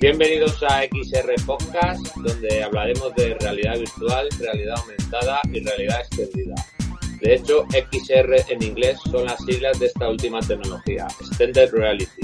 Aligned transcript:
Bienvenidos 0.00 0.62
a 0.62 0.82
XR 0.82 1.34
Podcast, 1.44 2.14
donde 2.16 2.62
hablaremos 2.62 3.12
de 3.16 3.34
realidad 3.40 3.78
virtual, 3.78 4.28
realidad 4.38 4.76
aumentada 4.78 5.40
y 5.52 5.60
realidad 5.60 6.00
extendida. 6.00 6.54
De 7.20 7.34
hecho, 7.34 7.66
XR 7.70 8.52
en 8.52 8.62
inglés 8.62 8.98
son 9.10 9.24
las 9.24 9.44
siglas 9.44 9.80
de 9.80 9.86
esta 9.86 10.08
última 10.08 10.40
tecnología, 10.40 11.08
Extended 11.20 11.72
Reality. 11.72 12.23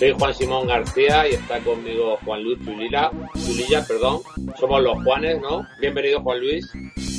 Soy 0.00 0.12
Juan 0.18 0.34
Simón 0.34 0.66
García 0.66 1.28
y 1.28 1.34
está 1.34 1.60
conmigo 1.60 2.16
Juan 2.24 2.42
Luis 2.42 2.58
Chulila, 2.64 3.10
Chulilla, 3.34 3.84
perdón. 3.86 4.20
Somos 4.58 4.82
los 4.82 5.04
Juanes, 5.04 5.38
¿no? 5.42 5.66
Bienvenido 5.78 6.22
Juan 6.22 6.40
Luis. 6.40 6.72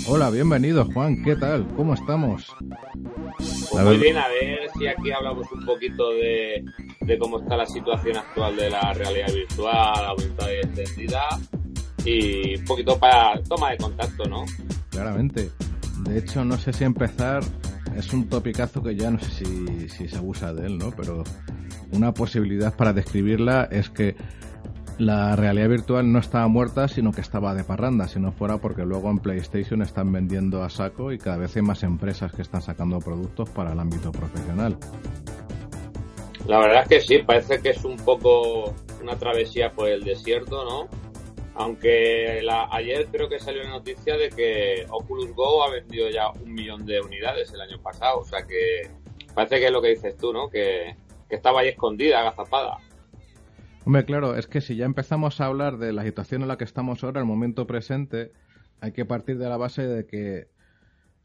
Hola, 0.07 0.31
bienvenido 0.31 0.83
Juan, 0.85 1.21
¿qué 1.23 1.35
tal? 1.35 1.67
¿Cómo 1.75 1.93
estamos? 1.93 2.51
Pues 3.37 3.85
muy 3.85 3.97
bien, 3.97 4.17
a 4.17 4.27
ver 4.29 4.67
si 4.75 4.87
aquí 4.87 5.11
hablamos 5.11 5.45
un 5.51 5.63
poquito 5.63 6.09
de, 6.13 6.65
de 7.01 7.19
cómo 7.19 7.39
está 7.39 7.55
la 7.55 7.67
situación 7.67 8.17
actual 8.17 8.55
de 8.55 8.71
la 8.71 8.93
realidad 8.93 9.31
virtual, 9.31 10.03
aumentada 10.03 10.51
y 10.51 10.57
extendida. 10.57 11.21
Y 12.03 12.55
un 12.57 12.65
poquito 12.65 12.97
para 12.97 13.39
toma 13.43 13.69
de 13.69 13.77
contacto, 13.77 14.25
¿no? 14.25 14.43
Claramente. 14.89 15.51
De 15.99 16.17
hecho, 16.17 16.43
no 16.43 16.57
sé 16.57 16.73
si 16.73 16.83
empezar, 16.83 17.43
es 17.95 18.11
un 18.11 18.27
topicazo 18.27 18.81
que 18.81 18.95
ya 18.95 19.11
no 19.11 19.19
sé 19.19 19.45
si, 19.45 19.87
si 19.87 20.07
se 20.07 20.17
abusa 20.17 20.51
de 20.51 20.65
él, 20.65 20.79
¿no? 20.79 20.89
Pero 20.97 21.23
una 21.91 22.13
posibilidad 22.13 22.75
para 22.75 22.93
describirla 22.93 23.67
es 23.71 23.89
que 23.89 24.15
la 24.97 25.35
realidad 25.35 25.69
virtual 25.69 26.11
no 26.11 26.19
estaba 26.19 26.47
muerta, 26.47 26.87
sino 26.87 27.11
que 27.11 27.21
estaba 27.21 27.55
de 27.55 27.63
parranda, 27.63 28.07
si 28.07 28.19
no 28.19 28.31
fuera 28.31 28.57
porque 28.57 28.83
luego 28.83 29.09
en 29.09 29.17
PlayStation 29.17 29.81
están 29.81 30.11
vendiendo 30.11 30.63
a 30.63 30.69
saco 30.69 31.11
y 31.11 31.17
cada 31.17 31.37
vez 31.37 31.55
hay 31.55 31.63
más 31.63 31.81
empresas 31.83 32.31
que 32.33 32.43
están 32.43 32.61
sacando 32.61 32.99
productos 32.99 33.49
para 33.49 33.73
el 33.73 33.79
ámbito 33.79 34.11
profesional. 34.11 34.77
La 36.45 36.59
verdad 36.59 36.83
es 36.83 36.87
que 36.89 37.01
sí, 37.01 37.23
parece 37.23 37.61
que 37.61 37.69
es 37.69 37.83
un 37.83 37.97
poco 37.97 38.75
una 39.01 39.15
travesía 39.17 39.71
por 39.71 39.89
el 39.89 40.03
desierto, 40.03 40.63
¿no? 40.65 40.87
Aunque 41.55 42.41
ayer 42.71 43.07
creo 43.11 43.27
que 43.27 43.39
salió 43.39 43.63
la 43.63 43.71
noticia 43.71 44.15
de 44.17 44.29
que 44.29 44.85
Oculus 44.89 45.33
Go 45.33 45.63
ha 45.63 45.71
vendido 45.71 46.09
ya 46.09 46.29
un 46.29 46.53
millón 46.53 46.85
de 46.85 47.01
unidades 47.01 47.51
el 47.53 47.61
año 47.61 47.81
pasado, 47.81 48.19
o 48.19 48.25
sea 48.25 48.45
que 48.45 48.89
parece 49.33 49.59
que 49.59 49.65
es 49.65 49.71
lo 49.71 49.81
que 49.81 49.89
dices 49.89 50.15
tú, 50.17 50.31
¿no? 50.31 50.49
Que, 50.49 50.95
que 51.31 51.37
estaba 51.37 51.61
ahí 51.61 51.69
escondida, 51.69 52.19
agazapada. 52.19 52.77
Hombre, 53.85 54.03
claro, 54.05 54.35
es 54.35 54.45
que 54.47 54.59
si 54.61 54.75
ya 54.75 54.85
empezamos 54.85 55.39
a 55.41 55.45
hablar 55.45 55.77
de 55.77 55.93
la 55.93 56.03
situación 56.03 56.41
en 56.43 56.49
la 56.49 56.57
que 56.57 56.65
estamos 56.65 57.01
ahora, 57.03 57.21
el 57.21 57.25
momento 57.25 57.65
presente, 57.65 58.33
hay 58.81 58.91
que 58.91 59.05
partir 59.05 59.37
de 59.39 59.47
la 59.49 59.55
base 59.57 59.87
de 59.87 60.05
que 60.05 60.49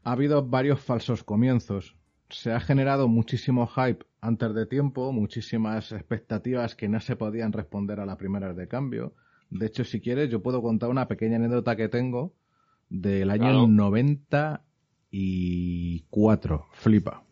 ha 0.03 0.13
habido 0.13 0.47
varios 0.47 0.79
falsos 0.79 1.23
comienzos. 1.25 1.95
Se 2.29 2.51
ha 2.53 2.59
generado 2.61 3.07
muchísimo 3.09 3.67
hype 3.67 4.05
antes 4.21 4.53
de 4.55 4.65
tiempo, 4.65 5.11
muchísimas 5.11 5.91
expectativas 5.91 6.73
que 6.75 6.87
no 6.87 7.01
se 7.01 7.17
podían 7.17 7.51
responder 7.51 7.99
a 7.99 8.05
la 8.05 8.17
primera 8.17 8.53
de 8.53 8.69
cambio. 8.69 9.13
De 9.49 9.65
hecho, 9.67 9.83
si 9.83 9.99
quieres, 9.99 10.29
yo 10.29 10.41
puedo 10.41 10.61
contar 10.61 10.89
una 10.89 11.09
pequeña 11.09 11.35
anécdota 11.35 11.75
que 11.75 11.89
tengo 11.89 12.33
del 12.89 13.29
año 13.29 13.43
Claro. 13.43 13.67
94. 13.67 16.65
Flipa. 16.71 17.26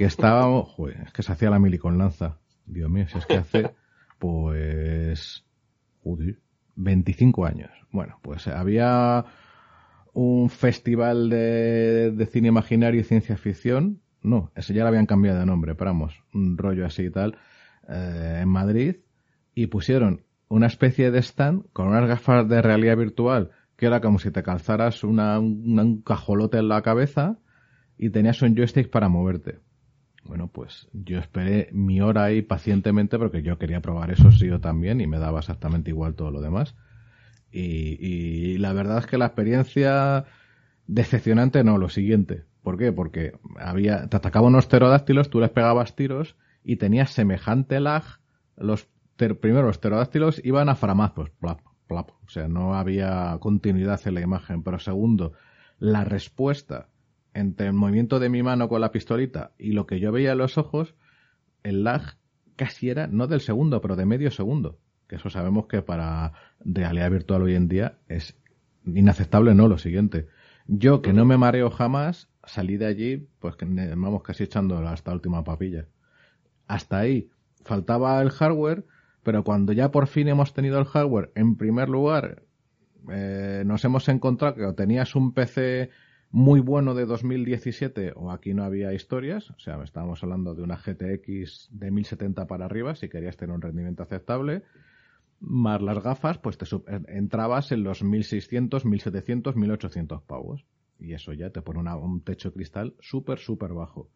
Que 0.00 0.06
estábamos. 0.06 0.66
Joder, 0.70 1.02
es 1.04 1.12
que 1.12 1.22
se 1.22 1.30
hacía 1.30 1.50
la 1.50 1.58
mili 1.58 1.76
con 1.76 1.98
lanza. 1.98 2.38
Dios 2.64 2.88
mío, 2.88 3.06
si 3.06 3.18
es 3.18 3.26
que 3.26 3.36
hace. 3.36 3.70
Pues. 4.18 5.44
Joder, 6.02 6.38
25 6.76 7.44
años. 7.44 7.70
Bueno, 7.92 8.18
pues 8.22 8.48
había 8.48 9.26
un 10.14 10.48
festival 10.48 11.28
de, 11.28 12.12
de 12.12 12.26
cine 12.26 12.48
imaginario 12.48 12.98
y 13.00 13.04
ciencia 13.04 13.36
ficción. 13.36 14.00
No, 14.22 14.52
ese 14.54 14.72
ya 14.72 14.84
lo 14.84 14.88
habían 14.88 15.04
cambiado 15.04 15.38
de 15.40 15.44
nombre, 15.44 15.74
pero 15.74 15.90
vamos, 15.90 16.22
un 16.32 16.56
rollo 16.56 16.86
así 16.86 17.02
y 17.04 17.10
tal. 17.10 17.36
eh, 17.88 18.38
en 18.40 18.48
Madrid. 18.48 18.96
Y 19.54 19.66
pusieron 19.66 20.24
una 20.48 20.66
especie 20.68 21.10
de 21.10 21.18
stand 21.18 21.64
con 21.74 21.88
unas 21.88 22.08
gafas 22.08 22.48
de 22.48 22.62
realidad 22.62 22.96
virtual 22.96 23.50
que 23.76 23.84
era 23.84 24.00
como 24.00 24.18
si 24.18 24.30
te 24.30 24.42
calzaras 24.42 25.04
una, 25.04 25.38
un, 25.38 25.78
un 25.78 26.00
cajolote 26.02 26.56
en 26.56 26.68
la 26.68 26.80
cabeza 26.80 27.38
y 27.98 28.08
tenías 28.08 28.40
un 28.40 28.56
joystick 28.56 28.88
para 28.90 29.10
moverte. 29.10 29.58
Bueno, 30.24 30.48
pues 30.48 30.88
yo 30.92 31.18
esperé 31.18 31.68
mi 31.72 32.00
hora 32.00 32.24
ahí 32.24 32.42
pacientemente 32.42 33.18
porque 33.18 33.42
yo 33.42 33.58
quería 33.58 33.80
probar 33.80 34.10
eso 34.10 34.30
sí 34.30 34.46
yo 34.46 34.60
también 34.60 35.00
y 35.00 35.06
me 35.06 35.18
daba 35.18 35.40
exactamente 35.40 35.90
igual 35.90 36.14
todo 36.14 36.30
lo 36.30 36.40
demás. 36.40 36.74
Y, 37.52 38.58
la 38.58 38.72
verdad 38.72 38.98
es 38.98 39.06
que 39.06 39.18
la 39.18 39.26
experiencia 39.26 40.24
decepcionante 40.86 41.64
no, 41.64 41.78
lo 41.78 41.88
siguiente. 41.88 42.44
¿Por 42.62 42.78
qué? 42.78 42.92
Porque 42.92 43.32
había, 43.58 44.08
te 44.08 44.16
atacaban 44.16 44.50
unos 44.50 44.66
pterodáctilos, 44.66 45.30
tú 45.30 45.40
les 45.40 45.50
pegabas 45.50 45.96
tiros 45.96 46.36
y 46.64 46.76
tenías 46.76 47.10
semejante 47.10 47.80
lag. 47.80 48.04
Los 48.56 48.88
ter- 49.16 49.38
primero 49.40 49.66
los 49.66 49.78
pterodáctilos 49.78 50.40
iban 50.44 50.68
a 50.68 50.76
faramazos, 50.76 51.30
plap, 51.30 51.60
plap. 51.88 52.10
O 52.26 52.28
sea, 52.28 52.48
no 52.48 52.74
había 52.74 53.36
continuidad 53.40 54.00
en 54.06 54.14
la 54.14 54.20
imagen. 54.20 54.62
Pero 54.62 54.78
segundo, 54.78 55.32
la 55.78 56.04
respuesta 56.04 56.88
entre 57.40 57.66
el 57.66 57.72
movimiento 57.72 58.20
de 58.20 58.28
mi 58.28 58.42
mano 58.42 58.68
con 58.68 58.80
la 58.80 58.92
pistolita 58.92 59.52
y 59.58 59.72
lo 59.72 59.86
que 59.86 60.00
yo 60.00 60.12
veía 60.12 60.32
en 60.32 60.38
los 60.38 60.58
ojos, 60.58 60.94
el 61.62 61.84
lag 61.84 62.16
casi 62.56 62.90
era 62.90 63.06
no 63.06 63.26
del 63.26 63.40
segundo, 63.40 63.80
pero 63.80 63.96
de 63.96 64.06
medio 64.06 64.30
segundo. 64.30 64.78
Que 65.08 65.16
eso 65.16 65.30
sabemos 65.30 65.66
que 65.66 65.82
para 65.82 66.32
realidad 66.60 67.10
virtual 67.10 67.42
hoy 67.42 67.54
en 67.54 67.68
día 67.68 67.98
es 68.08 68.36
inaceptable, 68.84 69.54
no, 69.54 69.66
lo 69.66 69.78
siguiente. 69.78 70.28
Yo, 70.66 71.02
que 71.02 71.12
no 71.12 71.24
me 71.24 71.36
mareo 71.36 71.70
jamás, 71.70 72.28
salí 72.44 72.76
de 72.76 72.86
allí, 72.86 73.28
pues 73.40 73.56
que 73.56 73.64
vamos 73.64 74.22
casi 74.22 74.44
echando 74.44 74.78
hasta 74.86 75.10
la 75.10 75.16
última 75.16 75.42
papilla. 75.42 75.86
Hasta 76.68 76.98
ahí 76.98 77.30
faltaba 77.64 78.20
el 78.22 78.30
hardware, 78.30 78.84
pero 79.22 79.42
cuando 79.42 79.72
ya 79.72 79.90
por 79.90 80.06
fin 80.06 80.28
hemos 80.28 80.54
tenido 80.54 80.78
el 80.78 80.84
hardware, 80.84 81.32
en 81.34 81.56
primer 81.56 81.88
lugar, 81.88 82.44
eh, 83.10 83.62
nos 83.66 83.84
hemos 83.84 84.08
encontrado 84.08 84.54
que 84.54 84.72
tenías 84.74 85.14
un 85.14 85.32
PC 85.32 85.90
muy 86.30 86.60
bueno 86.60 86.94
de 86.94 87.06
2017 87.06 88.12
o 88.14 88.30
aquí 88.30 88.54
no 88.54 88.62
había 88.64 88.92
historias, 88.94 89.50
o 89.50 89.58
sea, 89.58 89.82
estábamos 89.82 90.22
hablando 90.22 90.54
de 90.54 90.62
una 90.62 90.76
GTX 90.76 91.68
de 91.72 91.90
1070 91.90 92.46
para 92.46 92.66
arriba 92.66 92.94
si 92.94 93.08
querías 93.08 93.36
tener 93.36 93.54
un 93.54 93.62
rendimiento 93.62 94.02
aceptable, 94.04 94.62
más 95.40 95.80
las 95.82 96.02
gafas, 96.02 96.38
pues 96.38 96.58
te 96.58 96.66
entrabas 97.08 97.72
en 97.72 97.82
los 97.82 98.02
1600, 98.02 98.84
1700, 98.84 99.56
1800 99.56 100.22
pavos. 100.22 100.66
Y 100.98 101.14
eso 101.14 101.32
ya 101.32 101.48
te 101.50 101.62
pone 101.62 101.80
una- 101.80 101.96
un 101.96 102.20
techo 102.20 102.52
cristal 102.52 102.94
súper, 103.00 103.38
súper 103.38 103.72
bajo. 103.72 104.10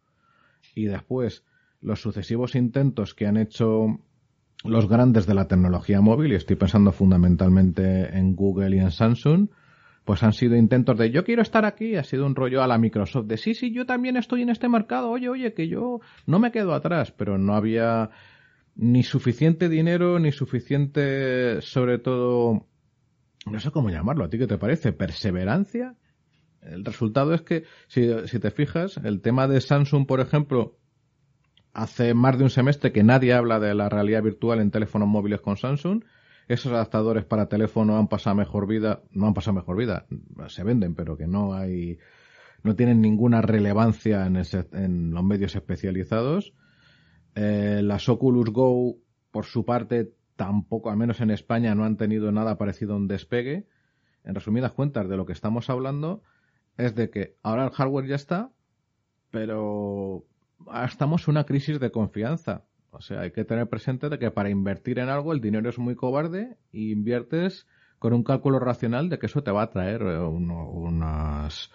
Y 0.75 0.85
después, 0.85 1.43
los 1.81 1.99
sucesivos 1.99 2.55
intentos 2.55 3.15
que 3.15 3.25
han 3.25 3.37
hecho 3.37 3.99
los 4.63 4.87
grandes 4.87 5.25
de 5.25 5.33
la 5.33 5.47
tecnología 5.47 5.99
móvil, 6.01 6.31
y 6.31 6.35
estoy 6.35 6.55
pensando 6.55 6.91
fundamentalmente 6.91 8.15
en 8.17 8.35
Google 8.35 8.75
y 8.75 8.79
en 8.79 8.91
Samsung, 8.91 9.49
pues 10.05 10.21
han 10.23 10.33
sido 10.33 10.55
intentos 10.55 10.97
de 10.97 11.11
yo 11.11 11.23
quiero 11.23 11.41
estar 11.41 11.65
aquí, 11.65 11.95
ha 11.95 12.03
sido 12.03 12.25
un 12.25 12.35
rollo 12.35 12.61
a 12.61 12.67
la 12.67 12.77
Microsoft 12.77 13.25
de 13.25 13.37
sí, 13.37 13.55
sí, 13.55 13.73
yo 13.73 13.85
también 13.85 14.17
estoy 14.17 14.43
en 14.43 14.49
este 14.49 14.69
mercado, 14.69 15.09
oye, 15.09 15.27
oye, 15.29 15.53
que 15.53 15.67
yo 15.67 15.99
no 16.27 16.39
me 16.39 16.51
quedo 16.51 16.73
atrás, 16.73 17.11
pero 17.11 17.37
no 17.37 17.55
había 17.55 18.11
ni 18.75 19.03
suficiente 19.03 19.67
dinero, 19.67 20.19
ni 20.19 20.31
suficiente, 20.31 21.61
sobre 21.61 21.97
todo, 21.97 22.67
no 23.47 23.59
sé 23.59 23.71
cómo 23.71 23.89
llamarlo, 23.89 24.25
¿a 24.25 24.29
ti 24.29 24.37
qué 24.37 24.47
te 24.47 24.59
parece? 24.59 24.93
¿Perseverancia? 24.93 25.95
El 26.61 26.85
resultado 26.85 27.33
es 27.33 27.41
que, 27.41 27.63
si, 27.87 28.07
si 28.27 28.39
te 28.39 28.51
fijas, 28.51 28.97
el 29.03 29.21
tema 29.21 29.47
de 29.47 29.59
Samsung, 29.59 30.05
por 30.05 30.19
ejemplo, 30.19 30.77
hace 31.73 32.13
más 32.13 32.37
de 32.37 32.43
un 32.43 32.49
semestre 32.49 32.91
que 32.91 33.03
nadie 33.03 33.33
habla 33.33 33.59
de 33.59 33.73
la 33.73 33.89
realidad 33.89 34.23
virtual 34.23 34.59
en 34.59 34.71
teléfonos 34.71 35.07
móviles 35.07 35.41
con 35.41 35.57
Samsung. 35.57 36.03
Esos 36.47 36.71
adaptadores 36.71 37.25
para 37.25 37.47
teléfono 37.47 37.97
han 37.97 38.07
pasado 38.07 38.35
mejor 38.35 38.67
vida, 38.67 39.01
no 39.11 39.27
han 39.27 39.33
pasado 39.33 39.55
mejor 39.55 39.77
vida, 39.77 40.05
se 40.47 40.63
venden, 40.63 40.93
pero 40.93 41.17
que 41.17 41.25
no 41.25 41.55
hay, 41.55 41.97
no 42.61 42.75
tienen 42.75 43.01
ninguna 43.01 43.41
relevancia 43.41 44.25
en, 44.27 45.11
los 45.11 45.23
medios 45.23 45.55
especializados. 45.55 46.53
Eh, 47.33 47.81
las 47.83 48.07
Oculus 48.09 48.51
Go, 48.51 48.97
por 49.31 49.45
su 49.45 49.65
parte, 49.65 50.13
tampoco, 50.35 50.91
al 50.91 50.97
menos 50.97 51.19
en 51.21 51.31
España, 51.31 51.73
no 51.73 51.83
han 51.83 51.97
tenido 51.97 52.31
nada 52.31 52.57
parecido 52.57 52.93
a 52.93 52.97
un 52.97 53.07
despegue. 53.07 53.67
En 54.23 54.35
resumidas 54.35 54.73
cuentas, 54.73 55.09
de 55.09 55.17
lo 55.17 55.25
que 55.25 55.33
estamos 55.33 55.69
hablando 55.69 56.21
es 56.77 56.93
de 56.93 57.09
que 57.09 57.37
ahora 57.41 57.65
el 57.65 57.71
hardware 57.71 58.07
ya 58.07 58.15
está, 58.15 58.51
pero 59.31 60.25
estamos 60.85 61.27
en 61.27 61.31
una 61.31 61.45
crisis 61.45 61.79
de 61.79 61.91
confianza. 61.91 62.64
O 62.95 63.01
sea, 63.01 63.21
hay 63.21 63.31
que 63.31 63.45
tener 63.45 63.67
presente 63.69 64.09
de 64.09 64.19
que 64.19 64.31
para 64.31 64.49
invertir 64.49 64.99
en 64.99 65.09
algo 65.09 65.33
el 65.33 65.41
dinero 65.41 65.69
es 65.69 65.77
muy 65.79 65.95
cobarde 65.95 66.57
y 66.71 66.91
inviertes 66.91 67.67
con 67.99 68.13
un 68.13 68.23
cálculo 68.23 68.59
racional 68.59 69.09
de 69.09 69.19
que 69.19 69.25
eso 69.27 69.43
te 69.43 69.51
va 69.51 69.63
a 69.63 69.69
traer 69.69 70.01
eh, 70.01 70.19
uno- 70.19 70.69
unas, 70.69 71.71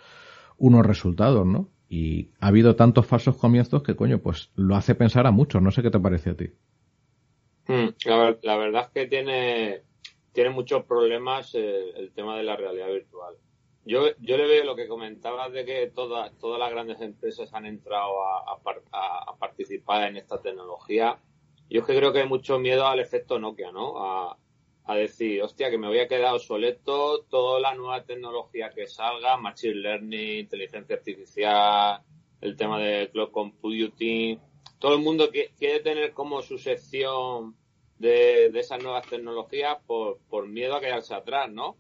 unos 0.59 0.85
resultados, 0.87 1.47
¿no? 1.47 1.71
Y 1.89 2.31
ha 2.41 2.49
habido 2.49 2.77
tantos 2.77 3.07
falsos 3.07 3.37
comienzos 3.37 3.83
que, 3.83 3.97
coño, 3.97 4.21
pues 4.21 4.51
lo 4.55 4.77
hace 4.77 4.95
pensar 4.95 5.27
a 5.27 5.33
muchos. 5.33 5.61
No 5.63 5.71
sé 5.71 5.83
qué 5.83 5.91
te 5.91 5.99
parece 6.01 6.31
a 6.31 6.37
ti. 6.37 6.51
Mm, 7.67 7.89
La, 8.05 8.17
ver- 8.19 8.39
la 8.43 8.57
verdad 8.57 8.83
es 8.83 8.89
que 8.91 9.07
tiene, 9.07 9.83
tiene 10.33 10.51
muchos 10.51 10.85
problemas 10.85 11.55
el 11.55 12.13
tema 12.15 12.37
de 12.37 12.43
la 12.45 12.57
realidad 12.57 12.89
virtual. 12.89 13.35
Yo, 13.85 14.09
yo 14.19 14.37
le 14.37 14.47
veo 14.47 14.65
lo 14.65 14.77
que 14.77 14.87
comentabas 14.87 15.53
de 15.53 15.65
que 15.65 15.87
todas 15.89 16.37
todas 16.39 16.59
las 16.59 16.71
grandes 16.71 17.01
empresas 17.01 17.53
han 17.55 17.67
entrado 17.67 18.23
a, 18.23 18.61
a, 18.93 19.37
participar 19.39 20.09
en 20.09 20.17
esta 20.17 20.41
tecnología. 20.41 21.19
Yo 21.69 21.81
es 21.81 21.87
que 21.87 21.97
creo 21.97 22.13
que 22.13 22.21
hay 22.21 22.29
mucho 22.29 22.59
miedo 22.59 22.87
al 22.87 23.01
efecto 23.01 23.39
Nokia, 23.39 23.73
¿no? 23.73 23.99
A, 23.99 24.37
a 24.85 24.95
decir, 24.95 25.43
hostia, 25.43 25.71
que 25.71 25.79
me 25.79 25.87
voy 25.87 26.01
a 26.01 26.09
quedar 26.09 26.35
obsoleto, 26.35 27.23
toda 27.23 27.61
la 27.61 27.75
nueva 27.75 28.05
tecnología 28.05 28.71
que 28.71 28.87
salga, 28.87 29.37
Machine 29.37 29.75
Learning, 29.75 30.41
inteligencia 30.41 30.97
artificial, 30.97 32.03
el 32.41 32.57
tema 32.57 32.79
de 32.81 33.09
cloud 33.11 33.31
computing, 33.31 34.41
todo 34.81 34.95
el 34.95 35.03
mundo 35.03 35.31
quiere 35.31 35.81
tener 35.81 36.13
como 36.13 36.43
su 36.43 36.59
sección 36.59 37.55
de, 37.99 38.47
esas 38.47 38.83
nuevas 38.83 39.07
tecnologías 39.07 39.77
por, 39.87 40.19
por 40.29 40.49
miedo 40.49 40.75
a 40.75 40.81
quedarse 40.81 41.15
atrás, 41.15 41.53
¿no? 41.53 41.77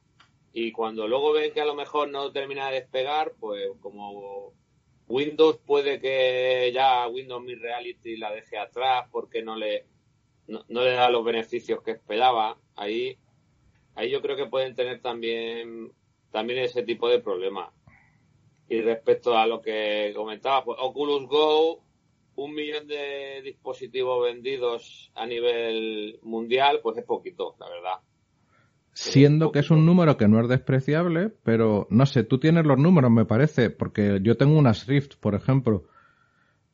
Y 0.53 0.73
cuando 0.73 1.07
luego 1.07 1.33
ven 1.33 1.53
que 1.53 1.61
a 1.61 1.65
lo 1.65 1.75
mejor 1.75 2.09
no 2.09 2.33
termina 2.33 2.69
de 2.69 2.81
despegar, 2.81 3.35
pues 3.39 3.71
como 3.81 4.53
Windows 5.07 5.59
puede 5.59 6.01
que 6.01 6.71
ya 6.75 7.07
Windows 7.09 7.43
Mi 7.43 7.55
Reality 7.55 8.17
la 8.17 8.33
deje 8.33 8.59
atrás 8.59 9.09
porque 9.11 9.43
no 9.43 9.57
le 9.57 9.87
no, 10.49 10.65
le 10.69 10.93
da 10.93 11.11
los 11.11 11.25
beneficios 11.25 11.83
que 11.83 11.93
esperaba, 11.93 12.59
ahí 12.75 13.17
ahí 13.95 14.11
yo 14.11 14.21
creo 14.21 14.37
que 14.37 14.47
pueden 14.47 14.75
tener 14.75 15.01
también 15.01 15.93
también 16.33 16.61
ese 16.61 16.83
tipo 16.83 17.09
de 17.09 17.21
problemas. 17.21 17.73
Y 18.69 18.81
respecto 18.83 19.37
a 19.37 19.47
lo 19.47 19.61
que 19.61 20.13
comentaba, 20.15 20.65
pues 20.65 20.79
Oculus 20.81 21.27
Go 21.27 21.83
un 22.37 22.55
millón 22.55 22.87
de 22.87 23.43
dispositivos 23.43 24.25
vendidos 24.25 25.11
a 25.15 25.27
nivel 25.27 26.19
mundial, 26.23 26.81
pues 26.83 26.97
es 26.99 27.05
poquito, 27.05 27.57
la 27.59 27.69
verdad. 27.69 27.99
Siendo 28.93 29.53
que 29.53 29.61
es 29.61 29.71
un 29.71 29.87
número 29.87 30.17
que 30.17 30.29
no 30.29 30.41
es 30.41 30.49
despreciable, 30.49 31.31
pero 31.43 31.87
no 31.91 32.07
sé, 32.07 32.25
tú 32.25 32.39
tienes 32.39 32.67
los 32.67 32.79
números, 32.79 33.11
me 33.11 33.25
parece, 33.25 33.71
porque 33.71 34.19
yo 34.23 34.37
tengo 34.37 34.59
unas 34.59 34.87
Rift, 34.87 35.15
por 35.17 35.35
ejemplo. 35.35 35.85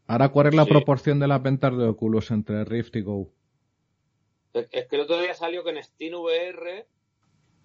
Ahora, 0.07 0.31
¿cuál 0.31 0.49
es 0.49 0.55
la 0.55 0.67
proporción 0.67 1.21
de 1.21 1.29
las 1.29 1.43
ventas 1.43 1.77
de 1.77 1.87
Oculus 1.87 2.31
entre 2.31 2.65
Rift 2.65 2.97
y 2.97 3.03
Go? 3.03 3.31
Es 4.55 4.87
que 4.87 4.97
el 4.97 5.03
otro 5.03 5.21
día 5.21 5.35
salió 5.35 5.63
que 5.63 5.71
en 5.71 5.83
Steam 5.83 6.15
VR, 6.15 6.87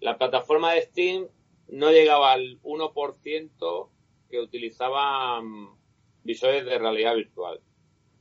la 0.00 0.18
plataforma 0.18 0.72
de 0.72 0.82
Steam 0.82 1.26
no 1.68 1.90
llegaba 1.90 2.32
al 2.32 2.60
1% 2.62 3.88
que 4.28 4.40
utilizaban 4.40 5.70
visores 6.24 6.64
de 6.64 6.78
realidad 6.78 7.14
virtual. 7.14 7.60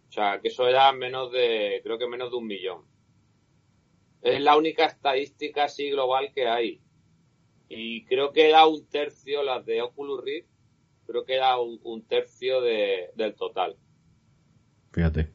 O 0.09 0.11
sea, 0.11 0.39
que 0.41 0.49
eso 0.49 0.67
era 0.67 0.91
menos 0.91 1.31
de, 1.31 1.81
creo 1.83 1.97
que 1.97 2.07
menos 2.07 2.31
de 2.31 2.37
un 2.37 2.47
millón. 2.47 2.85
Es 4.21 4.41
la 4.41 4.57
única 4.57 4.85
estadística 4.85 5.65
así 5.65 5.89
global 5.89 6.31
que 6.33 6.47
hay. 6.47 6.81
Y 7.69 8.05
creo 8.05 8.31
que 8.31 8.49
era 8.49 8.65
un 8.67 8.85
tercio, 8.87 9.43
las 9.43 9.65
de 9.65 9.81
Oculus 9.81 10.23
Rift, 10.23 10.49
creo 11.07 11.25
que 11.25 11.35
era 11.35 11.57
un, 11.59 12.03
tercio 12.03 12.61
de, 12.61 13.11
del 13.15 13.33
total. 13.35 13.77
Fíjate. 14.91 15.31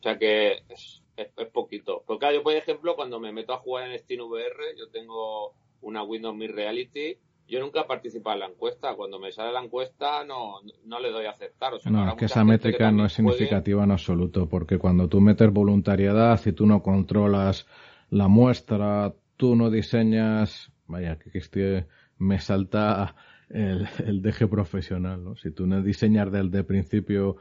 O 0.00 0.02
sea 0.02 0.18
que 0.18 0.62
es, 0.68 1.02
es, 1.16 1.48
poquito. 1.52 2.04
Porque 2.06 2.32
yo 2.34 2.42
por 2.42 2.54
ejemplo, 2.54 2.96
cuando 2.96 3.18
me 3.18 3.32
meto 3.32 3.54
a 3.54 3.58
jugar 3.58 3.90
en 3.90 3.98
Steam 3.98 4.20
VR, 4.20 4.76
yo 4.76 4.90
tengo 4.90 5.54
una 5.80 6.02
Windows 6.02 6.36
Mi 6.36 6.46
Reality 6.46 7.18
yo 7.46 7.60
nunca 7.60 7.82
he 7.82 7.84
participado 7.84 8.34
en 8.34 8.40
la 8.40 8.46
encuesta. 8.46 8.94
Cuando 8.94 9.18
me 9.18 9.30
sale 9.32 9.52
la 9.52 9.62
encuesta 9.62 10.24
no, 10.24 10.60
no 10.84 11.00
le 11.00 11.10
doy 11.10 11.26
a 11.26 11.30
aceptar. 11.30 11.74
O 11.74 11.78
sea, 11.78 11.92
no, 11.92 12.08
es 12.08 12.14
que 12.14 12.24
esa 12.24 12.44
métrica 12.44 12.90
no 12.90 13.04
es 13.04 13.12
significativa 13.12 13.84
en 13.84 13.90
absoluto, 13.90 14.48
porque 14.48 14.78
cuando 14.78 15.08
tú 15.08 15.20
metes 15.20 15.52
voluntariedad 15.52 16.40
y 16.44 16.52
tú 16.52 16.66
no 16.66 16.82
controlas 16.82 17.66
la 18.14 18.28
muestra, 18.28 19.12
tú 19.36 19.56
no 19.56 19.70
diseñas, 19.70 20.70
vaya, 20.86 21.18
que, 21.18 21.30
que 21.40 21.86
me 22.16 22.38
salta 22.38 23.16
el, 23.50 23.88
el 24.06 24.22
deje 24.22 24.46
profesional, 24.46 25.24
¿no? 25.24 25.36
Si 25.36 25.50
tú 25.50 25.66
no 25.66 25.82
diseñas 25.82 26.30
desde 26.30 26.62
principio 26.62 27.36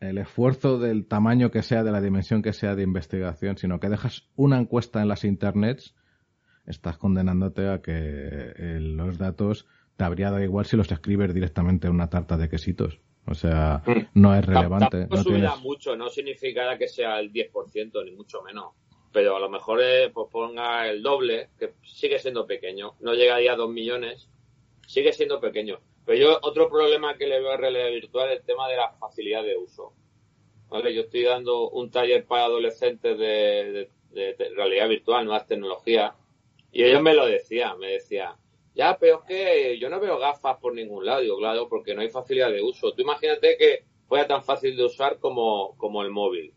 el 0.00 0.16
esfuerzo 0.16 0.78
del 0.78 1.06
tamaño 1.06 1.50
que 1.50 1.62
sea, 1.62 1.84
de 1.84 1.92
la 1.92 2.00
dimensión 2.00 2.40
que 2.40 2.54
sea 2.54 2.74
de 2.74 2.84
investigación, 2.84 3.58
sino 3.58 3.78
que 3.78 3.90
dejas 3.90 4.30
una 4.34 4.58
encuesta 4.58 5.02
en 5.02 5.08
las 5.08 5.24
internets, 5.24 5.94
estás 6.64 6.96
condenándote 6.96 7.68
a 7.68 7.82
que 7.82 7.92
eh, 7.94 8.78
los 8.80 9.18
datos 9.18 9.66
te 9.96 10.04
habría 10.04 10.30
dado 10.30 10.42
igual 10.42 10.64
si 10.64 10.78
los 10.78 10.90
escribes 10.90 11.34
directamente 11.34 11.86
en 11.86 11.94
una 11.94 12.08
tarta 12.08 12.38
de 12.38 12.48
quesitos. 12.48 12.98
O 13.26 13.34
sea, 13.34 13.82
mm. 13.86 14.20
no 14.20 14.34
es 14.34 14.44
relevante. 14.44 15.06
no 15.06 15.16
subirá 15.18 15.56
mucho, 15.56 15.96
no 15.96 16.08
significa 16.08 16.78
que 16.78 16.88
sea 16.88 17.20
el 17.20 17.30
10%, 17.30 18.04
ni 18.06 18.12
mucho 18.12 18.40
menos. 18.42 18.72
Pero 19.16 19.34
a 19.34 19.40
lo 19.40 19.48
mejor 19.48 19.80
eh, 19.82 20.10
pues 20.12 20.28
ponga 20.30 20.90
el 20.90 21.02
doble, 21.02 21.48
que 21.58 21.72
sigue 21.82 22.18
siendo 22.18 22.46
pequeño. 22.46 22.96
No 23.00 23.14
llegaría 23.14 23.54
a 23.54 23.56
2 23.56 23.70
millones, 23.70 24.28
sigue 24.86 25.10
siendo 25.14 25.40
pequeño. 25.40 25.80
Pero 26.04 26.18
yo, 26.18 26.38
otro 26.42 26.68
problema 26.68 27.16
que 27.16 27.26
le 27.26 27.40
veo 27.40 27.52
a 27.52 27.56
realidad 27.56 27.88
virtual 27.88 28.28
es 28.28 28.40
el 28.40 28.44
tema 28.44 28.68
de 28.68 28.76
la 28.76 28.92
facilidad 29.00 29.42
de 29.42 29.56
uso. 29.56 29.94
¿Vale? 30.68 30.92
Yo 30.92 31.00
estoy 31.00 31.22
dando 31.22 31.70
un 31.70 31.90
taller 31.90 32.26
para 32.26 32.44
adolescentes 32.44 33.16
de, 33.16 33.88
realidad 34.54 34.86
virtual, 34.86 35.24
nuevas 35.24 35.46
tecnologías 35.46 36.12
y 36.70 36.84
ellos 36.84 37.00
me 37.00 37.14
lo 37.14 37.24
decían, 37.24 37.78
me 37.78 37.92
decían, 37.92 38.34
ya, 38.74 38.98
pero 38.98 39.20
es 39.20 39.24
que 39.26 39.78
yo 39.78 39.88
no 39.88 39.98
veo 39.98 40.18
gafas 40.18 40.58
por 40.58 40.74
ningún 40.74 41.06
lado. 41.06 41.22
Digo, 41.22 41.38
claro, 41.38 41.70
porque 41.70 41.94
no 41.94 42.02
hay 42.02 42.10
facilidad 42.10 42.52
de 42.52 42.60
uso. 42.60 42.92
Tú 42.92 43.00
imagínate 43.00 43.56
que 43.56 43.84
fuera 44.06 44.26
tan 44.26 44.44
fácil 44.44 44.76
de 44.76 44.84
usar 44.84 45.18
como, 45.20 45.74
como 45.78 46.02
el 46.02 46.10
móvil, 46.10 46.52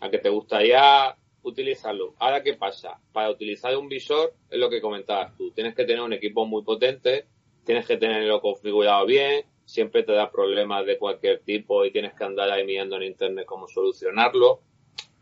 a 0.00 0.08
que 0.08 0.16
te 0.16 0.30
gustaría 0.30 1.17
utilizarlo. 1.42 2.14
Ahora, 2.18 2.42
¿qué 2.42 2.54
pasa? 2.54 3.00
Para 3.12 3.30
utilizar 3.30 3.76
un 3.76 3.88
visor, 3.88 4.34
es 4.50 4.58
lo 4.58 4.68
que 4.70 4.80
comentabas 4.80 5.36
tú, 5.36 5.50
tienes 5.52 5.74
que 5.74 5.84
tener 5.84 6.02
un 6.02 6.12
equipo 6.12 6.46
muy 6.46 6.62
potente, 6.62 7.26
tienes 7.64 7.86
que 7.86 7.96
tenerlo 7.96 8.40
configurado 8.40 9.06
bien, 9.06 9.44
siempre 9.64 10.02
te 10.02 10.12
da 10.12 10.30
problemas 10.30 10.86
de 10.86 10.98
cualquier 10.98 11.40
tipo 11.40 11.84
y 11.84 11.90
tienes 11.90 12.14
que 12.14 12.24
andar 12.24 12.50
ahí 12.50 12.64
mirando 12.64 12.96
en 12.96 13.04
internet 13.04 13.46
cómo 13.46 13.68
solucionarlo. 13.68 14.60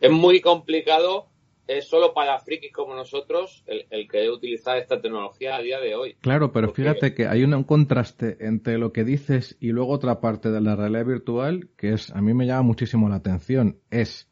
Es 0.00 0.10
muy 0.10 0.40
complicado 0.40 1.28
es 1.66 1.88
solo 1.88 2.14
para 2.14 2.38
frikis 2.38 2.72
como 2.72 2.94
nosotros 2.94 3.64
el, 3.66 3.86
el 3.90 4.08
querer 4.08 4.30
utilizar 4.30 4.78
esta 4.78 5.00
tecnología 5.00 5.56
a 5.56 5.62
día 5.62 5.80
de 5.80 5.94
hoy. 5.94 6.16
Claro, 6.20 6.52
pero 6.52 6.72
fíjate 6.72 7.14
que 7.14 7.26
hay 7.26 7.42
un, 7.42 7.64
contraste 7.64 8.36
entre 8.40 8.78
lo 8.78 8.92
que 8.92 9.04
dices 9.04 9.56
y 9.60 9.68
luego 9.68 9.92
otra 9.92 10.20
parte 10.20 10.50
de 10.50 10.60
la 10.60 10.76
realidad 10.76 11.06
virtual 11.06 11.70
que 11.76 11.92
es 11.92 12.10
a 12.10 12.20
mí 12.20 12.34
me 12.34 12.46
llama 12.46 12.62
muchísimo 12.62 13.08
la 13.08 13.16
atención. 13.16 13.80
Es, 13.90 14.28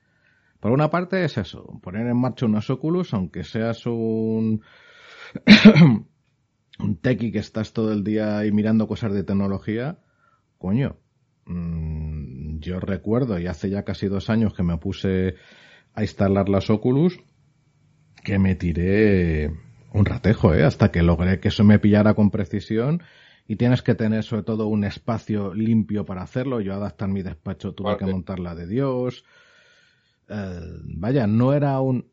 por 0.65 0.73
una 0.73 0.89
parte 0.89 1.23
es 1.27 1.37
eso, 1.37 1.79
poner 1.83 2.07
en 2.07 2.17
marcha 2.17 2.47
unos 2.47 2.71
Oculus, 2.71 3.13
aunque 3.13 3.45
seas 3.45 3.85
un... 3.85 4.63
un 6.79 6.97
techie 7.03 7.31
que 7.31 7.39
estás 7.39 7.75
todo 7.75 7.93
el 7.93 8.03
día 8.03 8.39
ahí 8.39 8.51
mirando 8.51 8.89
cosas 8.89 9.13
de 9.13 9.25
tecnología, 9.25 9.99
coño, 10.57 10.97
mm, 11.45 12.61
yo 12.61 12.81
recuerdo, 12.81 13.39
y 13.39 13.47
hace 13.47 13.69
ya 13.69 13.83
casi 13.83 14.07
dos 14.07 14.31
años 14.31 14.55
que 14.55 14.63
me 14.63 14.79
puse 14.79 15.35
a 15.93 16.01
instalar 16.01 16.49
las 16.49 16.71
Oculus 16.71 17.21
que 18.25 18.39
me 18.39 18.55
tiré 18.55 19.53
un 19.93 20.07
ratejo, 20.07 20.55
¿eh? 20.55 20.65
hasta 20.65 20.91
que 20.91 21.03
logré 21.03 21.41
que 21.41 21.49
eso 21.49 21.63
me 21.63 21.79
pillara 21.79 22.15
con 22.15 22.31
precisión 22.31 23.03
y 23.47 23.57
tienes 23.57 23.83
que 23.83 23.95
tener 23.95 24.25
sobre 24.25 24.45
todo 24.45 24.69
un 24.69 24.85
espacio 24.85 25.53
limpio 25.53 26.07
para 26.07 26.23
hacerlo. 26.23 26.63
Yo 26.63 26.73
adaptar 26.73 27.11
mi 27.11 27.23
despacho 27.23 27.75
tuve 27.75 27.99
que 27.99 28.07
montar 28.07 28.39
la 28.39 28.55
de 28.55 28.67
Dios. 28.67 29.27
Eh, 30.29 30.61
vaya, 30.85 31.27
no 31.27 31.53
era 31.53 31.81
un 31.81 32.07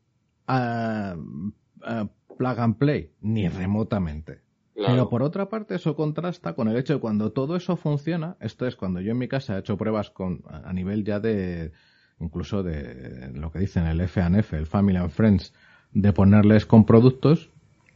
uh, 0.48 2.08
plug 2.38 2.60
and 2.60 2.78
play, 2.78 3.12
ni 3.22 3.48
remotamente. 3.48 4.42
Pero 4.76 5.10
por 5.10 5.22
otra 5.22 5.48
parte, 5.50 5.76
eso 5.76 5.96
contrasta 5.96 6.54
con 6.54 6.68
el 6.68 6.78
hecho 6.78 6.94
de 6.94 7.00
cuando 7.00 7.32
todo 7.32 7.56
eso 7.56 7.76
funciona, 7.76 8.36
esto 8.40 8.66
es 8.66 8.76
cuando 8.76 9.00
yo 9.00 9.12
en 9.12 9.20
mi 9.20 9.28
casa 9.28 9.56
he 9.56 9.60
hecho 9.60 9.78
pruebas 9.78 10.10
con, 10.10 10.42
a 10.48 10.74
nivel 10.74 11.04
ya 11.04 11.20
de, 11.20 11.72
incluso 12.20 12.64
de 12.64 13.32
lo 13.34 13.52
que 13.52 13.60
dicen 13.60 13.86
el 13.86 14.02
FNF, 14.02 14.54
el 14.54 14.66
Family 14.66 14.98
and 14.98 15.12
Friends, 15.12 15.54
de 15.92 16.14
ponerles 16.14 16.66
con 16.66 16.86
productos 16.86 17.50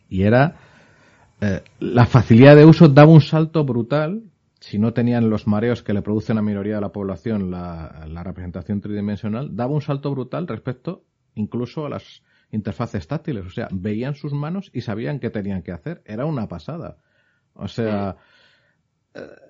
y 0.09 0.23
era 0.23 0.57
eh, 1.41 1.63
la 1.79 2.05
facilidad 2.05 2.55
de 2.55 2.65
uso 2.65 2.87
daba 2.89 3.11
un 3.11 3.21
salto 3.21 3.63
brutal 3.63 4.23
si 4.65 4.79
no 4.79 4.93
tenían 4.93 5.29
los 5.29 5.45
mareos 5.45 5.83
que 5.83 5.93
le 5.93 6.01
producen 6.01 6.37
a 6.37 6.41
la 6.41 6.45
mayoría 6.45 6.75
de 6.75 6.81
la 6.81 6.91
población 6.91 7.51
la, 7.51 8.05
la 8.07 8.23
representación 8.23 8.81
tridimensional, 8.81 9.55
daba 9.55 9.73
un 9.73 9.81
salto 9.81 10.09
brutal 10.09 10.47
respecto 10.47 11.05
incluso 11.35 11.85
a 11.85 11.89
las 11.89 12.23
interfaces 12.49 13.07
táctiles. 13.07 13.45
O 13.45 13.51
sea, 13.51 13.67
veían 13.71 14.15
sus 14.15 14.33
manos 14.33 14.71
y 14.73 14.81
sabían 14.81 15.19
qué 15.19 15.29
tenían 15.29 15.61
que 15.61 15.71
hacer. 15.71 16.01
Era 16.03 16.25
una 16.25 16.47
pasada. 16.47 16.97
O 17.53 17.67
sea, 17.67 18.17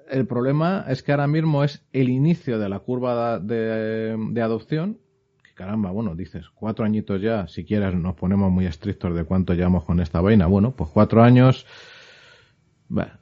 el 0.10 0.28
problema 0.28 0.84
es 0.90 1.02
que 1.02 1.14
ahora 1.14 1.28
mismo 1.28 1.64
es 1.64 1.86
el 1.94 2.10
inicio 2.10 2.60
de 2.60 2.68
la 2.68 2.80
curva 2.80 3.40
de, 3.40 4.42
adopción. 4.44 5.00
Que 5.46 5.54
caramba, 5.54 5.92
bueno, 5.92 6.14
dices, 6.14 6.50
cuatro 6.50 6.84
añitos 6.84 7.22
ya, 7.22 7.48
si 7.48 7.64
quieres 7.64 7.96
nos 7.96 8.16
ponemos 8.16 8.52
muy 8.52 8.66
estrictos 8.66 9.16
de 9.16 9.24
cuánto 9.24 9.54
llevamos 9.54 9.86
con 9.86 10.02
esta 10.02 10.20
vaina. 10.20 10.48
Bueno, 10.48 10.76
pues 10.76 10.90
cuatro 10.90 11.24
años, 11.24 11.66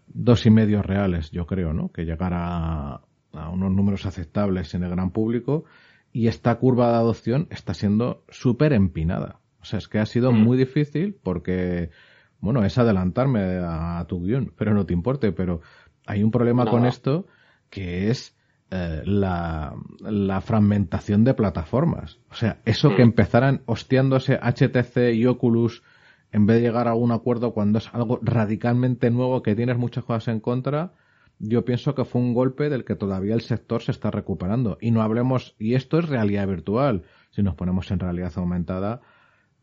dos 0.08 0.46
y 0.46 0.50
medio 0.50 0.82
reales, 0.82 1.32
yo 1.32 1.46
creo, 1.46 1.74
¿no? 1.74 1.92
Que 1.92 2.04
llegar 2.06 2.34
a, 2.34 3.02
a 3.34 3.50
unos 3.50 3.72
números 3.72 4.06
aceptables 4.06 4.74
en 4.74 4.84
el 4.84 4.90
gran 4.92 5.12
público. 5.12 5.66
Y 6.12 6.28
esta 6.28 6.56
curva 6.56 6.90
de 6.90 6.96
adopción 6.98 7.48
está 7.50 7.74
siendo 7.74 8.24
súper 8.30 8.74
empinada. 8.74 9.40
O 9.62 9.66
sea, 9.66 9.80
es 9.80 9.88
que 9.88 10.00
ha 10.00 10.06
sido 10.06 10.32
Mm. 10.32 10.44
muy 10.44 10.58
difícil 10.58 11.16
porque, 11.24 11.90
bueno, 12.40 12.64
es 12.64 12.78
adelantarme 12.78 13.40
a, 13.64 14.06
tu 14.08 14.22
guion, 14.24 14.52
pero 14.58 14.74
no 14.74 14.86
te 14.86 14.94
importe, 14.94 15.32
pero 15.32 15.62
hay 16.06 16.22
un 16.24 16.32
problema 16.32 16.66
No. 16.66 16.72
con 16.72 16.86
esto 16.86 17.26
que 17.70 18.10
es 18.12 18.36
eh, 18.76 19.02
la, 19.06 19.74
la 20.02 20.42
fragmentación 20.42 21.24
de 21.24 21.34
plataformas. 21.36 22.18
O 22.32 22.36
sea, 22.36 22.58
eso 22.66 22.90
que 22.96 23.04
Mm. 23.04 23.10
empezaran 23.10 23.62
hostiándose 23.66 24.40
HTC 24.42 25.14
y 25.14 25.26
Oculus 25.28 25.84
en 26.34 26.48
vez 26.48 26.58
de 26.58 26.64
llegar 26.64 26.88
a 26.88 26.96
un 26.96 27.12
acuerdo 27.12 27.54
cuando 27.54 27.78
es 27.78 27.94
algo 27.94 28.20
radicalmente 28.24 29.12
nuevo 29.12 29.44
que 29.44 29.56
tienes 29.56 29.78
muchas 29.78 30.04
cosas 30.04 30.30
en 30.30 30.40
contra, 30.40 30.94
yo 31.38 31.64
pienso 31.64 31.94
que 31.94 32.06
fue 32.06 32.22
un 32.22 32.34
golpe 32.34 32.70
del 32.70 32.86
que 32.86 32.96
todavía 32.96 33.36
el 33.36 33.42
sector 33.42 33.84
se 33.84 33.92
está 33.92 34.10
recuperando. 34.10 34.80
Y 34.82 34.90
no 34.90 35.04
hablemos, 35.04 35.56
y 35.60 35.76
esto 35.76 36.00
es 36.00 36.10
realidad 36.10 36.48
virtual. 36.48 37.04
Si 37.30 37.44
nos 37.44 37.54
ponemos 37.54 37.92
en 37.92 38.00
realidad 38.00 38.34
aumentada, 38.36 39.02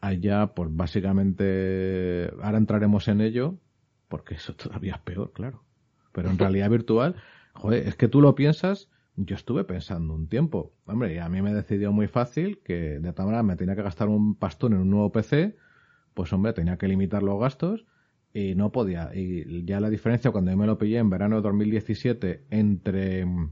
allá, 0.00 0.54
pues 0.54 0.68
básicamente, 0.72 2.30
ahora 2.40 2.58
entraremos 2.58 3.08
en 3.08 3.20
ello, 3.20 3.58
porque 4.06 4.34
eso 4.34 4.54
todavía 4.54 4.94
es 4.94 5.00
peor, 5.00 5.32
claro. 5.32 5.64
Pero 6.12 6.30
en 6.30 6.38
realidad 6.38 6.70
virtual, 6.70 7.16
joder, 7.52 7.88
es 7.88 7.96
que 7.96 8.06
tú 8.06 8.20
lo 8.20 8.36
piensas, 8.36 8.88
yo 9.16 9.34
estuve 9.34 9.64
pensando 9.64 10.14
un 10.14 10.28
tiempo. 10.28 10.72
Hombre, 10.86 11.14
y 11.14 11.18
a 11.18 11.28
mí 11.28 11.42
me 11.42 11.52
decidió 11.52 11.90
muy 11.90 12.06
fácil 12.06 12.60
que 12.64 13.00
de 13.00 13.12
tal 13.12 13.26
manera 13.26 13.42
me 13.42 13.56
tenía 13.56 13.74
que 13.74 13.82
gastar 13.82 14.08
un 14.08 14.36
pastón 14.36 14.74
en 14.74 14.82
un 14.82 14.90
nuevo 14.90 15.10
PC, 15.10 15.56
pues 16.20 16.32
hombre, 16.34 16.52
tenía 16.52 16.76
que 16.76 16.86
limitar 16.86 17.22
los 17.22 17.40
gastos 17.40 17.86
y 18.34 18.54
no 18.54 18.70
podía. 18.72 19.10
Y 19.14 19.64
ya 19.64 19.80
la 19.80 19.88
diferencia 19.88 20.30
cuando 20.30 20.50
yo 20.50 20.56
me 20.58 20.66
lo 20.66 20.76
pillé 20.76 20.98
en 20.98 21.08
verano 21.08 21.36
de 21.36 21.42
2017 21.42 22.44
entre 22.50 23.24
mm, 23.24 23.50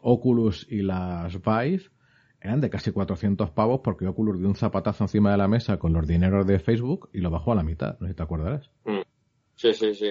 Oculus 0.00 0.66
y 0.70 0.80
las 0.80 1.34
Vive 1.42 1.82
eran 2.40 2.62
de 2.62 2.70
casi 2.70 2.92
400 2.92 3.50
pavos 3.50 3.82
porque 3.84 4.06
Oculus 4.06 4.38
dio 4.38 4.48
un 4.48 4.56
zapatazo 4.56 5.04
encima 5.04 5.30
de 5.32 5.36
la 5.36 5.48
mesa 5.48 5.78
con 5.78 5.92
los 5.92 6.06
dineros 6.06 6.46
de 6.46 6.58
Facebook 6.60 7.10
y 7.12 7.18
lo 7.18 7.28
bajó 7.30 7.52
a 7.52 7.56
la 7.56 7.62
mitad, 7.62 7.98
no 8.00 8.06
sé 8.06 8.12
si 8.12 8.16
te 8.16 8.22
acordarás. 8.22 8.70
Sí, 9.54 9.74
sí, 9.74 9.94
sí. 9.94 10.10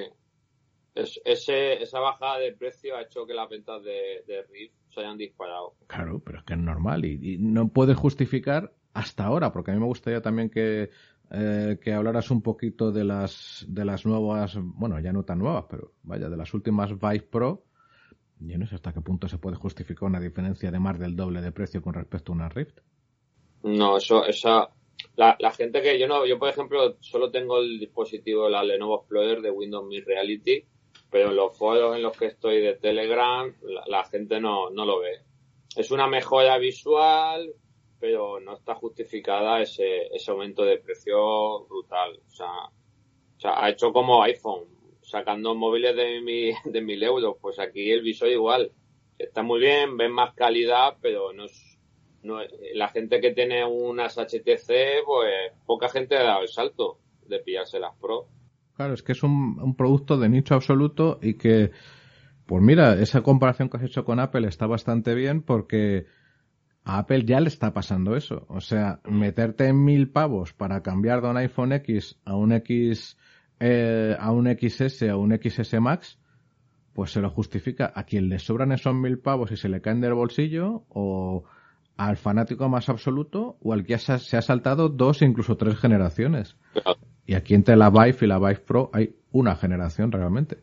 Es- 0.94 1.20
ese, 1.26 1.82
esa 1.82 2.00
bajada 2.00 2.38
de 2.38 2.54
precio 2.54 2.96
ha 2.96 3.02
hecho 3.02 3.26
que 3.26 3.34
las 3.34 3.50
ventas 3.50 3.84
de, 3.84 4.24
de 4.28 4.44
Rift 4.44 4.76
se 4.94 5.00
hayan 5.00 5.18
disparado. 5.18 5.74
Claro, 5.88 6.20
pero 6.24 6.38
es 6.38 6.44
que 6.44 6.54
es 6.54 6.60
normal 6.60 7.06
y, 7.06 7.34
y 7.34 7.38
no 7.40 7.70
puedes 7.70 7.98
justificar 7.98 8.72
hasta 8.94 9.26
ahora, 9.26 9.52
porque 9.52 9.72
a 9.72 9.74
mí 9.74 9.80
me 9.80 9.86
gustaría 9.88 10.22
también 10.22 10.50
que, 10.50 10.90
eh, 11.34 11.80
que 11.82 11.94
hablaras 11.94 12.30
un 12.30 12.42
poquito 12.42 12.92
de 12.92 13.06
las, 13.06 13.66
de 13.68 13.86
las 13.86 14.06
nuevas, 14.06 14.58
bueno, 14.60 15.00
ya 15.00 15.14
no 15.14 15.24
tan 15.24 15.40
nuevas, 15.40 15.66
pero 15.70 15.94
vaya, 16.04 16.30
de 16.30 16.36
las 16.36 16.54
últimas 16.54 17.00
Vive 17.00 17.22
Pro. 17.22 17.64
Yo 18.40 18.58
no 18.58 18.68
sé 18.68 18.76
hasta 18.76 18.92
qué 18.92 19.00
punto 19.00 19.30
se 19.30 19.38
puede 19.38 19.56
justificar 19.56 20.10
una 20.10 20.20
diferencia 20.20 20.72
de 20.72 20.80
más 20.80 21.00
del 21.00 21.16
doble 21.16 21.42
de 21.42 21.54
precio 21.54 21.82
con 21.82 21.94
respecto 21.94 22.32
a 22.32 22.36
una 22.36 22.50
Rift. 22.50 22.80
No, 23.64 23.98
eso, 23.98 24.26
esa, 24.26 24.72
la, 25.16 25.52
gente 25.52 25.82
que 25.82 25.98
yo 25.98 26.08
no, 26.08 26.26
yo 26.26 26.38
por 26.38 26.50
ejemplo 26.50 26.98
solo 27.00 27.32
tengo 27.32 27.60
el 27.60 27.80
dispositivo, 27.80 28.50
la 28.50 28.64
Lenovo 28.64 29.00
Explorer 29.00 29.42
de 29.42 29.52
Windows 29.52 29.86
Mixed 29.88 30.08
Reality, 30.08 30.66
pero 31.10 31.30
en 31.30 31.36
los 31.38 31.58
foros 31.58 31.96
en 31.96 32.02
los 32.02 32.18
que 32.18 32.26
estoy 32.26 32.60
de 32.60 32.74
Telegram, 32.74 33.54
la, 33.62 33.84
la 33.88 34.04
gente 34.06 34.42
no, 34.42 34.70
no 34.70 34.86
lo 34.86 35.00
ve. 35.00 35.20
Es 35.78 35.92
una 35.92 36.08
mejora 36.08 36.58
visual, 36.58 37.54
pero 38.02 38.40
no 38.40 38.56
está 38.56 38.74
justificada 38.74 39.62
ese, 39.62 40.08
ese 40.08 40.32
aumento 40.32 40.64
de 40.64 40.80
precio 40.80 41.66
brutal. 41.68 42.20
O 42.28 42.32
sea, 42.32 42.48
ha 43.44 43.70
hecho 43.70 43.94
como 43.94 44.24
iPhone, 44.24 44.66
sacando 45.02 45.54
móviles 45.54 45.96
de, 45.96 46.20
mi, 46.22 46.52
de 46.72 46.82
mil 46.82 47.02
euros. 47.04 47.38
Pues 47.40 47.60
aquí 47.60 47.92
el 47.92 48.02
visor 48.02 48.30
igual. 48.30 48.72
Está 49.20 49.44
muy 49.44 49.60
bien, 49.60 49.98
ven 49.98 50.12
más 50.12 50.34
calidad, 50.34 50.98
pero 51.00 51.32
no 51.32 51.46
es, 51.46 51.78
no, 52.24 52.40
la 52.74 52.88
gente 52.90 53.22
que 53.22 53.32
tiene 53.32 53.64
unas 53.64 54.18
HTC, 54.18 55.04
pues 55.06 55.54
poca 55.68 55.90
gente 55.90 56.18
ha 56.18 56.24
dado 56.24 56.42
el 56.42 56.48
salto 56.48 56.98
de 57.28 57.38
pillarse 57.38 57.80
las 57.80 57.96
Pro. 57.98 58.26
Claro, 58.76 58.96
es 58.96 59.04
que 59.04 59.12
es 59.12 59.22
un 59.22 59.76
producto 59.76 60.18
de 60.18 60.28
nicho 60.28 60.56
absoluto 60.56 61.20
y 61.22 61.36
que, 61.36 61.70
pues 62.48 62.64
mira, 62.64 63.00
esa 63.00 63.22
comparación 63.22 63.70
que 63.70 63.78
has 63.78 63.84
hecho 63.84 64.04
con 64.04 64.20
Apple 64.20 64.48
está 64.48 64.66
bastante 64.66 65.14
bien 65.14 65.44
porque 65.44 66.08
a 66.84 66.98
Apple 67.00 67.26
ya 67.26 67.40
le 67.40 67.48
está 67.48 67.74
pasando 67.74 68.16
eso. 68.16 68.46
O 68.50 68.60
sea, 68.62 69.00
meterte 69.06 69.68
en 69.68 69.84
mil 69.84 70.10
pavos 70.10 70.54
para 70.54 70.82
cambiar 70.82 71.22
de 71.22 71.30
un 71.30 71.38
iPhone 71.38 71.74
X 71.74 72.18
a 72.26 72.36
un 72.36 72.52
X, 72.54 73.18
eh, 73.60 74.16
a 74.20 74.32
un 74.32 74.48
XS, 74.48 75.04
a 75.10 75.18
un 75.18 75.32
XS 75.40 75.80
Max, 75.80 76.18
pues 76.94 77.12
se 77.12 77.22
lo 77.22 77.30
justifica 77.30 77.92
a 77.96 78.04
quien 78.04 78.30
le 78.30 78.40
sobran 78.40 78.72
esos 78.72 78.94
mil 78.96 79.20
pavos 79.20 79.52
y 79.52 79.58
se 79.58 79.70
le 79.70 79.82
caen 79.82 80.02
del 80.02 80.14
bolsillo 80.14 80.84
o 80.90 81.44
al 81.98 82.18
fanático 82.18 82.68
más 82.68 82.90
absoluto 82.90 83.58
o 83.62 83.74
al 83.74 83.86
que 83.86 83.98
se 83.98 84.14
ha- 84.38 84.42
saltado 84.42 84.90
dos 84.90 85.22
incluso 85.22 85.56
tres 85.58 85.78
generaciones. 85.78 86.58
Y 87.28 87.36
aquí 87.36 87.54
entre 87.54 87.76
la 87.78 87.90
Vive 87.92 88.18
y 88.22 88.26
la 88.28 88.40
Vive 88.40 88.56
Pro 88.60 88.90
hay 88.92 89.16
una 89.32 89.56
generación 89.56 90.12
realmente. 90.12 90.58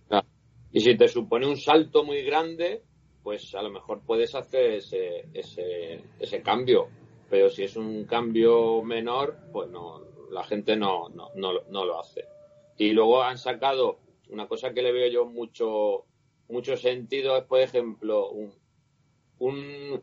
Y 0.72 0.80
si 0.80 0.96
te 0.96 1.08
supone 1.08 1.46
un 1.46 1.56
salto 1.56 2.04
muy 2.04 2.22
grande, 2.22 2.82
pues 3.28 3.54
a 3.54 3.60
lo 3.60 3.68
mejor 3.68 4.00
puedes 4.06 4.34
hacer 4.34 4.70
ese, 4.70 5.28
ese, 5.34 6.00
ese 6.18 6.40
cambio. 6.40 6.88
Pero 7.28 7.50
si 7.50 7.64
es 7.64 7.76
un 7.76 8.06
cambio 8.06 8.82
menor, 8.82 9.36
pues 9.52 9.68
no, 9.68 10.00
la 10.30 10.44
gente 10.44 10.76
no, 10.76 11.10
no, 11.10 11.28
no, 11.34 11.52
no 11.68 11.84
lo 11.84 12.00
hace. 12.00 12.24
Y 12.78 12.92
luego 12.92 13.22
han 13.22 13.36
sacado 13.36 13.98
una 14.30 14.48
cosa 14.48 14.72
que 14.72 14.80
le 14.80 14.92
veo 14.92 15.10
yo 15.10 15.26
mucho, 15.26 16.06
mucho 16.48 16.74
sentido, 16.78 17.36
es 17.36 17.44
por 17.44 17.60
ejemplo, 17.60 18.30
un, 18.30 18.50
un, 19.38 20.02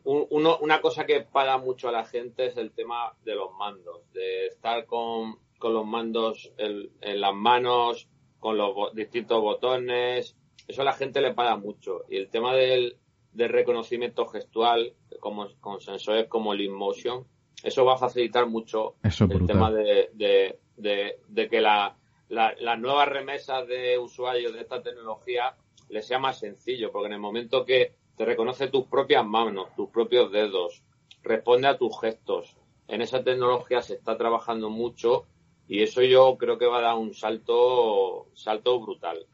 una 0.60 0.80
cosa 0.80 1.04
que 1.04 1.22
para 1.22 1.58
mucho 1.58 1.88
a 1.88 1.92
la 1.92 2.04
gente 2.04 2.46
es 2.46 2.56
el 2.56 2.70
tema 2.70 3.12
de 3.24 3.34
los 3.34 3.52
mandos, 3.54 4.02
de 4.12 4.46
estar 4.46 4.86
con, 4.86 5.40
con 5.58 5.74
los 5.74 5.84
mandos 5.84 6.52
en, 6.58 7.20
las 7.20 7.34
manos, 7.34 8.08
con 8.38 8.56
los 8.56 8.94
distintos 8.94 9.40
botones, 9.42 10.36
eso 10.68 10.82
a 10.82 10.84
la 10.84 10.92
gente 10.92 11.20
le 11.20 11.34
para 11.34 11.56
mucho. 11.56 12.04
Y 12.08 12.18
el 12.18 12.28
tema 12.28 12.54
del, 12.54 12.96
del 13.36 13.50
reconocimiento 13.50 14.26
gestual, 14.26 14.94
como, 15.20 15.48
con 15.60 15.80
sensores 15.80 16.26
como 16.28 16.52
el 16.52 16.62
InMotion, 16.62 17.24
eso 17.62 17.84
va 17.84 17.94
a 17.94 17.98
facilitar 17.98 18.46
mucho 18.46 18.94
Eso 19.02 19.24
el 19.24 19.30
brutal. 19.30 19.46
tema 19.46 19.70
de, 19.72 20.10
de, 20.14 20.58
de, 20.76 21.20
de 21.28 21.48
que 21.48 21.60
la, 21.60 21.96
la- 22.28 22.54
las 22.60 22.78
nuevas 22.78 23.08
remesas 23.08 23.66
de 23.68 23.98
usuarios 23.98 24.52
de 24.54 24.60
esta 24.60 24.82
tecnología 24.82 25.54
les 25.88 26.06
sea 26.06 26.18
más 26.18 26.38
sencillo, 26.38 26.90
porque 26.90 27.06
en 27.08 27.12
el 27.14 27.20
momento 27.20 27.64
que 27.64 27.92
te 28.16 28.24
reconoce 28.24 28.68
tus 28.68 28.86
propias 28.86 29.24
manos, 29.26 29.68
tus 29.76 29.90
propios 29.90 30.32
dedos, 30.32 30.82
responde 31.22 31.68
a 31.68 31.76
tus 31.78 31.98
gestos, 32.00 32.56
en 32.88 33.02
esa 33.02 33.22
tecnología 33.22 33.82
se 33.82 33.94
está 33.94 34.16
trabajando 34.16 34.70
mucho 34.70 35.26
y 35.68 35.82
eso 35.82 36.00
yo 36.02 36.36
creo 36.38 36.56
que 36.58 36.66
va 36.66 36.78
a 36.78 36.82
dar 36.82 36.94
un 36.96 37.12
salto, 37.12 38.28
salto 38.34 38.80
brutal. 38.80 39.26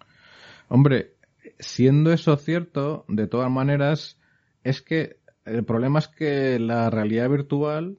Hombre, 0.69 1.15
siendo 1.59 2.13
eso 2.13 2.37
cierto, 2.37 3.05
de 3.09 3.27
todas 3.27 3.51
maneras, 3.51 4.19
es 4.65 4.83
que 4.83 5.17
el 5.45 5.65
problema 5.65 5.99
es 5.99 6.09
que 6.09 6.59
la 6.59 6.91
realidad 6.91 7.29
virtual, 7.29 7.99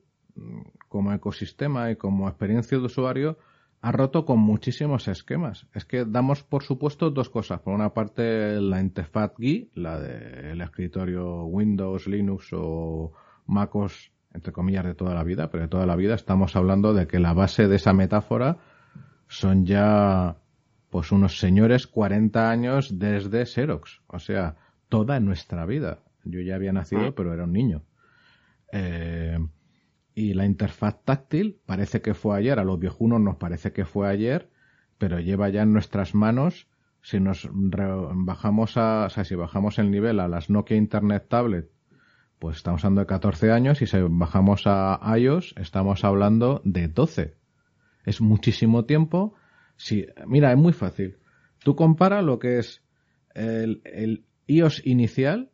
como 0.87 1.13
ecosistema 1.13 1.91
y 1.91 1.95
como 1.95 2.27
experiencia 2.27 2.77
de 2.77 2.85
usuario, 2.85 3.37
ha 3.81 3.91
roto 3.91 4.25
con 4.25 4.39
muchísimos 4.39 5.09
esquemas. 5.09 5.67
Es 5.73 5.83
que 5.83 6.05
damos 6.05 6.41
por 6.43 6.63
supuesto 6.63 7.09
dos 7.09 7.29
cosas. 7.29 7.59
Por 7.59 7.73
una 7.73 7.93
parte, 7.93 8.61
la 8.61 8.79
interfaz 8.79 9.33
GUI, 9.37 9.71
la 9.75 9.99
del 9.99 10.61
escritorio 10.61 11.43
Windows, 11.43 12.07
Linux 12.07 12.47
o 12.53 13.11
MacOS, 13.45 14.11
entre 14.33 14.53
comillas, 14.53 14.85
de 14.85 14.95
toda 14.95 15.13
la 15.13 15.25
vida, 15.25 15.51
pero 15.51 15.63
de 15.63 15.67
toda 15.67 15.85
la 15.85 15.97
vida 15.97 16.15
estamos 16.15 16.55
hablando 16.55 16.93
de 16.93 17.07
que 17.07 17.19
la 17.19 17.33
base 17.33 17.67
de 17.67 17.75
esa 17.75 17.91
metáfora 17.91 18.57
son 19.27 19.65
ya 19.65 20.37
pues 20.93 21.11
unos 21.11 21.39
señores 21.39 21.87
40 21.87 22.51
años 22.51 22.99
desde 22.99 23.47
Xerox. 23.47 24.01
O 24.05 24.19
sea, 24.19 24.57
toda 24.89 25.19
nuestra 25.19 25.65
vida. 25.65 26.03
Yo 26.23 26.39
ya 26.39 26.53
había 26.53 26.71
nacido, 26.71 27.09
Mm. 27.09 27.13
pero 27.15 27.33
era 27.33 27.45
un 27.45 27.51
niño. 27.51 27.81
Eh, 28.71 29.39
y 30.13 30.35
la 30.35 30.45
interfaz 30.45 31.03
táctil 31.03 31.59
parece 31.65 32.03
que 32.03 32.13
fue 32.13 32.37
ayer, 32.37 32.59
a 32.59 32.63
los 32.63 32.77
viejunos 32.79 33.19
nos 33.19 33.37
parece 33.37 33.71
que 33.71 33.85
fue 33.85 34.07
ayer, 34.07 34.51
pero 34.99 35.19
lleva 35.19 35.49
ya 35.49 35.63
en 35.63 35.73
nuestras 35.73 36.13
manos. 36.13 36.67
Si 37.01 37.19
nos 37.19 37.49
bajamos 37.51 38.77
a, 38.77 39.05
o 39.07 39.09
sea, 39.09 39.23
si 39.23 39.33
bajamos 39.33 39.79
el 39.79 39.89
nivel 39.89 40.19
a 40.19 40.27
las 40.27 40.51
Nokia 40.51 40.77
Internet 40.77 41.25
Tablet, 41.27 41.71
pues 42.37 42.57
estamos 42.57 42.85
hablando 42.85 43.01
de 43.01 43.07
14 43.07 43.51
años 43.51 43.81
y 43.81 43.87
si 43.87 43.97
bajamos 43.99 44.67
a 44.67 44.99
iOS, 45.17 45.55
estamos 45.57 46.03
hablando 46.03 46.61
de 46.63 46.87
12. 46.87 47.33
Es 48.05 48.21
muchísimo 48.21 48.85
tiempo. 48.85 49.33
Si, 49.75 50.05
mira, 50.27 50.51
es 50.51 50.57
muy 50.57 50.73
fácil. 50.73 51.17
Tú 51.59 51.75
compara 51.75 52.21
lo 52.21 52.39
que 52.39 52.59
es 52.59 52.83
el, 53.33 53.81
el 53.85 54.25
iOS 54.47 54.85
inicial, 54.85 55.51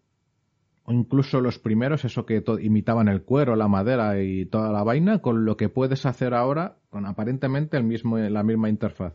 o 0.84 0.92
incluso 0.92 1.40
los 1.40 1.60
primeros, 1.60 2.04
eso 2.04 2.26
que 2.26 2.44
imitaban 2.62 3.08
el 3.08 3.24
cuero, 3.24 3.56
la 3.56 3.68
madera 3.68 4.22
y 4.22 4.46
toda 4.46 4.72
la 4.72 4.84
vaina, 4.84 5.20
con 5.20 5.46
lo 5.46 5.56
que 5.56 5.70
puedes 5.70 6.06
hacer 6.06 6.34
ahora 6.34 6.78
con 6.90 7.06
aparentemente 7.06 7.78
el 7.78 7.84
mismo, 7.84 8.18
la 8.18 8.44
misma 8.44 8.70
interfaz. 8.70 9.14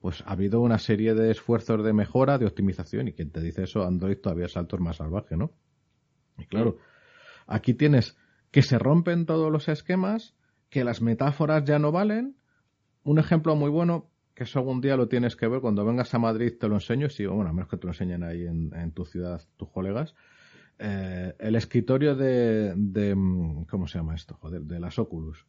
Pues 0.00 0.22
ha 0.26 0.32
habido 0.32 0.60
una 0.60 0.78
serie 0.78 1.14
de 1.14 1.30
esfuerzos 1.30 1.84
de 1.84 1.92
mejora, 1.92 2.38
de 2.38 2.46
optimización, 2.46 3.08
y 3.08 3.12
quien 3.12 3.30
te 3.30 3.40
dice 3.40 3.64
eso, 3.64 3.84
Android 3.84 4.16
todavía 4.16 4.46
es 4.46 4.52
saltos 4.52 4.80
más 4.80 4.96
salvaje, 4.96 5.36
¿no? 5.36 5.52
Y 6.38 6.46
claro, 6.46 6.78
aquí 7.46 7.74
tienes 7.74 8.16
que 8.50 8.62
se 8.62 8.78
rompen 8.78 9.26
todos 9.26 9.52
los 9.52 9.68
esquemas, 9.68 10.34
que 10.70 10.82
las 10.82 11.02
metáforas 11.02 11.64
ya 11.64 11.78
no 11.78 11.92
valen. 11.92 12.36
Un 13.04 13.18
ejemplo 13.18 13.54
muy 13.54 13.70
bueno, 13.70 14.10
eso 14.42 14.58
algún 14.58 14.80
día 14.80 14.96
lo 14.96 15.08
tienes 15.08 15.34
que 15.36 15.48
ver, 15.48 15.60
cuando 15.60 15.84
vengas 15.84 16.12
a 16.14 16.18
Madrid 16.18 16.52
te 16.58 16.68
lo 16.68 16.74
enseño, 16.76 17.08
si, 17.08 17.26
bueno, 17.26 17.50
a 17.50 17.52
menos 17.52 17.68
que 17.70 17.76
te 17.76 17.86
lo 17.86 17.92
enseñen 17.92 18.22
ahí 18.22 18.46
en, 18.46 18.72
en 18.74 18.92
tu 18.92 19.04
ciudad 19.04 19.40
tus 19.56 19.68
colegas. 19.70 20.14
Eh, 20.78 21.34
el 21.38 21.54
escritorio 21.56 22.14
de, 22.16 22.74
de, 22.76 23.14
mm, 23.14 23.64
¿cómo 23.64 23.86
se 23.86 23.98
llama 23.98 24.14
esto? 24.14 24.34
Joder, 24.40 24.62
de 24.62 24.80
las 24.80 24.98
Oculus. 24.98 25.46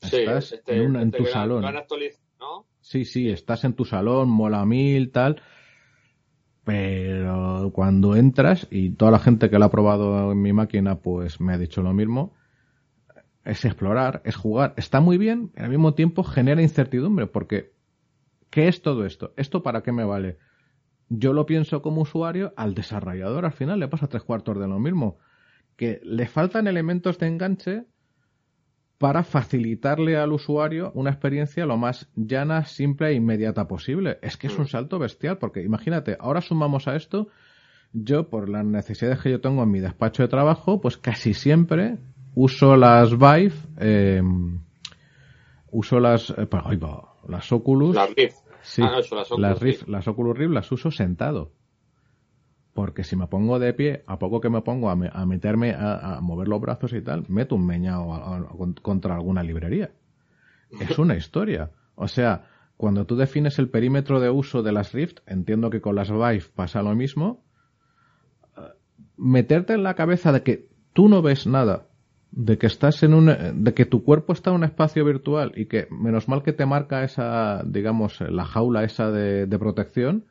Sí, 0.00 0.16
Estás 0.18 0.52
este- 0.52 0.76
en, 0.76 0.86
una- 0.86 1.02
en 1.02 1.08
este 1.08 1.18
tu 1.18 1.24
salón. 1.26 1.64
actualizado, 1.76 2.24
¿no? 2.40 2.66
Sí, 2.80 3.04
sí, 3.04 3.28
estás 3.30 3.64
en 3.64 3.74
tu 3.74 3.84
salón, 3.84 4.28
mola 4.30 4.64
mil, 4.64 5.10
tal. 5.10 5.42
Pero 6.64 7.70
cuando 7.74 8.14
entras, 8.14 8.66
y 8.70 8.90
toda 8.90 9.10
la 9.10 9.18
gente 9.18 9.48
que 9.50 9.58
lo 9.58 9.64
ha 9.64 9.70
probado 9.70 10.32
en 10.32 10.42
mi 10.42 10.52
máquina, 10.52 10.96
pues 11.00 11.40
me 11.40 11.54
ha 11.54 11.58
dicho 11.58 11.82
lo 11.82 11.92
mismo, 11.94 12.34
es 13.48 13.64
explorar, 13.64 14.20
es 14.24 14.36
jugar. 14.36 14.74
Está 14.76 15.00
muy 15.00 15.16
bien, 15.16 15.48
pero 15.48 15.64
al 15.64 15.70
mismo 15.70 15.94
tiempo 15.94 16.22
genera 16.22 16.60
incertidumbre, 16.60 17.26
porque 17.26 17.72
¿qué 18.50 18.68
es 18.68 18.82
todo 18.82 19.06
esto? 19.06 19.32
¿Esto 19.36 19.62
para 19.62 19.82
qué 19.82 19.90
me 19.90 20.04
vale? 20.04 20.36
Yo 21.08 21.32
lo 21.32 21.46
pienso 21.46 21.80
como 21.80 22.02
usuario, 22.02 22.52
al 22.56 22.74
desarrollador 22.74 23.46
al 23.46 23.52
final 23.52 23.80
le 23.80 23.88
pasa 23.88 24.06
tres 24.06 24.22
cuartos 24.22 24.58
de 24.58 24.68
lo 24.68 24.78
mismo. 24.78 25.16
Que 25.76 26.00
le 26.04 26.26
faltan 26.26 26.66
elementos 26.66 27.18
de 27.18 27.28
enganche 27.28 27.86
para 28.98 29.22
facilitarle 29.22 30.18
al 30.18 30.32
usuario 30.32 30.92
una 30.94 31.10
experiencia 31.10 31.64
lo 31.64 31.78
más 31.78 32.10
llana, 32.16 32.66
simple 32.66 33.08
e 33.08 33.14
inmediata 33.14 33.66
posible. 33.66 34.18
Es 34.20 34.36
que 34.36 34.48
es 34.48 34.58
un 34.58 34.66
salto 34.66 34.98
bestial, 34.98 35.38
porque 35.38 35.62
imagínate, 35.62 36.18
ahora 36.20 36.42
sumamos 36.42 36.86
a 36.86 36.96
esto, 36.96 37.28
yo 37.94 38.28
por 38.28 38.50
las 38.50 38.66
necesidades 38.66 39.20
que 39.20 39.30
yo 39.30 39.40
tengo 39.40 39.62
en 39.62 39.70
mi 39.70 39.80
despacho 39.80 40.22
de 40.22 40.28
trabajo, 40.28 40.82
pues 40.82 40.98
casi 40.98 41.32
siempre 41.32 41.96
uso 42.40 42.76
las 42.76 43.10
Vive, 43.10 43.52
eh, 43.78 44.22
uso 45.70 46.00
las, 46.00 46.30
eh, 46.30 46.46
va, 46.46 47.14
las 47.28 47.50
Oculus. 47.52 47.94
Las 47.96 48.14
Rift. 48.14 48.36
Sí, 48.62 48.82
Ah, 48.82 48.90
no, 48.92 48.98
eso, 48.98 49.16
las 49.16 49.30
Oculus 49.32 49.40
las, 49.50 49.58
Rift- 49.60 49.62
Rift. 49.80 49.88
las 49.88 50.08
Oculus 50.08 50.38
Rift 50.38 50.52
las 50.52 50.72
uso 50.72 50.90
sentado. 50.90 51.52
Porque 52.74 53.02
si 53.02 53.16
me 53.16 53.26
pongo 53.26 53.58
de 53.58 53.72
pie, 53.74 54.04
a 54.06 54.18
poco 54.20 54.40
que 54.40 54.50
me 54.50 54.62
pongo 54.62 54.88
a, 54.90 54.94
me- 54.96 55.10
a 55.12 55.26
meterme 55.26 55.72
a, 55.72 56.16
a 56.16 56.20
mover 56.20 56.46
los 56.48 56.60
brazos 56.60 56.92
y 56.92 57.00
tal, 57.02 57.24
meto 57.28 57.56
un 57.56 57.66
meñao 57.66 58.14
a- 58.14 58.48
contra 58.82 59.16
alguna 59.16 59.42
librería. 59.42 59.90
Es 60.80 60.98
una 60.98 61.16
historia. 61.16 61.70
O 61.96 62.06
sea, 62.06 62.46
cuando 62.76 63.04
tú 63.04 63.16
defines 63.16 63.58
el 63.58 63.68
perímetro 63.68 64.20
de 64.20 64.30
uso 64.30 64.62
de 64.62 64.70
las 64.70 64.92
Rift, 64.92 65.18
entiendo 65.26 65.70
que 65.70 65.80
con 65.80 65.96
las 65.96 66.10
Vive 66.10 66.44
pasa 66.54 66.82
lo 66.82 66.94
mismo. 66.94 67.42
eh, 68.56 68.60
Meterte 69.16 69.72
en 69.72 69.82
la 69.82 69.94
cabeza 69.94 70.30
de 70.30 70.42
que 70.44 70.68
tú 70.92 71.08
no 71.08 71.20
ves 71.22 71.46
nada, 71.48 71.87
de 72.30 72.58
que 72.58 72.66
estás 72.66 73.02
en 73.02 73.14
un, 73.14 73.64
de 73.64 73.74
que 73.74 73.86
tu 73.86 74.04
cuerpo 74.04 74.32
está 74.32 74.50
en 74.50 74.56
un 74.56 74.64
espacio 74.64 75.04
virtual 75.04 75.52
y 75.56 75.66
que 75.66 75.88
menos 75.90 76.28
mal 76.28 76.42
que 76.42 76.52
te 76.52 76.66
marca 76.66 77.02
esa, 77.02 77.62
digamos, 77.64 78.20
la 78.20 78.44
jaula 78.44 78.84
esa 78.84 79.10
de, 79.10 79.46
de 79.46 79.58
protección, 79.58 80.24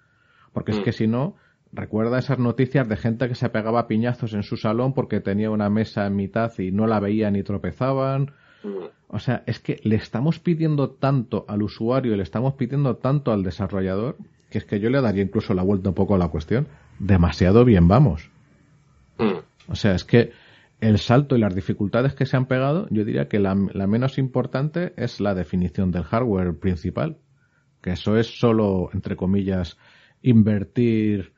porque 0.54 0.72
es 0.72 0.80
Mm. 0.80 0.84
que 0.84 0.92
si 0.92 1.08
no, 1.08 1.36
recuerda 1.74 2.20
esas 2.20 2.40
noticias 2.40 2.88
de 2.88 2.98
gente 2.98 3.28
que 3.28 3.36
se 3.36 3.50
pegaba 3.50 3.82
a 3.82 3.88
piñazos 3.88 4.34
en 4.34 4.44
su 4.44 4.58
salón 4.58 4.94
porque 4.94 5.20
tenía 5.20 5.50
una 5.50 5.70
mesa 5.70 6.06
en 6.06 6.16
mitad 6.16 6.52
y 6.60 6.72
no 6.72 6.88
la 6.88 7.00
veían 7.00 7.34
ni 7.34 7.44
tropezaban. 7.44 8.32
Mm. 8.64 8.86
O 9.10 9.20
sea, 9.20 9.44
es 9.46 9.60
que 9.60 9.80
le 9.84 9.96
estamos 9.96 10.40
pidiendo 10.40 10.90
tanto 10.90 11.46
al 11.48 11.64
usuario 11.64 12.14
y 12.14 12.18
le 12.18 12.24
estamos 12.24 12.54
pidiendo 12.56 12.98
tanto 12.98 13.32
al 13.32 13.44
desarrollador 13.44 14.18
que 14.50 14.60
es 14.60 14.66
que 14.66 14.80
yo 14.80 14.90
le 14.90 15.02
daría 15.02 15.24
incluso 15.24 15.54
la 15.54 15.64
vuelta 15.64 15.90
un 15.90 15.96
poco 15.96 16.16
a 16.16 16.18
la 16.18 16.30
cuestión. 16.30 16.68
Demasiado 17.00 17.66
bien 17.66 17.88
vamos. 17.88 18.30
Mm. 19.18 19.40
O 19.70 19.76
sea, 19.76 19.94
es 19.94 20.04
que 20.04 20.32
el 20.80 21.00
salto 21.00 21.36
y 21.36 21.40
las 21.40 21.56
dificultades 21.56 22.14
que 22.16 22.26
se 22.26 22.38
han 22.38 22.46
pegado, 22.48 22.88
yo 22.92 23.04
diría 23.06 23.28
que 23.28 23.40
la, 23.40 23.56
la 23.74 23.88
menos 23.88 24.18
importante 24.18 24.94
es 24.98 25.20
la 25.20 25.34
definición 25.36 25.92
del 25.92 26.04
hardware 26.04 26.58
principal. 26.60 27.18
Que 27.82 27.92
eso 27.92 28.18
es 28.18 28.40
solo, 28.40 28.90
entre 28.94 29.16
comillas, 29.16 29.78
invertir 30.22 31.34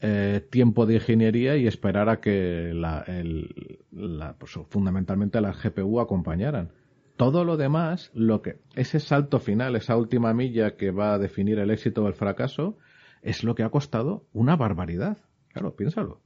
eh, 0.00 0.46
tiempo 0.50 0.86
de 0.86 0.94
ingeniería 0.94 1.56
y 1.56 1.66
esperar 1.66 2.08
a 2.08 2.20
que 2.20 2.72
la, 2.74 3.02
el- 3.06 3.78
la- 3.90 4.34
pues, 4.38 4.52
fundamentalmente 4.68 5.40
las 5.40 5.56
GPU 5.62 6.00
acompañaran. 6.00 6.70
Todo 7.16 7.44
lo 7.44 7.56
demás, 7.56 8.10
lo 8.14 8.42
que 8.42 8.60
ese 8.76 9.00
salto 9.00 9.40
final, 9.40 9.74
esa 9.76 9.96
última 9.96 10.32
milla 10.34 10.76
que 10.76 10.90
va 10.92 11.14
a 11.14 11.18
definir 11.18 11.58
el 11.58 11.70
éxito 11.70 12.04
o 12.04 12.08
el 12.08 12.14
fracaso, 12.14 12.78
es 13.22 13.42
lo 13.42 13.54
que 13.56 13.64
ha 13.64 13.70
costado 13.70 14.26
una 14.32 14.56
barbaridad. 14.56 15.18
Claro, 15.48 15.74
piénsalo. 15.74 16.20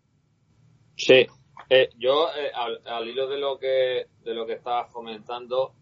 Sí, 0.96 1.26
Eh, 1.68 1.90
yo 1.96 2.28
eh, 2.36 2.50
al, 2.54 3.08
hilo 3.08 3.28
de 3.28 3.38
lo 3.38 3.58
que 3.58 4.08
de 4.24 4.34
lo 4.34 4.46
que 4.46 4.54
estabas 4.54 4.90
comentando, 4.92 5.74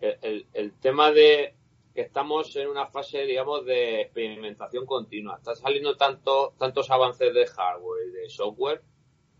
el, 0.00 0.46
el- 0.52 0.78
tema 0.80 1.10
de 1.12 1.56
que 1.94 2.02
estamos 2.02 2.54
en 2.56 2.68
una 2.68 2.86
fase, 2.86 3.24
digamos, 3.24 3.64
de 3.66 4.02
experimentación 4.02 4.86
continua. 4.86 5.36
Están 5.36 5.56
saliendo 5.56 5.96
tanto, 5.96 6.54
tantos 6.58 6.90
avances 6.90 7.34
de 7.34 7.46
hardware 7.46 8.08
y 8.08 8.12
de 8.12 8.28
software 8.30 8.82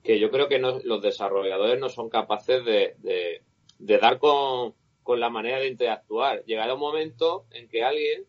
que 0.02 0.18
yo 0.18 0.30
creo 0.30 0.48
que 0.48 0.58
los 0.58 1.02
desarrolladores 1.02 1.78
no 1.78 1.88
son 1.88 2.08
capaces 2.10 2.64
de, 2.64 2.94
de- 2.98 3.42
de 3.78 3.98
dar 3.98 4.18
con, 4.18 4.74
con 5.02 5.20
la 5.20 5.30
manera 5.30 5.58
de 5.60 5.68
interactuar. 5.68 6.44
Llegará 6.44 6.74
un 6.74 6.80
momento 6.80 7.46
en 7.50 7.68
que 7.68 7.84
alguien 7.84 8.26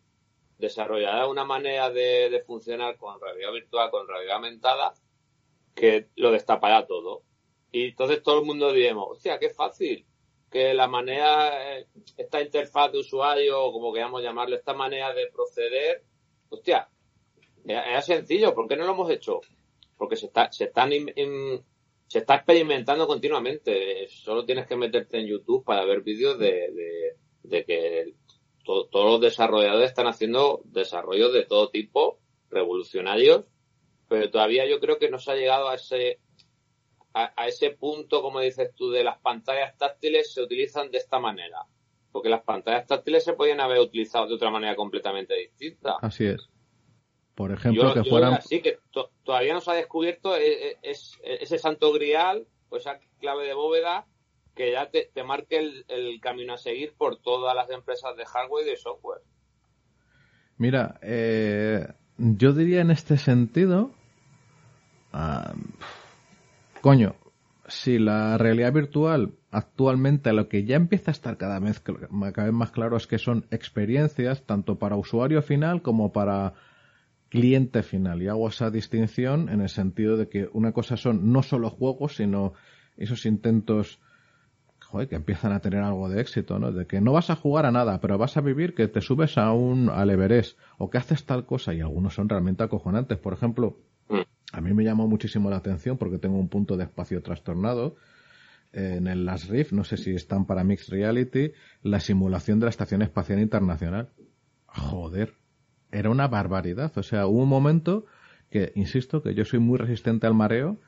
desarrollará 0.58 1.26
una 1.28 1.44
manera 1.44 1.90
de, 1.90 2.30
de 2.30 2.40
funcionar 2.42 2.96
con 2.96 3.20
realidad 3.20 3.52
virtual, 3.52 3.90
con 3.90 4.06
realidad 4.08 4.36
aumentada, 4.36 4.94
que 5.74 6.08
lo 6.16 6.30
destapará 6.32 6.86
todo. 6.86 7.22
Y 7.72 7.86
entonces 7.88 8.22
todo 8.22 8.40
el 8.40 8.46
mundo 8.46 8.72
diremos, 8.72 9.06
hostia, 9.10 9.38
qué 9.38 9.50
fácil, 9.50 10.06
que 10.50 10.74
la 10.74 10.86
manera, 10.86 11.78
eh, 11.78 11.86
esta 12.18 12.42
interfaz 12.42 12.92
de 12.92 12.98
usuario, 12.98 13.64
o 13.64 13.72
como 13.72 13.92
queramos 13.92 14.22
llamarlo, 14.22 14.54
esta 14.56 14.74
manera 14.74 15.12
de 15.14 15.28
proceder, 15.28 16.04
hostia, 16.50 16.88
era 17.64 18.02
sencillo, 18.02 18.54
¿por 18.54 18.68
qué 18.68 18.76
no 18.76 18.84
lo 18.84 18.92
hemos 18.92 19.10
hecho? 19.10 19.40
Porque 19.96 20.16
se 20.16 20.26
está, 20.26 20.52
se 20.52 20.64
están, 20.64 20.92
in- 20.92 21.64
se 22.08 22.18
está 22.18 22.34
experimentando 22.34 23.06
continuamente. 23.06 24.06
Solo 24.08 24.44
tienes 24.44 24.66
que 24.66 24.76
meterte 24.76 25.18
en 25.20 25.26
YouTube 25.28 25.64
para 25.64 25.84
ver 25.84 26.02
vídeos 26.02 26.38
de, 26.38 27.14
de, 27.42 27.64
que 27.64 28.14
to- 28.64 28.86
todos 28.88 29.12
los 29.12 29.20
desarrolladores 29.20 29.88
están 29.90 30.08
haciendo 30.08 30.60
desarrollos 30.64 31.32
de 31.32 31.44
todo 31.46 31.70
tipo, 31.70 32.18
revolucionarios, 32.50 33.46
pero 34.08 34.28
todavía 34.30 34.66
yo 34.68 34.78
creo 34.80 34.98
que 34.98 35.08
no 35.08 35.18
se 35.18 35.30
ha 35.32 35.36
llegado 35.36 35.68
a 35.68 35.76
ese 35.76 36.18
a, 37.14 37.32
a 37.36 37.46
ese 37.48 37.70
punto, 37.70 38.22
como 38.22 38.40
dices 38.40 38.70
tú, 38.74 38.90
de 38.90 39.04
las 39.04 39.18
pantallas 39.18 39.76
táctiles 39.76 40.32
se 40.32 40.42
utilizan 40.42 40.90
de 40.90 40.98
esta 40.98 41.18
manera. 41.18 41.58
Porque 42.10 42.28
las 42.28 42.42
pantallas 42.42 42.86
táctiles 42.86 43.24
se 43.24 43.32
podían 43.32 43.60
haber 43.60 43.78
utilizado 43.80 44.26
de 44.28 44.34
otra 44.34 44.50
manera 44.50 44.76
completamente 44.76 45.34
distinta. 45.34 45.96
Así 46.02 46.26
es. 46.26 46.48
Por 47.34 47.50
ejemplo, 47.52 47.84
Yo, 47.88 47.94
que 47.94 48.06
yo 48.08 48.10
fueran. 48.10 48.34
así 48.34 48.60
que 48.60 48.78
to- 48.90 49.10
todavía 49.24 49.54
no 49.54 49.60
se 49.62 49.70
ha 49.70 49.74
descubierto 49.74 50.36
eh, 50.36 50.76
es, 50.82 51.18
ese 51.24 51.58
santo 51.58 51.90
grial 51.92 52.46
o 52.68 52.76
esa 52.76 52.98
clave 53.20 53.46
de 53.46 53.54
bóveda 53.54 54.06
que 54.54 54.72
ya 54.72 54.90
te, 54.90 55.10
te 55.14 55.24
marque 55.24 55.56
el, 55.58 55.84
el 55.88 56.20
camino 56.20 56.52
a 56.52 56.58
seguir 56.58 56.92
por 56.98 57.16
todas 57.16 57.56
las 57.56 57.70
empresas 57.70 58.14
de 58.18 58.26
hardware 58.26 58.66
y 58.66 58.70
de 58.70 58.76
software. 58.76 59.22
Mira, 60.58 60.98
eh, 61.00 61.86
yo 62.18 62.52
diría 62.52 62.82
en 62.82 62.90
este 62.90 63.16
sentido. 63.16 63.90
ah, 65.14 65.54
coño, 66.82 67.14
si 67.68 67.98
la 67.98 68.36
realidad 68.36 68.72
virtual 68.72 69.34
actualmente 69.50 70.32
lo 70.32 70.48
que 70.48 70.64
ya 70.64 70.76
empieza 70.76 71.10
a 71.10 71.12
estar 71.12 71.38
cada 71.38 71.58
vez, 71.60 71.80
cada 71.80 72.44
vez 72.44 72.52
más 72.52 72.72
claro 72.72 72.96
es 72.96 73.06
que 73.06 73.18
son 73.18 73.46
experiencias 73.50 74.42
tanto 74.44 74.78
para 74.78 74.96
usuario 74.96 75.40
final 75.42 75.80
como 75.80 76.12
para 76.12 76.54
cliente 77.28 77.82
final. 77.82 78.20
Y 78.20 78.28
hago 78.28 78.48
esa 78.48 78.70
distinción 78.70 79.48
en 79.48 79.60
el 79.60 79.68
sentido 79.68 80.16
de 80.16 80.28
que 80.28 80.50
una 80.52 80.72
cosa 80.72 80.96
son 80.96 81.32
no 81.32 81.42
solo 81.42 81.70
juegos, 81.70 82.16
sino 82.16 82.52
esos 82.96 83.24
intentos 83.24 84.00
joder, 84.80 85.08
que 85.08 85.16
empiezan 85.16 85.52
a 85.52 85.60
tener 85.60 85.80
algo 85.80 86.10
de 86.10 86.20
éxito, 86.20 86.58
¿no? 86.58 86.72
De 86.72 86.86
que 86.86 87.00
no 87.00 87.12
vas 87.12 87.30
a 87.30 87.36
jugar 87.36 87.64
a 87.64 87.70
nada, 87.70 88.00
pero 88.00 88.18
vas 88.18 88.36
a 88.36 88.42
vivir 88.42 88.74
que 88.74 88.88
te 88.88 89.00
subes 89.00 89.38
a 89.38 89.52
un 89.52 89.88
al 89.88 90.10
Everest 90.10 90.58
o 90.76 90.90
que 90.90 90.98
haces 90.98 91.24
tal 91.24 91.46
cosa 91.46 91.72
y 91.72 91.80
algunos 91.80 92.14
son 92.14 92.28
realmente 92.28 92.64
acojonantes. 92.64 93.16
Por 93.18 93.32
ejemplo, 93.32 93.78
Mm. 94.08 94.22
A 94.52 94.60
mí 94.60 94.72
me 94.74 94.84
llamó 94.84 95.08
muchísimo 95.08 95.50
la 95.50 95.56
atención 95.56 95.96
porque 95.96 96.18
tengo 96.18 96.38
un 96.38 96.48
punto 96.48 96.76
de 96.76 96.84
espacio 96.84 97.22
trastornado 97.22 97.96
eh, 98.72 98.96
en 98.98 99.06
el 99.06 99.24
Las 99.24 99.48
Rift, 99.48 99.72
no 99.72 99.82
sé 99.82 99.96
si 99.96 100.14
están 100.14 100.46
para 100.46 100.62
Mixed 100.62 100.92
Reality, 100.92 101.52
la 101.82 102.00
simulación 102.00 102.60
de 102.60 102.66
la 102.66 102.70
Estación 102.70 103.02
Espacial 103.02 103.40
Internacional. 103.40 104.10
Joder, 104.66 105.34
era 105.90 106.10
una 106.10 106.28
barbaridad. 106.28 106.96
O 106.96 107.02
sea, 107.02 107.26
hubo 107.26 107.42
un 107.42 107.48
momento 107.48 108.06
que, 108.50 108.72
insisto, 108.74 109.22
que 109.22 109.34
yo 109.34 109.44
soy 109.44 109.58
muy 109.58 109.78
resistente 109.78 110.26
al 110.26 110.34
mareo, 110.34 110.78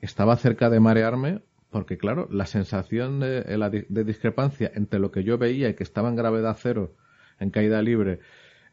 estaba 0.00 0.36
cerca 0.36 0.70
de 0.70 0.80
marearme 0.80 1.42
porque, 1.70 1.98
claro, 1.98 2.28
la 2.30 2.46
sensación 2.46 3.20
de, 3.20 3.44
eh, 3.46 3.86
de 3.88 4.04
discrepancia 4.04 4.70
entre 4.74 5.00
lo 5.00 5.10
que 5.10 5.24
yo 5.24 5.36
veía 5.38 5.68
y 5.68 5.74
que 5.74 5.82
estaba 5.82 6.08
en 6.08 6.16
gravedad 6.16 6.56
cero, 6.58 6.94
en 7.38 7.50
caída 7.50 7.82
libre, 7.82 8.20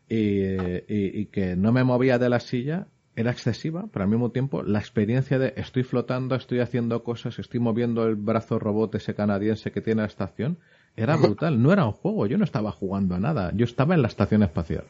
y, 0.07 0.39
eh, 0.41 1.29
que 1.31 1.55
no 1.55 1.71
me 1.71 1.83
movía 1.83 2.19
de 2.19 2.29
la 2.29 2.39
silla, 2.39 2.87
era 3.15 3.31
excesiva, 3.31 3.85
pero 3.91 4.03
al 4.03 4.09
mismo 4.09 4.31
tiempo 4.31 4.63
la 4.63 4.79
experiencia 4.79 5.37
de 5.37 5.53
estoy 5.57 5.83
flotando, 5.83 6.35
estoy 6.35 6.59
haciendo 6.59 7.03
cosas, 7.03 7.37
estoy 7.39 7.59
moviendo 7.59 8.05
el 8.05 8.15
brazo 8.15 8.57
robot 8.59 8.95
ese 8.95 9.13
canadiense 9.13 9.71
que 9.71 9.81
tiene 9.81 10.01
la 10.01 10.07
estación, 10.07 10.57
Era 10.95 11.15
brutal, 11.17 11.61
no 11.61 11.71
era 11.71 11.85
un 11.85 11.91
juego, 11.91 12.25
yo 12.27 12.37
no 12.37 12.43
estaba 12.43 12.71
jugando 12.71 13.15
a 13.15 13.19
nada, 13.19 13.51
yo 13.55 13.65
estaba 13.65 13.95
en 13.95 14.01
la 14.01 14.07
estación 14.07 14.43
espacial. 14.43 14.85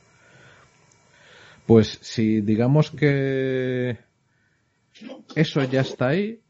Pues 1.66 2.00
si 2.02 2.42
digamos 2.42 2.92
que 2.92 3.98
eso 5.36 5.64
ya 5.64 5.82
está 5.82 6.10
ahí, 6.10 6.42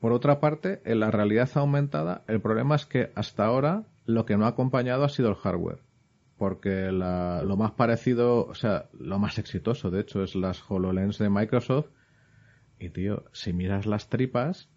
por 0.00 0.12
otra 0.12 0.38
parte, 0.38 0.80
en 0.84 1.00
la 1.00 1.10
realidad 1.10 1.50
aumentada, 1.54 2.22
el 2.28 2.40
problema 2.40 2.76
es 2.76 2.86
que 2.86 3.10
hasta 3.16 3.44
ahora 3.44 3.84
lo 4.06 4.24
que 4.24 4.36
no 4.36 4.46
ha 4.46 4.50
acompañado 4.50 5.04
ha 5.04 5.08
sido 5.08 5.28
el 5.28 5.34
hardware. 5.34 5.80
Porque 6.38 6.92
la- 6.92 7.42
lo 7.44 7.56
más 7.56 7.72
parecido, 7.72 8.46
o 8.46 8.54
sea, 8.54 8.86
lo 8.98 9.18
más 9.18 9.38
exitoso, 9.38 9.90
de 9.90 10.00
hecho, 10.00 10.22
es 10.22 10.34
las 10.34 10.62
HoloLens 10.70 11.18
de 11.18 11.28
Microsoft. 11.28 11.86
Y 12.78 12.90
tío, 12.90 13.24
si 13.32 13.52
miras 13.52 13.86
las 13.86 14.08
tripas, 14.08 14.68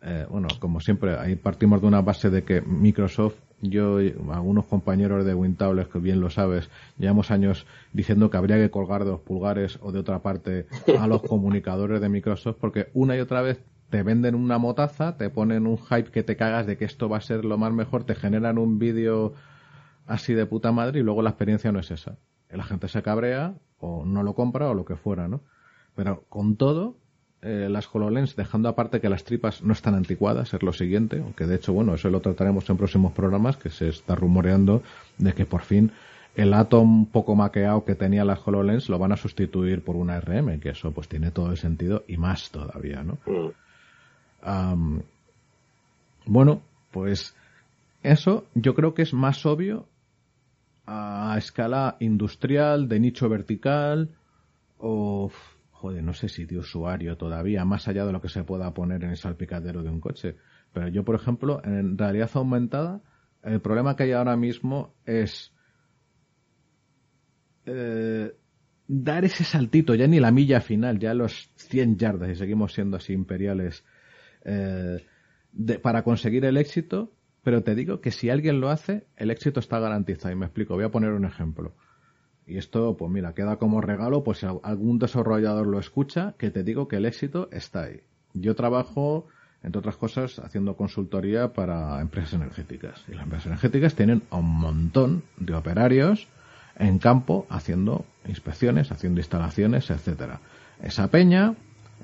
eh, 0.00 0.26
bueno, 0.30 0.48
como 0.60 0.80
siempre, 0.80 1.16
ahí 1.18 1.36
partimos 1.36 1.80
de 1.80 1.86
una 1.88 2.00
base 2.00 2.30
de 2.30 2.44
que 2.44 2.60
Microsoft, 2.62 3.34
yo 3.60 4.00
y 4.00 4.14
algunos 4.30 4.66
compañeros 4.66 5.24
de 5.24 5.34
Wintables, 5.34 5.88
que 5.88 5.98
bien 5.98 6.20
lo 6.20 6.30
sabes, 6.30 6.70
llevamos 6.98 7.30
años 7.30 7.66
diciendo 7.92 8.30
que 8.30 8.36
habría 8.36 8.56
que 8.56 8.70
colgar 8.70 9.04
de 9.04 9.10
los 9.10 9.20
pulgares 9.20 9.78
o 9.82 9.90
de 9.90 9.98
otra 9.98 10.20
parte 10.22 10.66
a 10.98 11.06
los 11.08 11.22
comunicadores 11.28 12.00
de 12.00 12.08
Microsoft, 12.08 12.56
porque 12.60 12.88
una 12.94 13.16
y 13.16 13.20
otra 13.20 13.42
vez 13.42 13.60
te 13.90 14.02
venden 14.02 14.34
una 14.34 14.58
motaza, 14.58 15.16
te 15.16 15.28
ponen 15.30 15.66
un 15.66 15.78
hype 15.78 16.10
que 16.10 16.22
te 16.22 16.36
cagas 16.36 16.66
de 16.66 16.76
que 16.76 16.84
esto 16.84 17.08
va 17.08 17.16
a 17.18 17.22
ser 17.22 17.44
lo 17.44 17.58
más 17.58 17.72
mejor, 17.72 18.04
te 18.04 18.14
generan 18.14 18.58
un 18.58 18.78
vídeo 18.78 19.32
así 20.08 20.34
de 20.34 20.46
puta 20.46 20.72
madre 20.72 21.00
y 21.00 21.02
luego 21.02 21.22
la 21.22 21.30
experiencia 21.30 21.70
no 21.70 21.78
es 21.78 21.90
esa. 21.90 22.16
La 22.50 22.64
gente 22.64 22.88
se 22.88 23.02
cabrea 23.02 23.54
o 23.78 24.04
no 24.04 24.22
lo 24.22 24.34
compra 24.34 24.68
o 24.70 24.74
lo 24.74 24.84
que 24.84 24.96
fuera, 24.96 25.28
¿no? 25.28 25.42
Pero 25.94 26.24
con 26.28 26.56
todo, 26.56 26.96
eh, 27.42 27.68
las 27.70 27.88
HoloLens, 27.94 28.34
dejando 28.34 28.68
aparte 28.68 29.00
que 29.00 29.08
las 29.08 29.24
tripas 29.24 29.62
no 29.62 29.72
están 29.72 29.94
anticuadas, 29.94 30.54
es 30.54 30.62
lo 30.62 30.72
siguiente, 30.72 31.20
aunque 31.22 31.46
de 31.46 31.56
hecho, 31.56 31.72
bueno, 31.72 31.94
eso 31.94 32.08
lo 32.08 32.20
trataremos 32.20 32.68
en 32.70 32.76
próximos 32.76 33.12
programas, 33.12 33.56
que 33.56 33.70
se 33.70 33.88
está 33.88 34.14
rumoreando 34.14 34.82
de 35.18 35.34
que 35.34 35.44
por 35.44 35.62
fin 35.62 35.92
el 36.34 36.54
Atom 36.54 37.06
poco 37.06 37.34
maqueado 37.34 37.84
que 37.84 37.94
tenía 37.94 38.24
las 38.24 38.46
HoloLens 38.46 38.88
lo 38.88 38.98
van 38.98 39.12
a 39.12 39.16
sustituir 39.16 39.82
por 39.82 39.96
una 39.96 40.20
RM, 40.20 40.60
que 40.60 40.70
eso 40.70 40.90
pues 40.92 41.08
tiene 41.08 41.30
todo 41.30 41.50
el 41.50 41.58
sentido 41.58 42.04
y 42.08 42.16
más 42.16 42.50
todavía, 42.50 43.02
¿no? 43.02 43.18
Mm. 43.26 45.00
Bueno, 46.26 46.62
pues 46.92 47.34
eso 48.02 48.44
yo 48.54 48.74
creo 48.74 48.94
que 48.94 49.02
es 49.02 49.12
más 49.12 49.44
obvio 49.44 49.86
a 50.90 51.36
escala 51.36 51.96
industrial, 52.00 52.88
de 52.88 52.98
nicho 52.98 53.28
vertical 53.28 54.16
o, 54.78 55.30
joder, 55.70 56.02
no 56.02 56.14
sé 56.14 56.30
si 56.30 56.46
de 56.46 56.56
usuario 56.58 57.18
todavía, 57.18 57.64
más 57.66 57.88
allá 57.88 58.06
de 58.06 58.12
lo 58.12 58.22
que 58.22 58.30
se 58.30 58.42
pueda 58.42 58.72
poner 58.72 59.04
en 59.04 59.10
el 59.10 59.16
salpicadero 59.18 59.82
de 59.82 59.90
un 59.90 60.00
coche. 60.00 60.36
Pero 60.72 60.88
yo, 60.88 61.04
por 61.04 61.14
ejemplo, 61.14 61.60
en 61.62 61.98
realidad 61.98 62.30
aumentada, 62.34 63.02
el 63.42 63.60
problema 63.60 63.96
que 63.96 64.04
hay 64.04 64.12
ahora 64.12 64.36
mismo 64.36 64.94
es 65.04 65.52
eh, 67.66 68.32
dar 68.86 69.24
ese 69.26 69.44
saltito, 69.44 69.94
ya 69.94 70.06
ni 70.06 70.20
la 70.20 70.30
milla 70.30 70.62
final, 70.62 70.98
ya 70.98 71.12
los 71.12 71.50
100 71.56 71.98
yardas, 71.98 72.30
y 72.30 72.34
seguimos 72.34 72.72
siendo 72.72 72.96
así 72.96 73.12
imperiales, 73.12 73.84
eh, 74.44 75.04
de- 75.52 75.78
para 75.78 76.02
conseguir 76.02 76.46
el 76.46 76.56
éxito, 76.56 77.12
pero 77.48 77.62
te 77.62 77.74
digo 77.74 78.02
que 78.02 78.10
si 78.10 78.28
alguien 78.28 78.60
lo 78.60 78.68
hace, 78.68 79.06
el 79.16 79.30
éxito 79.30 79.58
está 79.58 79.78
garantizado. 79.78 80.30
Y 80.30 80.36
me 80.36 80.44
explico, 80.44 80.74
voy 80.74 80.84
a 80.84 80.90
poner 80.90 81.12
un 81.12 81.24
ejemplo. 81.24 81.72
Y 82.46 82.58
esto, 82.58 82.94
pues 82.98 83.10
mira, 83.10 83.32
queda 83.32 83.56
como 83.56 83.80
regalo, 83.80 84.22
pues 84.22 84.40
si 84.40 84.44
al- 84.44 84.60
algún 84.62 84.98
desarrollador 84.98 85.66
lo 85.66 85.78
escucha, 85.78 86.34
que 86.36 86.50
te 86.50 86.62
digo 86.62 86.88
que 86.88 86.96
el 86.96 87.06
éxito 87.06 87.48
está 87.50 87.84
ahí. 87.84 88.02
Yo 88.34 88.54
trabajo, 88.54 89.28
entre 89.62 89.78
otras 89.78 89.96
cosas, 89.96 90.38
haciendo 90.40 90.76
consultoría 90.76 91.54
para 91.54 91.98
empresas 92.02 92.34
energéticas. 92.34 93.02
Y 93.08 93.12
las 93.14 93.22
empresas 93.24 93.46
energéticas 93.46 93.94
tienen 93.94 94.20
un 94.30 94.44
montón 94.44 95.22
de 95.38 95.54
operarios 95.54 96.28
en 96.76 96.98
campo 96.98 97.46
haciendo 97.48 98.04
inspecciones, 98.26 98.92
haciendo 98.92 99.20
instalaciones, 99.20 99.88
etcétera. 99.88 100.40
Esa 100.82 101.08
peña 101.08 101.54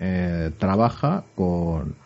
eh, 0.00 0.52
trabaja 0.59 1.24
con 1.35 1.96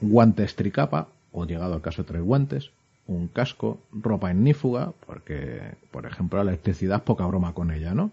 guantes 0.00 0.56
tricapa, 0.56 1.06
o 1.34 1.44
llegado 1.44 1.74
al 1.74 1.82
caso 1.82 2.04
tres 2.04 2.22
guantes, 2.22 2.70
un 3.06 3.28
casco, 3.28 3.78
ropa 3.92 4.30
ignífuga, 4.30 4.92
porque, 5.06 5.60
por 5.90 6.06
ejemplo, 6.06 6.42
la 6.42 6.50
electricidad, 6.52 7.02
poca 7.02 7.26
broma 7.26 7.52
con 7.52 7.70
ella, 7.70 7.92
¿no? 7.92 8.10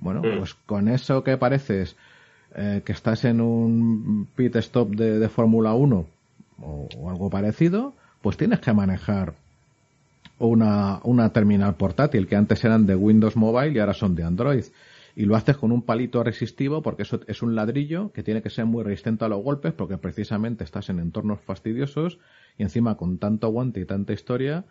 Bueno, 0.00 0.20
Mm. 0.20 0.38
pues 0.38 0.52
con 0.66 0.88
eso 0.88 1.24
que 1.24 1.38
pareces 1.38 1.96
eh, 2.54 2.82
que 2.84 2.92
estás 2.92 3.24
en 3.24 3.40
un 3.40 4.28
pit 4.36 4.56
stop 4.56 4.90
de, 4.90 5.18
de 5.18 5.28
Fórmula 5.28 5.74
1 5.74 6.06
o, 6.62 6.88
o 6.98 7.10
algo 7.10 7.30
parecido, 7.30 7.94
pues 8.20 8.36
tienes 8.36 8.60
que 8.60 8.72
manejar 8.72 9.34
una, 10.38 11.00
una 11.04 11.30
terminal 11.30 11.74
portátil 11.76 12.26
que 12.26 12.36
antes 12.36 12.64
eran 12.64 12.86
de 12.86 12.94
Windows 12.94 13.36
Mobile 13.36 13.72
y 13.72 13.78
ahora 13.78 13.94
son 13.94 14.14
de 14.14 14.24
Android. 14.24 14.64
Y 15.18 15.24
lo 15.24 15.34
haces 15.34 15.56
con 15.56 15.72
un 15.72 15.80
palito 15.80 16.22
resistivo 16.22 16.82
porque 16.82 17.02
eso 17.02 17.20
es 17.26 17.40
un 17.40 17.54
ladrillo 17.54 18.12
que 18.12 18.22
tiene 18.22 18.42
que 18.42 18.50
ser 18.50 18.66
muy 18.66 18.84
resistente 18.84 19.24
a 19.24 19.28
los 19.28 19.42
golpes 19.42 19.72
porque 19.72 19.96
precisamente 19.96 20.62
estás 20.62 20.90
en 20.90 21.00
entornos 21.00 21.40
fastidiosos 21.40 22.18
y 22.58 22.64
encima 22.64 22.98
con 22.98 23.16
tanto 23.16 23.48
guante 23.48 23.80
y 23.80 23.86
tanta 23.86 24.12
historia 24.12 24.66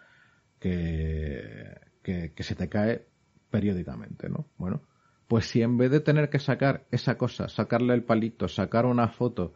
que, 0.59 1.79
que, 2.03 2.31
que 2.33 2.43
se 2.43 2.53
te 2.53 2.69
cae 2.69 3.07
periódicamente, 3.49 4.29
¿no? 4.29 4.45
Bueno, 4.59 4.81
pues 5.27 5.47
si 5.47 5.63
en 5.63 5.79
vez 5.79 5.89
de 5.89 5.99
tener 5.99 6.29
que 6.29 6.37
sacar 6.37 6.85
esa 6.91 7.17
cosa, 7.17 7.49
sacarle 7.49 7.95
el 7.95 8.03
palito, 8.03 8.47
sacar 8.47 8.85
una 8.85 9.07
foto, 9.07 9.55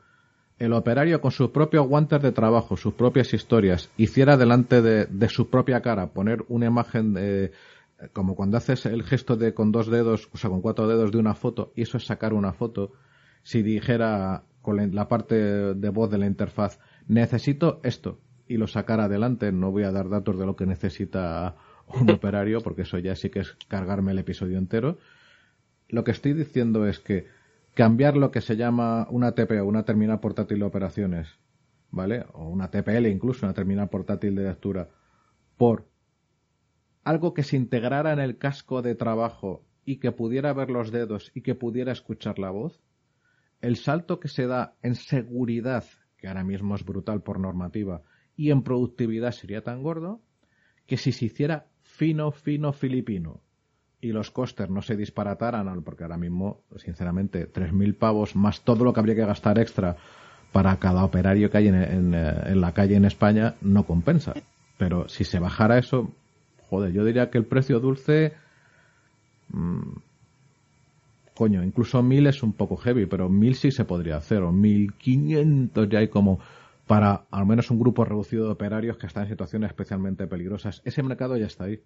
el 0.58 0.74
operario 0.74 1.22
con 1.22 1.30
sus 1.30 1.52
propios 1.52 1.88
guantes 1.88 2.22
de 2.22 2.32
trabajo, 2.32 2.76
sus 2.76 2.96
propias 2.96 3.32
historias, 3.34 3.92
hiciera 3.96 4.38
delante 4.38 4.82
de, 4.82 5.06
de 5.06 5.30
su 5.30 5.52
propia 5.52 5.82
cara 5.82 6.08
poner 6.08 6.44
una 6.48 6.66
imagen 6.66 7.14
de, 7.14 7.52
como 8.14 8.36
cuando 8.36 8.58
haces 8.58 8.86
el 8.86 9.04
gesto 9.04 9.36
de 9.36 9.54
con 9.54 9.72
dos 9.72 9.88
dedos, 9.88 10.30
o 10.32 10.38
sea, 10.38 10.50
con 10.50 10.62
cuatro 10.62 10.88
dedos 10.88 11.12
de 11.12 11.18
una 11.18 11.36
foto, 11.36 11.74
y 11.76 11.84
eso 11.84 11.98
es 11.98 12.06
sacar 12.06 12.34
una 12.34 12.54
foto, 12.54 12.94
si 13.44 13.62
dijera 13.62 14.44
con 14.62 14.94
la, 14.94 15.08
parte 15.08 15.36
de 15.36 15.90
voz 15.90 16.10
de 16.10 16.18
la 16.18 16.26
interfaz, 16.26 16.80
necesito 17.08 17.80
esto, 17.84 18.20
y 18.48 18.58
lo 18.58 18.68
sacara 18.68 19.06
adelante, 19.06 19.52
no 19.52 19.72
voy 19.72 19.84
a 19.84 19.92
dar 19.92 20.10
datos 20.10 20.38
de 20.38 20.46
lo 20.46 20.56
que 20.56 20.66
necesita 20.66 21.56
un 21.88 22.10
operario, 22.12 22.62
porque 22.62 22.84
eso 22.84 22.98
ya 22.98 23.16
sí 23.16 23.30
que 23.30 23.40
es 23.40 23.58
cargarme 23.68 24.12
el 24.12 24.20
episodio 24.20 24.58
entero. 24.58 24.98
Lo 25.88 26.04
que 26.04 26.12
estoy 26.12 26.34
diciendo 26.34 26.88
es 26.88 27.00
que 27.00 27.28
cambiar 27.74 28.18
lo 28.18 28.32
que 28.32 28.42
se 28.42 28.58
llama 28.58 29.08
una 29.10 29.34
TPO, 29.34 29.66
una 29.66 29.84
terminal 29.84 30.20
portátil 30.20 30.60
de 30.60 30.66
operaciones, 30.66 31.40
¿vale? 31.92 32.26
O 32.34 32.50
una 32.50 32.70
TPL 32.70 33.08
incluso, 33.08 33.46
una 33.46 33.54
terminal 33.54 33.90
portátil 33.90 34.36
de 34.36 34.44
lectura, 34.44 34.90
por 35.58 35.86
algo 37.10 37.34
que 37.34 37.42
se 37.42 37.58
integrara 37.58 38.14
en 38.14 38.20
el 38.20 38.38
casco 38.38 38.84
de 38.84 38.94
trabajo 38.94 39.66
y 39.84 39.98
que 39.98 40.12
pudiera 40.12 40.54
ver 40.54 40.70
los 40.70 40.92
dedos 40.92 41.32
y 41.34 41.42
que 41.42 41.56
pudiera 41.56 41.92
escuchar 41.92 42.38
la 42.38 42.52
voz, 42.52 42.84
el 43.62 43.78
salto 43.78 44.20
que 44.20 44.28
se 44.28 44.46
da 44.46 44.76
en 44.84 44.94
seguridad, 44.94 45.86
que 46.18 46.28
ahora 46.28 46.44
mismo 46.44 46.76
es 46.76 46.86
brutal 46.86 47.24
por 47.24 47.40
normativa, 47.40 48.04
y 48.36 48.52
en 48.52 48.62
productividad 48.62 49.32
sería 49.32 49.64
tan 49.64 49.82
gordo, 49.82 50.22
que 50.86 50.98
si 50.98 51.12
se 51.12 51.26
hiciera 51.26 51.66
fino, 51.82 52.32
fino 52.32 52.74
filipino 52.74 53.42
y 54.00 54.12
los 54.12 54.30
costes 54.30 54.70
no 54.70 54.84
se 54.84 54.96
disparataran, 54.96 55.82
porque 55.82 56.04
ahora 56.04 56.18
mismo, 56.18 56.62
sinceramente, 56.76 57.52
3.000 57.52 57.98
pavos 57.98 58.36
más 58.36 58.62
todo 58.62 58.84
lo 58.84 58.94
que 58.94 59.00
habría 59.00 59.16
que 59.16 59.26
gastar 59.26 59.58
extra 59.58 59.98
para 60.52 60.78
cada 60.78 61.04
operario 61.04 61.50
que 61.50 61.58
hay 61.58 61.70
en, 61.70 62.14
en 62.14 62.62
la 62.62 62.72
calle 62.76 62.98
en 62.98 63.06
España 63.06 63.56
no 63.62 63.88
compensa. 63.88 64.36
Pero 64.78 65.10
si 65.10 65.24
se 65.24 65.40
bajara 65.40 65.80
eso, 65.80 66.14
joder, 66.70 66.92
yo 66.92 67.04
diría 67.06 67.30
que 67.30 67.38
el 67.38 67.46
precio 67.46 67.80
dulce. 67.80 68.34
Mmm, 69.50 69.98
coño, 71.36 71.64
incluso 71.64 72.04
1000 72.04 72.28
es 72.28 72.44
un 72.44 72.54
poco 72.54 72.78
heavy, 72.78 73.06
pero 73.06 73.30
1000 73.30 73.56
sí 73.56 73.72
se 73.72 73.86
podría 73.86 74.18
hacer, 74.18 74.44
o 74.44 74.52
1500 74.52 75.88
ya 75.90 76.00
hay 76.00 76.10
como 76.10 76.40
para 76.86 77.26
al 77.32 77.46
menos 77.46 77.70
un 77.72 77.80
grupo 77.80 78.04
reducido 78.04 78.46
de 78.46 78.52
operarios 78.52 78.98
que 78.98 79.08
están 79.08 79.24
en 79.24 79.30
situaciones 79.30 79.70
especialmente 79.70 80.28
peligrosas. 80.28 80.82
Ese 80.86 81.04
mercado 81.04 81.38
ya 81.38 81.46
está 81.46 81.66
ahí. 81.66 81.82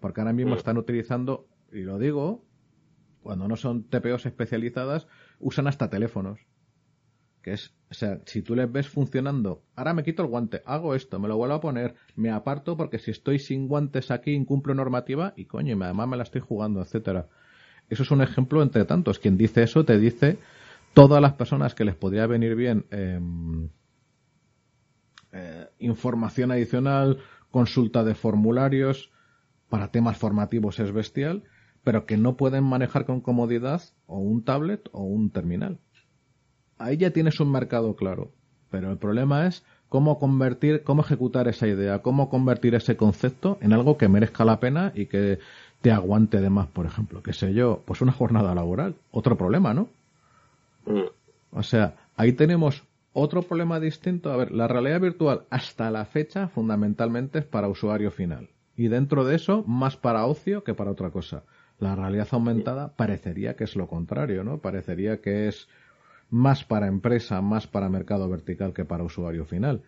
Porque 0.00 0.20
ahora 0.20 0.32
mismo 0.32 0.54
están 0.54 0.76
utilizando, 0.76 1.46
y 1.72 1.80
lo 1.80 1.98
digo, 1.98 2.44
cuando 3.22 3.48
no 3.48 3.56
son 3.56 3.84
TPOs 3.84 4.26
especializadas, 4.26 5.08
usan 5.40 5.66
hasta 5.66 5.88
teléfonos. 5.88 6.40
Que 7.42 7.54
es, 7.54 7.74
o 7.94 7.96
sea, 7.96 8.18
si 8.24 8.42
tú 8.42 8.56
les 8.56 8.70
ves 8.70 8.88
funcionando, 8.88 9.62
ahora 9.76 9.94
me 9.94 10.02
quito 10.02 10.22
el 10.22 10.28
guante, 10.28 10.62
hago 10.66 10.96
esto, 10.96 11.20
me 11.20 11.28
lo 11.28 11.36
vuelvo 11.36 11.54
a 11.54 11.60
poner, 11.60 11.94
me 12.16 12.32
aparto 12.32 12.76
porque 12.76 12.98
si 12.98 13.12
estoy 13.12 13.38
sin 13.38 13.68
guantes 13.68 14.10
aquí 14.10 14.32
incumplo 14.32 14.74
normativa 14.74 15.32
y 15.36 15.44
coño, 15.44 15.76
además 15.80 16.08
me 16.08 16.16
la 16.16 16.24
estoy 16.24 16.40
jugando, 16.40 16.82
etcétera. 16.82 17.28
Eso 17.88 18.02
es 18.02 18.10
un 18.10 18.20
ejemplo 18.20 18.62
entre 18.62 18.84
tantos. 18.84 19.20
Quien 19.20 19.36
dice 19.36 19.62
eso 19.62 19.84
te 19.84 19.96
dice 19.96 20.38
todas 20.92 21.22
las 21.22 21.34
personas 21.34 21.76
que 21.76 21.84
les 21.84 21.94
podría 21.94 22.26
venir 22.26 22.56
bien 22.56 22.84
eh, 22.90 23.20
eh, 25.30 25.68
información 25.78 26.50
adicional, 26.50 27.18
consulta 27.52 28.02
de 28.02 28.16
formularios, 28.16 29.12
para 29.68 29.92
temas 29.92 30.16
formativos 30.16 30.80
es 30.80 30.90
bestial, 30.90 31.44
pero 31.84 32.06
que 32.06 32.16
no 32.16 32.36
pueden 32.36 32.64
manejar 32.64 33.06
con 33.06 33.20
comodidad 33.20 33.82
o 34.06 34.18
un 34.18 34.42
tablet 34.42 34.88
o 34.90 35.04
un 35.04 35.30
terminal. 35.30 35.78
Ahí 36.78 36.96
ya 36.96 37.10
tienes 37.10 37.40
un 37.40 37.50
mercado 37.50 37.96
claro, 37.96 38.30
pero 38.70 38.90
el 38.90 38.98
problema 38.98 39.46
es 39.46 39.64
cómo 39.88 40.18
convertir, 40.18 40.82
cómo 40.82 41.02
ejecutar 41.02 41.48
esa 41.48 41.68
idea, 41.68 42.00
cómo 42.00 42.28
convertir 42.28 42.74
ese 42.74 42.96
concepto 42.96 43.58
en 43.60 43.72
algo 43.72 43.96
que 43.96 44.08
merezca 44.08 44.44
la 44.44 44.60
pena 44.60 44.92
y 44.94 45.06
que 45.06 45.38
te 45.80 45.92
aguante 45.92 46.40
de 46.40 46.50
más, 46.50 46.66
por 46.66 46.86
ejemplo, 46.86 47.22
qué 47.22 47.32
sé 47.32 47.54
yo, 47.54 47.82
pues 47.84 48.00
una 48.00 48.12
jornada 48.12 48.54
laboral, 48.54 48.94
otro 49.10 49.36
problema, 49.36 49.74
¿no? 49.74 49.88
Mm. 50.86 51.08
O 51.52 51.62
sea, 51.62 51.94
ahí 52.16 52.32
tenemos 52.32 52.82
otro 53.12 53.42
problema 53.42 53.80
distinto. 53.80 54.32
A 54.32 54.36
ver, 54.36 54.50
la 54.50 54.68
realidad 54.68 55.00
virtual 55.00 55.44
hasta 55.50 55.90
la 55.90 56.04
fecha 56.04 56.48
fundamentalmente 56.48 57.38
es 57.38 57.44
para 57.44 57.68
usuario 57.68 58.10
final. 58.10 58.48
Y 58.76 58.88
dentro 58.88 59.24
de 59.24 59.36
eso, 59.36 59.62
más 59.66 59.96
para 59.96 60.26
ocio 60.26 60.64
que 60.64 60.74
para 60.74 60.90
otra 60.90 61.10
cosa. 61.10 61.44
La 61.78 61.94
realidad 61.94 62.28
aumentada 62.32 62.96
parecería 62.96 63.56
que 63.56 63.64
es 63.64 63.76
lo 63.76 63.86
contrario, 63.86 64.42
¿no? 64.44 64.58
Parecería 64.58 65.20
que 65.20 65.48
es 65.48 65.68
más 66.30 66.64
para 66.64 66.86
empresa, 66.86 67.40
más 67.40 67.66
para 67.66 67.88
mercado 67.88 68.28
vertical 68.28 68.72
que 68.72 68.84
para 68.84 69.04
usuario 69.04 69.44
final. 69.44 69.82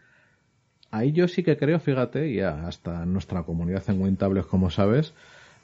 Ahí 0.90 1.12
yo 1.12 1.28
sí 1.28 1.42
que 1.42 1.56
creo, 1.56 1.80
fíjate, 1.80 2.28
y 2.30 2.40
hasta 2.40 3.04
nuestra 3.06 3.42
comunidad 3.42 3.82
en 3.88 4.00
Wintables, 4.00 4.46
como 4.46 4.70
sabes, 4.70 5.14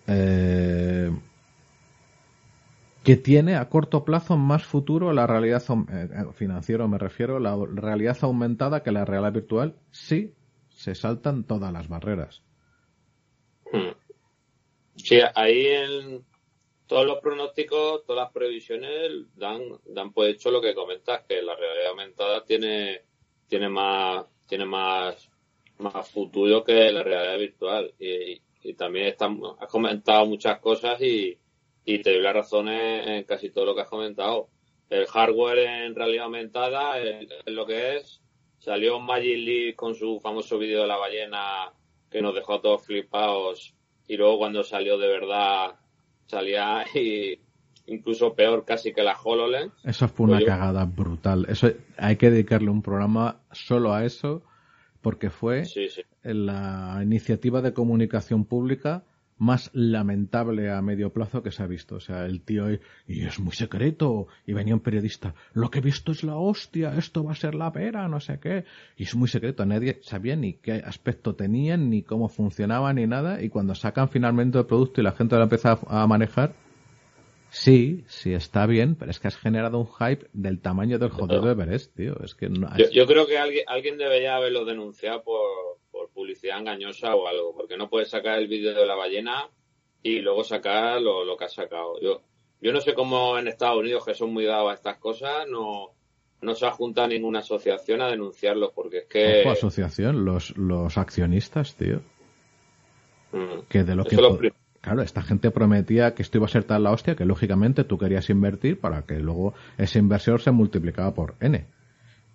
eh, 0.07 1.11
que 3.05 3.17
tiene 3.17 3.57
a 3.57 3.69
corto 3.69 4.05
plazo 4.05 4.37
más 4.37 4.65
futuro 4.65 5.13
la 5.13 5.27
realidad 5.27 5.63
eh, 5.91 6.09
financiero, 6.35 6.89
me 6.89 6.99
refiero, 6.99 7.39
la 7.39 7.57
realidad 7.73 8.19
aumentada 8.23 8.83
que 8.83 8.93
la 8.93 9.05
realidad 9.05 9.33
virtual, 9.33 9.77
sí 9.91 10.35
se 10.69 10.95
saltan 10.95 11.45
todas 11.45 11.73
las 11.73 11.89
barreras. 11.89 12.43
Hmm. 13.73 13.95
Sí, 14.97 15.21
ahí 15.35 15.67
en 15.67 16.25
todos 16.87 17.07
los 17.07 17.21
pronósticos, 17.21 18.05
todas 18.05 18.25
las 18.25 18.33
previsiones 18.33 19.11
dan, 19.35 19.63
dan 19.87 20.13
por 20.13 20.27
hecho 20.27 20.51
lo 20.51 20.61
que 20.61 20.75
comentas, 20.75 21.23
que 21.29 21.43
la 21.43 21.57
realidad 21.57 21.91
aumentada 21.91 22.45
tiene, 22.45 23.03
tiene 23.47 23.69
más, 23.69 24.27
tiene 24.47 24.65
más, 24.65 25.31
más 25.79 26.11
futuro 26.11 26.63
que 26.63 26.93
la 26.93 27.03
realidad 27.03 27.39
virtual. 27.39 27.95
Y, 27.99 28.41
y 28.63 28.75
también 28.75 29.07
está, 29.07 29.31
has 29.59 29.69
comentado 29.69 30.27
muchas 30.27 30.61
cosas 30.61 31.01
y, 31.01 31.39
y 31.85 31.99
te 32.01 32.13
doy 32.13 32.23
la 32.23 32.33
razón 32.33 32.69
en, 32.69 33.25
casi 33.25 33.51
todo 33.51 33.67
lo 33.67 33.75
que 33.75 33.83
has 33.83 33.89
comentado. 33.89 34.49
El 34.89 35.07
hardware 35.07 35.59
en 35.59 35.95
realidad 35.95 36.25
aumentada 36.25 37.01
es, 37.01 37.29
lo 37.47 37.67
que 37.67 37.97
es. 37.97 38.21
Salió 38.59 39.01
Magic 39.01 39.39
League 39.39 39.75
con 39.75 39.95
su 39.95 40.21
famoso 40.21 40.59
vídeo 40.59 40.83
de 40.83 40.87
la 40.87 40.97
ballena 40.97 41.73
que 42.11 42.23
nos 42.23 42.35
dejó 42.35 42.55
a 42.55 42.61
todos 42.61 42.87
flipados 42.87 43.75
y 44.07 44.17
luego 44.17 44.39
cuando 44.39 44.63
salió 44.63 44.99
de 44.99 45.09
verdad 45.09 45.75
salía 46.33 46.85
y 46.95 47.39
incluso 47.87 48.35
peor 48.35 48.65
casi 48.65 48.93
que 48.93 49.03
la 49.03 49.17
HoloLens. 49.23 49.73
Eso 49.85 50.09
fue 50.09 50.27
una 50.27 50.39
pues 50.39 50.47
cagada 50.47 50.85
brutal. 50.85 51.47
Eso 51.49 51.71
hay 51.99 52.17
que 52.17 52.31
dedicarle 52.31 52.71
un 52.71 52.83
programa 52.83 53.41
solo 53.53 53.93
a 53.93 54.05
eso 54.05 54.43
porque 55.01 55.31
fue 55.31 55.65
la 56.23 57.01
iniciativa 57.03 57.61
de 57.61 57.73
comunicación 57.73 58.45
pública 58.45 59.03
más 59.43 59.71
lamentable 59.73 60.71
a 60.71 60.81
medio 60.83 61.13
plazo 61.13 61.43
que 61.43 61.51
se 61.51 61.65
ha 61.65 61.67
visto. 61.67 61.97
O 61.97 62.01
sea, 62.01 62.27
el 62.27 62.43
tío, 62.43 62.71
y 63.09 63.27
es 63.27 63.41
muy 63.41 63.53
secreto, 63.53 64.29
y 64.47 64.53
venía 64.53 64.75
un 64.75 64.81
periodista, 64.81 65.35
lo 65.53 65.69
que 65.69 65.81
he 65.81 65.83
visto 65.83 66.13
es 66.13 66.23
la 66.23 66.37
hostia, 66.37 66.95
esto 66.97 67.25
va 67.25 67.33
a 67.33 67.35
ser 67.35 67.57
la 67.57 67.73
pera, 67.73 68.07
no 68.07 68.21
sé 68.21 68.39
qué. 68.39 68.65
Y 68.97 69.03
es 69.03 69.17
muy 69.17 69.27
secreto, 69.27 69.67
nadie 69.67 69.99
sabía 70.03 70.37
ni 70.37 70.53
qué 70.55 70.75
aspecto 70.75 71.35
tenían, 71.35 71.91
ni 71.91 72.05
cómo 72.05 72.29
funcionaba, 72.29 72.93
ni 72.93 73.09
nada, 73.09 73.43
y 73.43 73.49
cuando 73.49 73.75
sacan 73.75 74.09
finalmente 74.09 74.59
el 74.59 74.67
producto 74.67 75.01
y 75.01 75.05
la 75.05 75.13
gente 75.13 75.35
lo 75.35 75.43
empieza 75.43 75.77
a 75.89 76.07
manejar, 76.07 76.55
Sí, 77.55 78.05
sí 78.09 78.33
está 78.33 78.65
bien, 78.65 78.95
pero 78.95 79.11
es 79.11 79.21
que 79.21 79.29
has 79.29 79.37
generado 79.37 79.79
un 79.79 79.87
hype 79.87 80.27
del 80.33 80.59
tamaño 80.63 80.99
del 80.99 81.11
jodido 81.11 81.51
Everest, 81.51 81.95
tío. 81.95 82.19
Es 82.25 82.35
que 82.35 82.49
no, 82.49 82.75
yo, 82.79 82.89
yo, 82.91 83.07
creo 83.07 83.27
que 83.27 83.37
alguien, 83.37 83.65
alguien 83.67 83.99
debería 83.99 84.37
haberlo 84.37 84.65
denunciado 84.65 85.23
por, 85.23 85.43
por 86.03 86.11
publicidad 86.11 86.59
engañosa 86.59 87.15
o 87.15 87.29
algo, 87.29 87.55
porque 87.55 87.77
no 87.77 87.89
puedes 87.89 88.11
sacar 88.11 88.39
el 88.39 88.49
vídeo 88.49 88.75
de 88.75 88.87
la 88.87 88.97
ballena 88.97 89.49
y 90.03 90.19
luego 90.21 90.43
sacar 90.43 91.01
lo, 91.01 91.25
lo 91.25 91.37
que 91.37 91.45
has 91.45 91.55
sacado. 91.55 92.01
Yo, 92.01 92.23
yo 92.61 92.73
no 92.73 92.81
sé 92.81 92.95
cómo 92.95 93.39
en 93.39 93.47
Estados 93.47 93.79
Unidos, 93.79 94.05
que 94.05 94.15
son 94.15 94.33
muy 94.33 94.45
dados 94.45 94.71
a 94.71 94.75
estas 94.75 94.99
cosas, 94.99 95.47
no, 95.49 95.91
no 96.41 96.55
se 96.55 96.67
ha 96.67 96.73
juntado 96.73 97.09
ninguna 97.09 97.39
asociación 97.39 98.01
a 98.03 98.09
denunciarlo, 98.09 98.73
porque 98.75 98.99
es 98.99 99.07
que... 99.07 99.49
Asociación, 99.49 100.25
los, 100.25 100.57
los 100.57 100.99
accionistas, 100.99 101.77
tío. 101.77 102.01
Mm. 103.31 103.63
Que 103.69 103.85
de 103.85 103.95
lo 103.95 104.05
que... 104.05 104.17
Claro, 104.81 105.03
esta 105.03 105.23
gente 105.23 105.53
prometía 105.53 106.13
que 106.13 106.23
esto 106.23 106.39
iba 106.39 106.47
a 106.47 106.49
ser 106.49 106.65
tal 106.65 106.83
la 106.83 106.91
hostia 106.91 107.15
que 107.15 107.25
lógicamente 107.25 107.85
tú 107.85 107.99
querías 107.99 108.29
invertir 108.31 108.81
para 108.81 109.03
que 109.03 109.21
luego 109.21 109.55
ese 109.79 110.01
inversor 110.01 110.41
se 110.41 110.51
multiplicaba 110.51 111.15
por 111.15 111.37
N. 111.39 111.65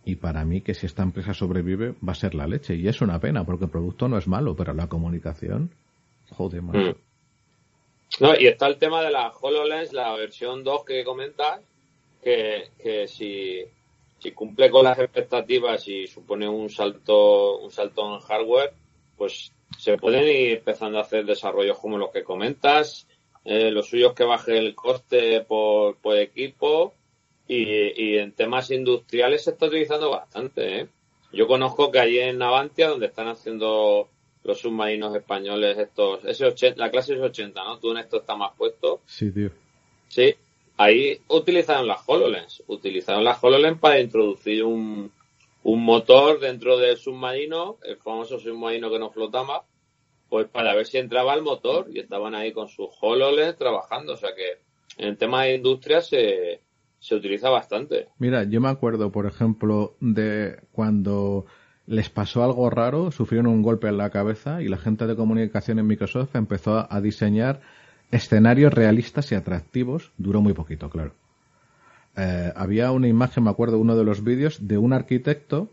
Y 0.07 0.15
para 0.15 0.45
mí 0.45 0.61
que 0.61 0.73
si 0.73 0.85
esta 0.85 1.03
empresa 1.03 1.33
sobrevive 1.33 1.93
va 1.95 2.13
a 2.13 2.15
ser 2.15 2.33
la 2.33 2.47
leche. 2.47 2.75
Y 2.75 2.87
es 2.87 3.01
una 3.01 3.19
pena 3.19 3.43
porque 3.45 3.65
el 3.65 3.71
producto 3.71 4.07
no 4.07 4.17
es 4.17 4.25
malo, 4.25 4.55
pero 4.55 4.73
la 4.73 4.87
comunicación, 4.87 5.69
joder, 6.29 6.61
más. 6.61 6.77
Mm. 6.77 6.95
No, 8.21 8.39
y 8.39 8.47
está 8.47 8.67
el 8.67 8.77
tema 8.77 9.01
de 9.01 9.11
la 9.11 9.33
HoloLens, 9.33 9.91
la 9.91 10.15
versión 10.15 10.63
2 10.63 10.85
que 10.85 11.03
comentas, 11.03 11.59
que, 12.23 12.69
que 12.81 13.05
si, 13.09 13.65
si 14.19 14.31
cumple 14.31 14.71
con 14.71 14.85
las 14.85 14.97
expectativas 14.97 15.85
y 15.89 16.07
supone 16.07 16.47
un 16.47 16.69
salto, 16.69 17.57
un 17.57 17.69
salto 17.69 18.15
en 18.15 18.21
hardware, 18.21 18.71
pues 19.17 19.51
se 19.77 19.97
pueden 19.97 20.23
ir 20.23 20.57
empezando 20.59 20.99
a 20.99 21.01
hacer 21.01 21.25
desarrollos 21.25 21.79
como 21.79 21.97
los 21.97 22.11
que 22.11 22.23
comentas, 22.23 23.05
eh, 23.43 23.71
los 23.71 23.89
suyos 23.89 24.13
que 24.13 24.23
baje 24.23 24.57
el 24.57 24.73
coste 24.73 25.41
por, 25.41 25.97
por 25.97 26.15
equipo 26.15 26.93
y, 27.47 28.17
en 28.17 28.31
temas 28.33 28.71
industriales 28.71 29.43
se 29.43 29.51
está 29.51 29.67
utilizando 29.67 30.09
bastante. 30.09 30.81
¿eh? 30.81 30.87
Yo 31.31 31.47
conozco 31.47 31.91
que 31.91 31.99
allí 31.99 32.19
en 32.19 32.37
Navantia, 32.37 32.89
donde 32.89 33.07
están 33.07 33.27
haciendo 33.27 34.09
los 34.43 34.59
submarinos 34.59 35.15
españoles 35.15 35.77
estos, 35.77 36.23
ese 36.25 36.45
80, 36.45 36.79
la 36.79 36.89
clase 36.89 37.13
es 37.13 37.19
80, 37.19 37.63
¿no? 37.63 37.79
Tú 37.79 37.91
en 37.91 37.97
esto 37.97 38.17
está 38.17 38.35
más 38.35 38.53
puesto. 38.57 39.01
Sí, 39.05 39.31
tío. 39.31 39.49
Sí, 40.07 40.35
ahí 40.77 41.19
utilizaron 41.27 41.87
las 41.87 42.01
HoloLens, 42.05 42.63
utilizaron 42.67 43.23
las 43.23 43.43
HoloLens 43.43 43.79
para 43.79 43.99
introducir 43.99 44.63
un, 44.63 45.11
un 45.63 45.83
motor 45.83 46.39
dentro 46.39 46.77
del 46.77 46.95
submarino, 46.95 47.77
el 47.83 47.97
famoso 47.97 48.39
submarino 48.39 48.89
que 48.89 48.99
no 48.99 49.09
flotaba, 49.09 49.65
pues 50.29 50.47
para 50.47 50.73
ver 50.73 50.85
si 50.85 50.97
entraba 50.97 51.33
el 51.33 51.41
motor 51.41 51.87
y 51.91 51.99
estaban 51.99 52.35
ahí 52.35 52.53
con 52.53 52.69
sus 52.69 52.89
HoloLens 53.01 53.57
trabajando. 53.57 54.13
O 54.13 54.17
sea 54.17 54.33
que 54.33 54.59
en 54.97 55.17
tema 55.17 55.43
de 55.43 55.55
industria 55.55 56.01
se, 56.01 56.61
se 56.99 57.15
utiliza 57.15 57.49
bastante. 57.49 58.07
Mira, 58.19 58.43
yo 58.43 58.61
me 58.61 58.69
acuerdo, 58.69 59.11
por 59.11 59.25
ejemplo, 59.25 59.95
de 59.99 60.59
cuando 60.71 61.45
les 61.85 62.09
pasó 62.09 62.43
algo 62.43 62.69
raro, 62.69 63.11
sufrieron 63.11 63.47
un 63.47 63.61
golpe 63.61 63.87
en 63.87 63.97
la 63.97 64.09
cabeza 64.09 64.61
y 64.61 64.67
la 64.67 64.77
gente 64.77 65.07
de 65.07 65.15
comunicación 65.15 65.79
en 65.79 65.87
Microsoft 65.87 66.35
empezó 66.35 66.91
a 66.91 67.01
diseñar 67.01 67.61
escenarios 68.11 68.73
realistas 68.73 69.31
y 69.31 69.35
atractivos. 69.35 70.11
Duró 70.17 70.41
muy 70.41 70.53
poquito, 70.53 70.89
claro. 70.89 71.13
Eh, 72.17 72.51
había 72.55 72.91
una 72.91 73.07
imagen, 73.07 73.43
me 73.43 73.51
acuerdo, 73.51 73.77
uno 73.77 73.95
de 73.95 74.03
los 74.03 74.23
vídeos 74.23 74.67
de 74.67 74.77
un 74.77 74.91
arquitecto, 74.91 75.69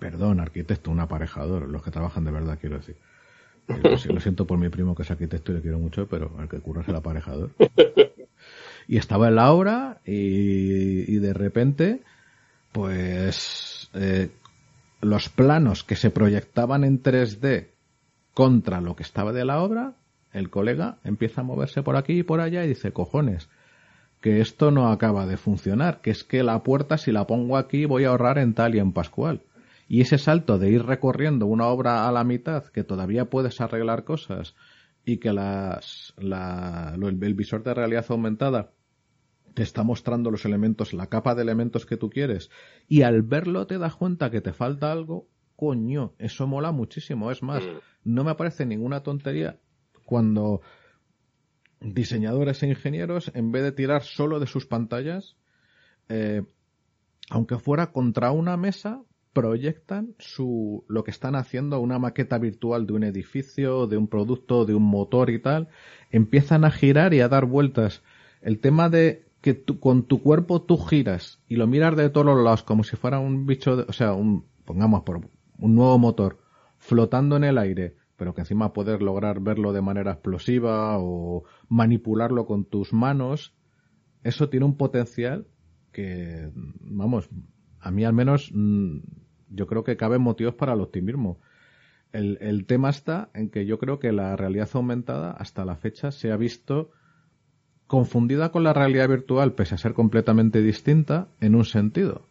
perdón, 0.00 0.40
arquitecto, 0.40 0.90
un 0.90 1.00
aparejador, 1.00 1.68
los 1.68 1.82
que 1.82 1.90
trabajan 1.90 2.24
de 2.24 2.30
verdad, 2.30 2.58
quiero 2.60 2.78
decir. 2.78 2.96
Lo, 3.68 4.20
siento 4.20 4.46
por 4.46 4.58
mi 4.58 4.68
primo 4.68 4.94
que 4.94 5.02
es 5.02 5.10
arquitecto 5.10 5.52
y 5.52 5.56
le 5.56 5.60
quiero 5.60 5.78
mucho, 5.78 6.06
pero 6.06 6.30
el 6.40 6.48
que 6.48 6.60
curra 6.60 6.82
es 6.82 6.88
el 6.88 6.96
aparejador. 6.96 7.50
Y 8.88 8.98
estaba 8.98 9.28
en 9.28 9.36
la 9.36 9.52
obra 9.52 10.00
y, 10.04 11.16
de 11.16 11.32
repente, 11.32 12.02
pues, 12.72 13.90
eh, 13.94 14.30
los 15.00 15.28
planos 15.28 15.84
que 15.84 15.96
se 15.96 16.10
proyectaban 16.10 16.84
en 16.84 17.02
3D 17.02 17.68
contra 18.34 18.80
lo 18.80 18.94
que 18.96 19.02
estaba 19.02 19.32
de 19.32 19.44
la 19.44 19.62
obra, 19.62 19.94
el 20.32 20.50
colega 20.50 20.98
empieza 21.04 21.40
a 21.40 21.44
moverse 21.44 21.82
por 21.82 21.96
aquí 21.96 22.18
y 22.18 22.22
por 22.22 22.40
allá 22.40 22.64
y 22.64 22.68
dice, 22.68 22.92
cojones, 22.92 23.48
que 24.20 24.40
esto 24.40 24.70
no 24.70 24.90
acaba 24.90 25.26
de 25.26 25.36
funcionar, 25.36 26.00
que 26.00 26.10
es 26.10 26.24
que 26.24 26.42
la 26.42 26.62
puerta 26.62 26.98
si 26.98 27.12
la 27.12 27.26
pongo 27.26 27.56
aquí 27.56 27.84
voy 27.84 28.04
a 28.04 28.08
ahorrar 28.08 28.38
en 28.38 28.54
tal 28.54 28.74
y 28.74 28.78
en 28.78 28.92
Pascual. 28.92 29.42
Y 29.88 30.00
ese 30.00 30.18
salto 30.18 30.58
de 30.58 30.70
ir 30.70 30.84
recorriendo 30.84 31.46
una 31.46 31.66
obra 31.66 32.08
a 32.08 32.12
la 32.12 32.24
mitad, 32.24 32.64
que 32.66 32.82
todavía 32.82 33.26
puedes 33.26 33.60
arreglar 33.60 34.04
cosas 34.04 34.54
y 35.04 35.18
que 35.18 35.32
las, 35.32 36.12
la, 36.18 36.94
el 37.00 37.34
visor 37.34 37.62
de 37.62 37.72
realidad 37.72 38.04
aumentada 38.08 38.72
te 39.56 39.62
está 39.62 39.82
mostrando 39.82 40.30
los 40.30 40.44
elementos, 40.44 40.92
la 40.92 41.06
capa 41.06 41.34
de 41.34 41.40
elementos 41.40 41.86
que 41.86 41.96
tú 41.96 42.10
quieres, 42.10 42.50
y 42.88 43.02
al 43.02 43.22
verlo 43.22 43.66
te 43.66 43.78
das 43.78 43.96
cuenta 43.96 44.30
que 44.30 44.42
te 44.42 44.52
falta 44.52 44.92
algo, 44.92 45.28
coño, 45.56 46.12
eso 46.18 46.46
mola 46.46 46.72
muchísimo. 46.72 47.30
Es 47.30 47.42
más, 47.42 47.64
mm. 47.64 47.78
no 48.04 48.22
me 48.22 48.34
parece 48.34 48.66
ninguna 48.66 49.02
tontería 49.02 49.58
cuando 50.04 50.60
diseñadores 51.80 52.62
e 52.62 52.68
ingenieros, 52.68 53.30
en 53.34 53.50
vez 53.50 53.62
de 53.62 53.72
tirar 53.72 54.02
solo 54.02 54.40
de 54.40 54.46
sus 54.46 54.66
pantallas, 54.66 55.38
eh, 56.10 56.42
aunque 57.30 57.58
fuera 57.58 57.92
contra 57.92 58.32
una 58.32 58.58
mesa, 58.58 59.04
proyectan 59.32 60.14
su, 60.18 60.84
lo 60.86 61.02
que 61.02 61.12
están 61.12 61.34
haciendo, 61.34 61.80
una 61.80 61.98
maqueta 61.98 62.36
virtual 62.36 62.86
de 62.86 62.92
un 62.92 63.04
edificio, 63.04 63.86
de 63.86 63.96
un 63.96 64.08
producto, 64.08 64.66
de 64.66 64.74
un 64.74 64.82
motor 64.82 65.30
y 65.30 65.40
tal, 65.40 65.68
empiezan 66.10 66.66
a 66.66 66.70
girar 66.70 67.14
y 67.14 67.20
a 67.20 67.28
dar 67.28 67.46
vueltas. 67.46 68.02
El 68.42 68.60
tema 68.60 68.90
de 68.90 69.25
que 69.46 69.62
con 69.78 70.02
tu 70.02 70.22
cuerpo 70.22 70.62
tú 70.62 70.76
giras 70.76 71.40
y 71.46 71.54
lo 71.54 71.68
miras 71.68 71.94
de 71.96 72.10
todos 72.10 72.26
los 72.26 72.42
lados 72.42 72.64
como 72.64 72.82
si 72.82 72.96
fuera 72.96 73.20
un 73.20 73.46
bicho, 73.46 73.84
o 73.86 73.92
sea, 73.92 74.12
un 74.12 74.44
pongamos 74.64 75.02
por 75.02 75.20
un 75.58 75.74
nuevo 75.76 75.96
motor 76.00 76.38
flotando 76.78 77.36
en 77.36 77.44
el 77.44 77.56
aire, 77.56 77.94
pero 78.16 78.34
que 78.34 78.40
encima 78.40 78.72
puedes 78.72 79.00
lograr 79.00 79.38
verlo 79.38 79.72
de 79.72 79.82
manera 79.82 80.10
explosiva 80.10 80.98
o 80.98 81.44
manipularlo 81.68 82.44
con 82.44 82.64
tus 82.64 82.92
manos, 82.92 83.54
eso 84.24 84.48
tiene 84.48 84.66
un 84.66 84.76
potencial 84.76 85.46
que, 85.92 86.50
vamos, 86.80 87.30
a 87.78 87.92
mí 87.92 88.04
al 88.04 88.14
menos 88.14 88.50
mm, 88.52 88.98
yo 89.50 89.68
creo 89.68 89.84
que 89.84 89.96
caben 89.96 90.22
motivos 90.22 90.56
para 90.56 90.72
el 90.72 90.80
optimismo. 90.80 91.38
El, 92.10 92.36
el 92.40 92.66
tema 92.66 92.90
está 92.90 93.30
en 93.32 93.48
que 93.50 93.64
yo 93.64 93.78
creo 93.78 94.00
que 94.00 94.10
la 94.10 94.34
realidad 94.34 94.70
aumentada 94.72 95.30
hasta 95.30 95.64
la 95.64 95.76
fecha 95.76 96.10
se 96.10 96.32
ha 96.32 96.36
visto 96.36 96.90
confundida 97.86 98.50
con 98.50 98.64
la 98.64 98.72
realidad 98.72 99.08
virtual, 99.08 99.52
pese 99.54 99.74
a 99.74 99.78
ser 99.78 99.94
completamente 99.94 100.60
distinta, 100.62 101.28
en 101.40 101.54
un 101.54 101.64
sentido, 101.64 102.26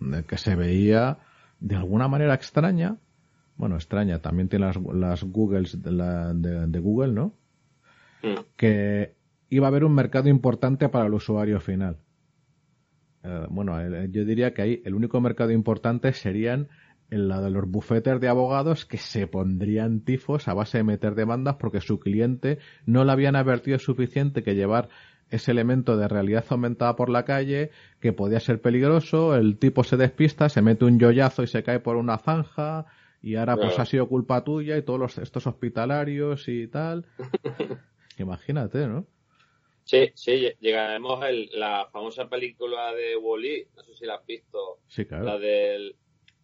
de 0.00 0.24
que 0.24 0.38
se 0.38 0.54
veía 0.56 1.18
de 1.60 1.76
alguna 1.76 2.08
manera 2.08 2.34
extraña, 2.34 2.96
bueno, 3.56 3.76
extraña, 3.76 4.18
también 4.20 4.48
tiene 4.48 4.66
las, 4.66 4.76
las 4.76 5.22
Googles 5.24 5.80
de, 5.82 5.92
la, 5.92 6.34
de, 6.34 6.66
de 6.66 6.78
Google, 6.80 7.12
¿no? 7.12 7.34
Mm. 8.22 8.40
Que 8.56 9.14
iba 9.50 9.66
a 9.66 9.70
haber 9.70 9.84
un 9.84 9.94
mercado 9.94 10.28
importante 10.28 10.88
para 10.88 11.06
el 11.06 11.14
usuario 11.14 11.60
final. 11.60 11.98
Eh, 13.22 13.46
bueno, 13.50 13.78
el- 13.80 14.10
yo 14.10 14.24
diría 14.24 14.52
que 14.52 14.62
ahí 14.62 14.82
el 14.84 14.94
único 14.94 15.20
mercado 15.20 15.50
importante 15.52 16.12
serían 16.12 16.68
la 17.16 17.40
de 17.40 17.50
los 17.50 17.68
bufetes 17.70 18.20
de 18.20 18.28
abogados 18.28 18.84
que 18.86 18.98
se 18.98 19.26
pondrían 19.26 20.00
tifos 20.04 20.48
a 20.48 20.54
base 20.54 20.78
de 20.78 20.84
meter 20.84 21.14
demandas 21.14 21.56
porque 21.56 21.80
su 21.80 21.98
cliente 22.00 22.58
no 22.86 23.04
le 23.04 23.12
habían 23.12 23.36
advertido 23.36 23.78
suficiente 23.78 24.42
que 24.42 24.54
llevar 24.54 24.88
ese 25.30 25.50
elemento 25.52 25.96
de 25.96 26.06
realidad 26.06 26.44
aumentada 26.50 26.96
por 26.96 27.08
la 27.10 27.24
calle 27.24 27.70
que 28.00 28.12
podía 28.12 28.40
ser 28.40 28.60
peligroso, 28.60 29.34
el 29.34 29.58
tipo 29.58 29.82
se 29.82 29.96
despista, 29.96 30.48
se 30.48 30.62
mete 30.62 30.84
un 30.84 30.98
yoyazo 30.98 31.42
y 31.42 31.46
se 31.46 31.62
cae 31.62 31.80
por 31.80 31.96
una 31.96 32.18
zanja 32.18 32.86
y 33.22 33.36
ahora 33.36 33.56
pues 33.56 33.78
ha 33.78 33.86
sido 33.86 34.06
culpa 34.06 34.44
tuya 34.44 34.76
y 34.76 34.82
todos 34.82 35.00
los, 35.00 35.18
estos 35.18 35.46
hospitalarios 35.46 36.46
y 36.46 36.68
tal. 36.68 37.06
Imagínate, 38.18 38.86
¿no? 38.86 39.06
Sí, 39.84 40.10
sí, 40.14 40.30
lle- 40.32 40.56
llegaremos 40.60 41.22
a 41.22 41.28
la 41.56 41.88
famosa 41.92 42.28
película 42.28 42.92
de 42.94 43.16
Wall-E, 43.16 43.68
no 43.76 43.82
sé 43.82 43.94
si 43.94 44.06
la 44.06 44.14
has 44.16 44.26
visto, 44.26 44.78
Sí, 44.88 45.04
claro. 45.04 45.24
la 45.24 45.38
del 45.38 45.96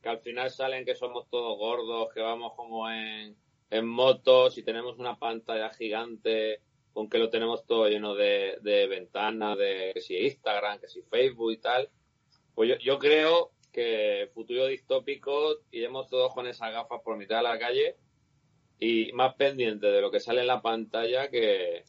que 0.02 0.08
al 0.08 0.20
final 0.20 0.50
salen 0.50 0.84
que 0.84 0.94
somos 0.94 1.28
todos 1.28 1.58
gordos, 1.58 2.12
que 2.12 2.20
vamos 2.20 2.54
como 2.54 2.90
en, 2.90 3.36
en 3.70 3.86
motos 3.86 4.58
y 4.58 4.62
tenemos 4.62 4.98
una 4.98 5.18
pantalla 5.18 5.70
gigante 5.70 6.60
con 6.92 7.08
que 7.08 7.18
lo 7.18 7.30
tenemos 7.30 7.66
todo 7.66 7.88
lleno 7.88 8.14
de, 8.14 8.58
de 8.62 8.86
ventanas, 8.86 9.56
de 9.56 9.92
que 9.94 10.00
si 10.00 10.16
Instagram, 10.16 10.80
que 10.80 10.88
si 10.88 11.02
Facebook 11.02 11.52
y 11.52 11.58
tal. 11.58 11.88
Pues 12.54 12.68
yo, 12.68 12.76
yo 12.78 12.98
creo 12.98 13.52
que 13.72 14.30
futuro 14.34 14.66
distópico 14.66 15.58
iremos 15.70 16.08
todos 16.08 16.34
con 16.34 16.46
esas 16.46 16.72
gafas 16.72 17.00
por 17.02 17.16
mitad 17.16 17.36
de 17.36 17.42
la 17.44 17.58
calle 17.58 17.96
y 18.80 19.12
más 19.12 19.34
pendientes 19.34 19.92
de 19.92 20.00
lo 20.00 20.10
que 20.10 20.20
sale 20.20 20.40
en 20.40 20.48
la 20.48 20.62
pantalla 20.62 21.28
que, 21.30 21.84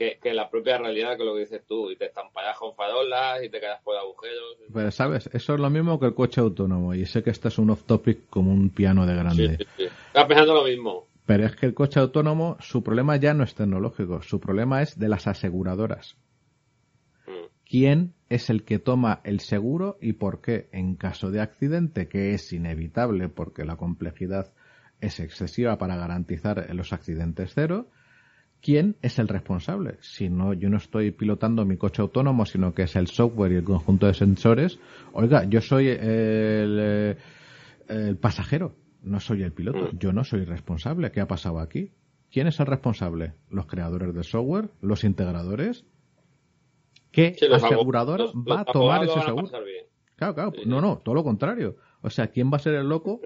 que, 0.00 0.18
que 0.18 0.32
la 0.32 0.48
propia 0.48 0.78
realidad, 0.78 1.18
que 1.18 1.24
lo 1.24 1.34
que 1.34 1.40
dices 1.40 1.62
tú, 1.66 1.90
y 1.90 1.96
te 1.96 2.06
estampallas 2.06 2.56
con 2.56 2.74
farolas 2.74 3.44
y 3.44 3.50
te 3.50 3.60
quedas 3.60 3.82
por 3.82 3.98
agujeros. 3.98 4.56
Pero, 4.72 4.90
¿sabes? 4.90 5.28
Eso 5.30 5.52
es 5.52 5.60
lo 5.60 5.68
mismo 5.68 6.00
que 6.00 6.06
el 6.06 6.14
coche 6.14 6.40
autónomo. 6.40 6.94
Y 6.94 7.04
sé 7.04 7.22
que 7.22 7.28
este 7.28 7.48
es 7.48 7.58
un 7.58 7.68
off-topic 7.68 8.30
como 8.30 8.50
un 8.50 8.70
piano 8.70 9.04
de 9.04 9.14
grande. 9.14 9.58
sí, 9.58 9.66
sí. 9.76 9.88
Estaba 10.06 10.26
pensando 10.26 10.54
lo 10.54 10.64
mismo. 10.64 11.06
Pero 11.26 11.44
es 11.44 11.54
que 11.54 11.66
el 11.66 11.74
coche 11.74 12.00
autónomo, 12.00 12.56
su 12.60 12.82
problema 12.82 13.16
ya 13.16 13.34
no 13.34 13.44
es 13.44 13.54
tecnológico. 13.54 14.22
Su 14.22 14.40
problema 14.40 14.80
es 14.80 14.98
de 14.98 15.08
las 15.10 15.26
aseguradoras. 15.26 16.16
Mm. 17.26 17.44
¿Quién 17.66 18.14
es 18.30 18.48
el 18.48 18.64
que 18.64 18.78
toma 18.78 19.20
el 19.24 19.40
seguro 19.40 19.98
y 20.00 20.14
por 20.14 20.40
qué? 20.40 20.70
En 20.72 20.94
caso 20.94 21.30
de 21.30 21.42
accidente, 21.42 22.08
que 22.08 22.32
es 22.32 22.50
inevitable 22.54 23.28
porque 23.28 23.66
la 23.66 23.76
complejidad 23.76 24.50
es 25.02 25.20
excesiva 25.20 25.76
para 25.76 25.96
garantizar 25.96 26.74
los 26.74 26.94
accidentes 26.94 27.52
cero, 27.54 27.90
¿quién 28.60 28.96
es 29.02 29.18
el 29.18 29.28
responsable? 29.28 29.96
Si 30.00 30.28
no, 30.28 30.52
yo 30.52 30.68
no 30.68 30.76
estoy 30.76 31.10
pilotando 31.10 31.64
mi 31.64 31.76
coche 31.76 32.02
autónomo, 32.02 32.46
sino 32.46 32.74
que 32.74 32.82
es 32.82 32.96
el 32.96 33.06
software 33.06 33.52
y 33.52 33.56
el 33.56 33.64
conjunto 33.64 34.06
de 34.06 34.14
sensores. 34.14 34.78
Oiga, 35.12 35.44
yo 35.44 35.60
soy 35.60 35.88
el, 35.88 35.98
eh, 36.80 37.16
el 37.88 38.16
pasajero, 38.16 38.74
no 39.02 39.20
soy 39.20 39.42
el 39.42 39.52
piloto. 39.52 39.90
Mm. 39.92 39.98
Yo 39.98 40.12
no 40.12 40.24
soy 40.24 40.44
responsable. 40.44 41.10
¿Qué 41.10 41.20
ha 41.20 41.28
pasado 41.28 41.58
aquí? 41.58 41.92
¿Quién 42.30 42.46
es 42.46 42.60
el 42.60 42.66
responsable? 42.66 43.34
¿Los 43.48 43.66
creadores 43.66 44.14
de 44.14 44.22
software? 44.22 44.70
¿Los 44.80 45.04
integradores? 45.04 45.84
¿Qué 47.10 47.34
Sí, 47.36 47.46
asegurador 47.46 48.20
va 48.48 48.60
a 48.60 48.64
tomar 48.64 49.04
ese 49.04 49.20
seguro? 49.22 49.50
Claro, 50.14 50.34
claro. 50.34 50.52
Sí, 50.54 50.62
No, 50.66 50.80
no, 50.80 50.98
todo 50.98 51.14
lo 51.16 51.24
contrario. 51.24 51.76
O 52.02 52.10
sea, 52.10 52.28
¿quién 52.28 52.52
va 52.52 52.56
a 52.56 52.60
ser 52.60 52.74
el 52.74 52.88
loco 52.88 53.20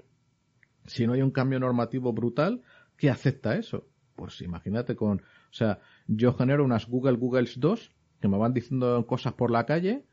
si 0.85 1.05
no 1.05 1.13
hay 1.13 1.21
un 1.21 1.31
cambio 1.31 1.59
normativo 1.59 2.13
brutal 2.13 2.63
que 2.97 3.09
acepta 3.09 3.55
eso? 3.55 3.85
Pues 4.15 4.41
imagínate 4.41 4.95
con, 4.95 5.19
o 5.19 5.53
sea, 5.53 5.79
yo 6.07 6.33
genero 6.33 6.63
unas 6.63 6.87
Google 6.87 7.17
Googles 7.17 7.59
2 7.59 7.91
que 8.21 8.27
me 8.27 8.37
van 8.37 8.53
diciendo 8.53 9.05
cosas 9.07 9.33
por 9.33 9.51
la 9.51 9.65
calle, 9.65 10.03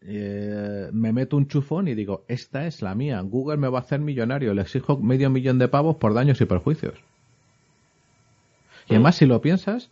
eh, 0.00 0.90
me 0.92 1.12
meto 1.12 1.36
un 1.36 1.48
chufón 1.48 1.88
y 1.88 1.94
digo, 1.94 2.24
esta 2.28 2.66
es 2.66 2.82
la 2.82 2.94
mía, 2.94 3.20
Google 3.20 3.56
me 3.56 3.68
va 3.68 3.78
a 3.78 3.82
hacer 3.82 4.00
millonario, 4.00 4.52
le 4.54 4.62
exijo 4.62 4.98
medio 4.98 5.30
millón 5.30 5.58
de 5.58 5.68
pavos 5.68 5.96
por 5.96 6.14
daños 6.14 6.40
y 6.40 6.44
perjuicios. 6.46 6.94
Y 8.88 8.94
además, 8.94 9.16
si 9.16 9.24
lo 9.24 9.40
piensas, 9.40 9.90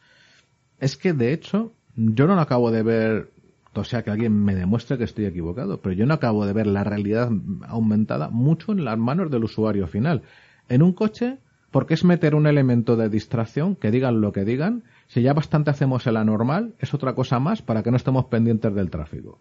es 0.80 0.96
que 0.96 1.14
de 1.14 1.32
hecho, 1.32 1.72
yo 1.96 2.26
no 2.26 2.38
acabo 2.38 2.70
de 2.70 2.82
ver, 2.82 3.30
o 3.74 3.84
sea, 3.84 4.02
que 4.02 4.10
alguien 4.10 4.44
me 4.44 4.54
demuestre 4.54 4.98
que 4.98 5.04
estoy 5.04 5.24
equivocado, 5.24 5.80
pero 5.80 5.94
yo 5.94 6.04
no 6.04 6.14
acabo 6.14 6.44
de 6.44 6.52
ver 6.52 6.66
la 6.66 6.84
realidad 6.84 7.30
aumentada 7.66 8.28
mucho 8.28 8.72
en 8.72 8.84
las 8.84 8.98
manos 8.98 9.30
del 9.30 9.44
usuario 9.44 9.86
final. 9.86 10.22
En 10.68 10.82
un 10.82 10.92
coche, 10.92 11.38
porque 11.72 11.94
es 11.94 12.04
meter 12.04 12.34
un 12.34 12.46
elemento 12.46 12.96
de 12.96 13.08
distracción, 13.08 13.74
que 13.74 13.90
digan 13.90 14.20
lo 14.20 14.30
que 14.32 14.44
digan, 14.44 14.84
si 15.08 15.22
ya 15.22 15.32
bastante 15.32 15.70
hacemos 15.70 16.06
el 16.06 16.18
anormal, 16.18 16.74
es 16.78 16.94
otra 16.94 17.14
cosa 17.14 17.40
más 17.40 17.62
para 17.62 17.82
que 17.82 17.90
no 17.90 17.96
estemos 17.96 18.26
pendientes 18.26 18.72
del 18.74 18.90
tráfico. 18.90 19.40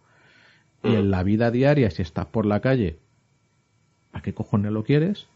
Y 0.81 0.95
en 0.95 1.11
la 1.11 1.23
vida 1.23 1.51
diaria, 1.51 1.91
si 1.91 2.01
estás 2.01 2.25
por 2.25 2.45
la 2.45 2.61
calle, 2.61 2.97
¿a 4.13 4.21
qué 4.21 4.33
cojones 4.33 4.71
lo 4.71 4.83
quieres? 4.83 5.27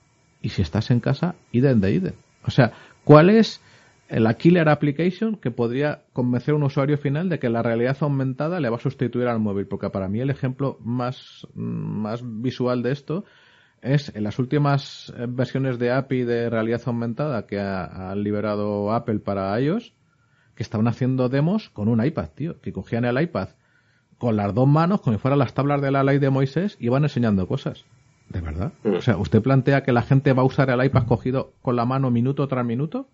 Y 0.41 0.49
si 0.49 0.61
estás 0.61 0.89
en 0.89 1.01
casa, 1.01 1.35
idem 1.51 1.81
de 1.81 1.91
idem. 1.91 2.13
O 2.45 2.51
sea, 2.51 2.71
¿cuál 3.03 3.29
es 3.29 3.61
la 4.09 4.35
killer 4.35 4.69
application 4.69 5.35
que 5.35 5.51
podría 5.51 6.03
convencer 6.13 6.53
a 6.53 6.57
un 6.57 6.63
usuario 6.63 6.97
final 6.97 7.27
de 7.27 7.39
que 7.39 7.49
la 7.49 7.61
realidad 7.61 7.97
aumentada 7.99 8.61
le 8.61 8.69
va 8.69 8.77
a 8.77 8.79
sustituir 8.79 9.27
al 9.27 9.39
móvil? 9.39 9.67
Porque 9.67 9.89
para 9.89 10.07
mí 10.07 10.21
el 10.21 10.29
ejemplo 10.29 10.77
más, 10.81 11.45
más 11.55 12.21
visual 12.23 12.83
de 12.83 12.93
esto 12.93 13.25
es 13.81 14.15
en 14.15 14.23
las 14.23 14.39
últimas 14.39 15.13
eh, 15.17 15.25
versiones 15.27 15.79
de 15.79 15.91
API 15.91 16.23
de 16.23 16.49
realidad 16.49 16.81
aumentada 16.85 17.45
que 17.45 17.59
ha, 17.59 18.11
ha 18.11 18.15
liberado 18.15 18.91
Apple 18.91 19.19
para 19.19 19.59
iOS, 19.59 19.93
que 20.55 20.63
estaban 20.63 20.87
haciendo 20.87 21.29
demos 21.29 21.69
con 21.69 21.87
un 21.87 22.03
iPad, 22.03 22.29
tío, 22.33 22.61
que 22.61 22.73
cogían 22.73 23.05
el 23.05 23.21
iPad 23.21 23.49
con 24.17 24.35
las 24.37 24.53
dos 24.53 24.67
manos, 24.67 25.01
como 25.01 25.15
si 25.15 25.21
fueran 25.21 25.39
las 25.39 25.53
tablas 25.53 25.81
de 25.81 25.91
la 25.91 26.03
ley 26.03 26.19
de 26.19 26.29
Moisés, 26.29 26.77
y 26.79 26.89
van 26.89 27.03
enseñando 27.03 27.47
cosas. 27.47 27.85
¿De 28.29 28.41
verdad? 28.41 28.73
Mm. 28.83 28.95
O 28.95 29.01
sea, 29.01 29.17
¿usted 29.17 29.41
plantea 29.41 29.83
que 29.83 29.91
la 29.91 30.01
gente 30.01 30.33
va 30.33 30.41
a 30.41 30.45
usar 30.45 30.69
el 30.69 30.83
iPad 30.83 31.05
cogido 31.05 31.53
con 31.61 31.75
la 31.75 31.85
mano 31.85 32.09
minuto 32.09 32.47
tras 32.47 32.65
minuto? 32.65 33.09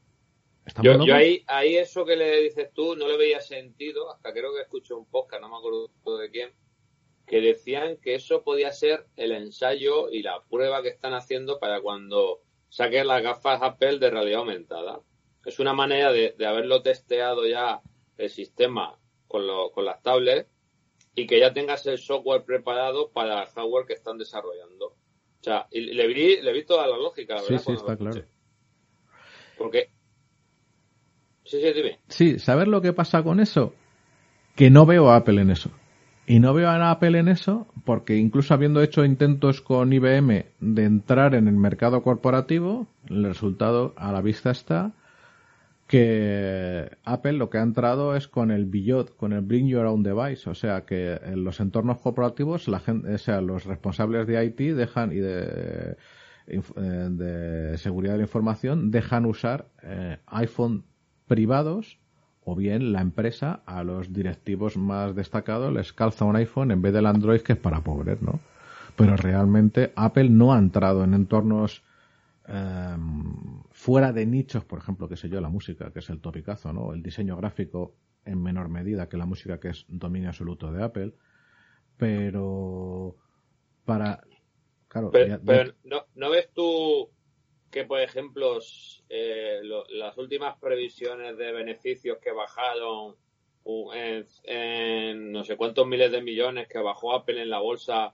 ¿Estamos 0.65 0.99
Yo, 0.99 1.05
yo 1.05 1.15
ahí, 1.15 1.43
ahí 1.47 1.75
eso 1.75 2.05
que 2.05 2.15
le 2.15 2.43
dices 2.43 2.69
tú 2.73 2.95
no 2.95 3.07
le 3.07 3.17
veía 3.17 3.41
sentido, 3.41 4.11
hasta 4.13 4.31
creo 4.31 4.53
que 4.53 4.61
escuché 4.61 4.93
un 4.93 5.05
podcast, 5.05 5.41
no 5.41 5.49
me 5.49 5.57
acuerdo 5.57 6.17
de 6.19 6.29
quién, 6.29 6.51
que 7.31 7.39
decían 7.41 7.95
que 7.97 8.13
eso 8.15 8.43
podía 8.43 8.71
ser 8.73 9.07
el 9.15 9.31
ensayo 9.31 10.09
y 10.11 10.21
la 10.21 10.43
prueba 10.49 10.83
que 10.83 10.89
están 10.89 11.13
haciendo 11.13 11.59
para 11.59 11.79
cuando 11.81 12.41
saquen 12.67 13.07
las 13.07 13.23
gafas 13.23 13.61
Apple 13.61 13.99
de 13.99 14.09
realidad 14.09 14.39
aumentada. 14.41 14.99
Es 15.45 15.57
una 15.59 15.73
manera 15.73 16.11
de, 16.11 16.35
de 16.37 16.45
haberlo 16.45 16.81
testeado 16.81 17.47
ya 17.47 17.81
el 18.17 18.29
sistema 18.29 18.99
con, 19.27 19.47
lo- 19.47 19.71
con 19.71 19.85
las 19.85 20.03
tablets 20.03 20.49
y 21.15 21.25
que 21.25 21.39
ya 21.39 21.53
tengas 21.53 21.85
el 21.87 21.97
software 21.97 22.43
preparado 22.43 23.11
para 23.11 23.43
el 23.43 23.47
hardware 23.47 23.85
que 23.85 23.93
están 23.93 24.17
desarrollando. 24.17 24.87
O 24.87 25.43
sea, 25.43 25.67
y 25.71 25.79
le 25.93 26.07
vi, 26.07 26.41
le 26.41 26.51
vi 26.53 26.65
toda 26.65 26.85
la 26.85 26.97
lógica, 26.97 27.35
la 27.35 27.39
Sí, 27.41 27.53
verdad. 27.53 27.59
sí, 27.59 27.65
cuando 27.65 27.81
está 27.93 27.97
claro. 27.97 28.27
Porque... 29.57 29.89
Sí, 31.45 31.59
sí, 31.61 31.73
dime. 31.73 31.99
Sí, 32.07 32.39
¿sabes 32.39 32.67
lo 32.67 32.81
que 32.81 32.93
pasa 32.93 33.23
con 33.23 33.39
eso? 33.39 33.73
Que 34.55 34.69
no 34.69 34.85
veo 34.85 35.09
a 35.09 35.15
Apple 35.15 35.41
en 35.41 35.49
eso. 35.49 35.71
Y 36.31 36.39
no 36.39 36.53
veo 36.53 36.69
a 36.69 36.91
Apple 36.91 37.19
en 37.19 37.27
eso 37.27 37.67
porque 37.83 38.15
incluso 38.15 38.53
habiendo 38.53 38.81
hecho 38.81 39.03
intentos 39.03 39.59
con 39.59 39.91
IBM 39.91 40.45
de 40.61 40.83
entrar 40.85 41.35
en 41.35 41.49
el 41.49 41.57
mercado 41.57 42.03
corporativo, 42.03 42.87
el 43.09 43.25
resultado 43.25 43.93
a 43.97 44.13
la 44.13 44.21
vista 44.21 44.49
está 44.49 44.93
que 45.87 46.89
Apple 47.03 47.33
lo 47.33 47.49
que 47.49 47.57
ha 47.57 47.63
entrado 47.63 48.15
es 48.15 48.29
con 48.29 48.49
el 48.49 48.63
Beyond, 48.63 49.09
con 49.17 49.33
el 49.33 49.41
Bring 49.41 49.67
Your 49.67 49.85
Own 49.85 50.03
Device, 50.03 50.49
o 50.49 50.55
sea 50.55 50.85
que 50.85 51.19
en 51.21 51.43
los 51.43 51.59
entornos 51.59 51.99
corporativos, 51.99 52.69
la 52.69 52.79
gente, 52.79 53.13
o 53.13 53.17
sea, 53.17 53.41
los 53.41 53.65
responsables 53.65 54.25
de 54.25 54.45
IT 54.45 54.73
dejan 54.73 55.11
y 55.11 55.17
eh, 55.17 55.97
de 56.47 57.77
seguridad 57.77 58.13
de 58.13 58.19
la 58.19 58.23
información 58.23 58.89
dejan 58.89 59.25
usar 59.25 59.67
eh, 59.83 60.19
iPhone 60.27 60.85
privados 61.27 61.99
o 62.43 62.55
bien 62.55 62.91
la 62.91 63.01
empresa 63.01 63.61
a 63.65 63.83
los 63.83 64.11
directivos 64.13 64.75
más 64.77 65.15
destacados 65.15 65.71
les 65.73 65.93
calza 65.93 66.25
un 66.25 66.35
iPhone 66.35 66.71
en 66.71 66.81
vez 66.81 66.93
del 66.93 67.05
Android 67.05 67.41
que 67.41 67.53
es 67.53 67.59
para 67.59 67.81
pobres, 67.81 68.21
¿no? 68.21 68.39
pero 68.95 69.15
realmente 69.15 69.93
Apple 69.95 70.29
no 70.29 70.53
ha 70.53 70.59
entrado 70.59 71.03
en 71.03 71.13
entornos 71.13 71.81
em, 72.47 73.33
fuera 73.71 74.11
de 74.11 74.25
nichos, 74.25 74.65
por 74.65 74.79
ejemplo, 74.79 75.07
que 75.07 75.15
sé 75.17 75.29
yo, 75.29 75.39
la 75.39 75.49
música, 75.49 75.91
que 75.91 75.99
es 75.99 76.09
el 76.09 76.19
topicazo, 76.19 76.73
¿no? 76.73 76.93
El 76.93 77.01
diseño 77.01 77.37
gráfico 77.37 77.93
en 78.25 78.43
menor 78.43 78.67
medida 78.69 79.07
que 79.07 79.17
la 79.17 79.25
música, 79.25 79.59
que 79.59 79.69
es 79.69 79.85
dominio 79.87 80.29
absoluto 80.29 80.71
de 80.71 80.83
Apple, 80.83 81.13
pero 81.97 83.15
para... 83.85 84.21
Claro, 84.87 85.09
Pero, 85.11 85.27
ya- 85.27 85.37
ya- 85.37 85.41
pero 85.45 85.73
¿no, 85.85 86.01
¿no 86.15 86.29
ves 86.29 86.49
tú 86.53 87.09
que, 87.71 87.85
por 87.85 87.99
ejemplo, 88.01 88.59
eh, 89.09 89.59
lo- 89.63 89.85
las 89.89 90.17
últimas 90.17 90.57
previsiones 90.59 91.37
de 91.37 91.51
beneficios 91.51 92.17
que 92.19 92.31
bajaron 92.31 93.15
en, 93.93 94.27
en 94.43 95.31
no 95.31 95.43
sé 95.43 95.55
cuántos 95.55 95.85
miles 95.87 96.11
de 96.11 96.21
millones 96.21 96.67
que 96.67 96.79
bajó 96.79 97.13
Apple 97.13 97.41
en 97.41 97.49
la 97.49 97.59
bolsa, 97.59 98.13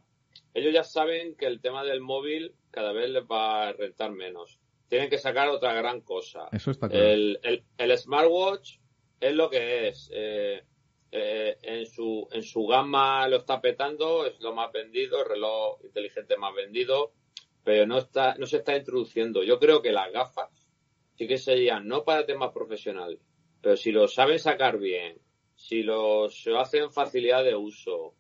ellos 0.54 0.74
ya 0.74 0.84
saben 0.84 1.36
que 1.36 1.46
el 1.48 1.62
tema 1.62 1.84
del 1.84 2.02
móvil 2.02 2.54
cada 2.72 2.92
vez 2.94 3.10
les 3.10 3.24
va 3.24 3.68
a 3.70 3.74
rentar 3.74 4.12
menos. 4.12 4.60
Tienen 4.90 5.10
que 5.10 5.18
sacar 5.18 5.50
otra 5.50 5.74
gran 5.74 6.02
cosa. 6.02 6.48
eso 6.52 6.72
está 6.72 6.88
claro. 6.90 7.06
El, 7.06 7.40
el, 7.44 7.64
el 7.78 7.98
smartwatch 7.98 8.78
es 9.20 9.34
lo 9.34 9.50
que 9.50 9.88
es. 9.90 10.10
Eh, 10.14 10.64
eh, 11.12 11.58
en, 11.62 11.86
su, 11.86 12.28
en 12.32 12.44
su 12.44 12.68
gama 12.68 13.28
lo 13.30 13.38
está 13.38 13.62
petando, 13.62 14.26
es 14.26 14.40
lo 14.42 14.54
más 14.54 14.72
vendido, 14.72 15.22
el 15.24 15.30
reloj 15.30 15.80
inteligente 15.84 16.36
más 16.38 16.54
vendido, 16.54 17.14
pero 17.68 17.86
no, 17.86 17.98
está, 17.98 18.36
no 18.36 18.46
se 18.46 18.60
está 18.60 18.78
introduciendo. 18.78 19.44
Yo 19.44 19.60
creo 19.60 19.82
que 19.82 19.92
las 19.92 20.10
gafas 20.14 20.50
sí 21.18 21.28
que 21.28 21.38
serían, 21.38 21.86
no 21.86 22.06
para 22.06 22.26
temas 22.26 22.54
profesionales, 22.54 23.20
pero 23.60 23.76
si 23.76 23.92
lo 23.92 24.08
saben 24.08 24.40
sacar 24.40 24.78
bien, 24.78 25.20
si 25.54 25.84
lo, 25.84 26.30
se 26.30 26.56
hacen 26.56 26.94
facilidad 26.94 27.44
de 27.44 27.58
uso, 27.58 28.16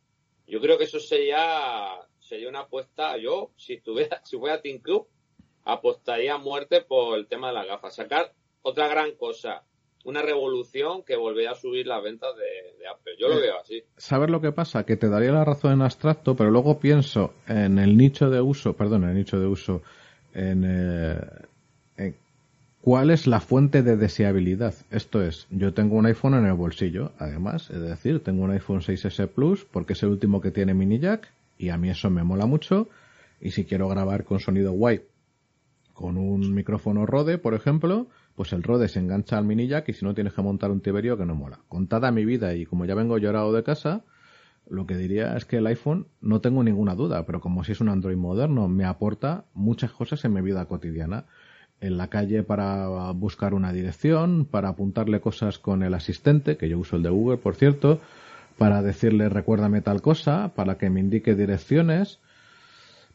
yo 0.47 0.59
creo 0.59 0.77
que 0.77 0.83
eso 0.83 0.99
sería, 0.99 1.97
sería 2.19 2.49
una 2.49 2.63
apuesta. 2.63 3.15
Yo, 3.15 3.53
si 3.55 3.75
estuviera, 3.75 4.21
si 4.25 4.37
fuera 4.37 4.61
Team 4.61 4.79
Club, 4.79 5.07
apostaría 5.63 6.33
a 6.33 6.39
muerte 6.39 6.81
por 6.81 7.17
el 7.17 7.29
tema 7.29 7.47
de 7.47 7.53
las 7.53 7.67
gafas. 7.67 7.95
Sacar 7.95 8.33
otra 8.63 8.89
gran 8.89 9.15
cosa, 9.15 9.63
una 10.07 10.21
revolución 10.21 11.03
que 11.03 11.17
volvería 11.17 11.51
a 11.51 11.55
subir 11.55 11.85
las 11.85 12.01
ventas 12.01 12.29
de, 12.37 12.79
de 12.79 12.87
Apple. 12.87 13.13
Yo 13.19 13.27
lo 13.27 13.35
Eh, 13.39 13.41
veo 13.41 13.59
así. 13.59 13.83
¿Sabes 13.97 14.29
lo 14.29 14.39
que 14.39 14.51
pasa? 14.53 14.85
Que 14.85 14.95
te 14.95 15.09
daría 15.09 15.31
la 15.33 15.43
razón 15.43 15.73
en 15.73 15.81
abstracto, 15.81 16.35
pero 16.35 16.49
luego 16.49 16.79
pienso 16.79 17.33
en 17.47 17.77
el 17.77 17.97
nicho 17.97 18.29
de 18.29 18.39
uso, 18.39 18.73
perdón, 18.73 19.03
en 19.03 19.09
el 19.09 19.15
nicho 19.17 19.37
de 19.39 19.47
uso, 19.47 19.81
en, 20.33 20.63
eh, 20.65 21.19
en 21.97 22.15
cuál 22.81 23.09
es 23.11 23.27
la 23.27 23.41
fuente 23.41 23.83
de 23.83 23.97
deseabilidad. 23.97 24.73
Esto 24.91 25.21
es, 25.21 25.45
yo 25.49 25.73
tengo 25.73 25.97
un 25.97 26.05
iPhone 26.05 26.35
en 26.35 26.45
el 26.45 26.53
bolsillo, 26.53 27.11
además, 27.19 27.69
es 27.69 27.81
decir, 27.81 28.23
tengo 28.23 28.43
un 28.45 28.51
iPhone 28.51 28.79
6S 28.79 29.27
Plus 29.27 29.65
porque 29.65 29.91
es 29.93 30.03
el 30.03 30.09
último 30.09 30.39
que 30.39 30.51
tiene 30.51 30.73
mini 30.73 30.99
jack 30.99 31.29
y 31.57 31.67
a 31.69 31.77
mí 31.77 31.89
eso 31.89 32.09
me 32.09 32.23
mola 32.23 32.45
mucho 32.45 32.87
y 33.41 33.51
si 33.51 33.65
quiero 33.65 33.89
grabar 33.89 34.23
con 34.23 34.39
sonido 34.39 34.71
guay 34.71 35.01
con 35.97 36.19
un 36.19 36.53
micrófono 36.53 37.07
Rode, 37.07 37.39
por 37.39 37.55
ejemplo, 37.55 38.05
pues 38.35 38.53
el 38.53 38.61
Rode 38.61 38.87
se 38.87 38.99
engancha 38.99 39.39
al 39.39 39.45
mini 39.45 39.67
jack 39.67 39.89
y 39.89 39.93
si 39.93 40.05
no 40.05 40.13
tienes 40.13 40.33
que 40.33 40.43
montar 40.43 40.69
un 40.69 40.79
tiberio 40.79 41.17
que 41.17 41.25
no 41.25 41.33
mola. 41.33 41.61
Contada 41.69 42.11
mi 42.11 42.23
vida 42.23 42.53
y 42.53 42.67
como 42.67 42.85
ya 42.85 42.93
vengo 42.93 43.17
llorado 43.17 43.51
de 43.51 43.63
casa, 43.63 44.03
lo 44.69 44.85
que 44.85 44.95
diría 44.95 45.35
es 45.35 45.45
que 45.45 45.57
el 45.57 45.65
iPhone 45.65 46.05
no 46.21 46.39
tengo 46.39 46.63
ninguna 46.63 46.93
duda, 46.93 47.25
pero 47.25 47.41
como 47.41 47.63
si 47.63 47.71
es 47.71 47.81
un 47.81 47.89
Android 47.89 48.15
moderno, 48.15 48.67
me 48.67 48.85
aporta 48.85 49.45
muchas 49.55 49.91
cosas 49.91 50.23
en 50.23 50.33
mi 50.33 50.41
vida 50.41 50.65
cotidiana. 50.65 51.25
En 51.81 51.97
la 51.97 52.09
calle 52.09 52.43
para 52.43 53.11
buscar 53.13 53.55
una 53.55 53.73
dirección, 53.73 54.45
para 54.45 54.69
apuntarle 54.69 55.19
cosas 55.19 55.57
con 55.57 55.81
el 55.81 55.95
asistente, 55.95 56.57
que 56.57 56.69
yo 56.69 56.77
uso 56.77 56.97
el 56.97 57.03
de 57.03 57.09
Google, 57.09 57.37
por 57.37 57.55
cierto, 57.55 58.01
para 58.59 58.83
decirle 58.83 59.29
recuérdame 59.29 59.81
tal 59.81 60.03
cosa, 60.03 60.53
para 60.53 60.77
que 60.77 60.91
me 60.91 60.99
indique 60.99 61.33
direcciones. 61.33 62.19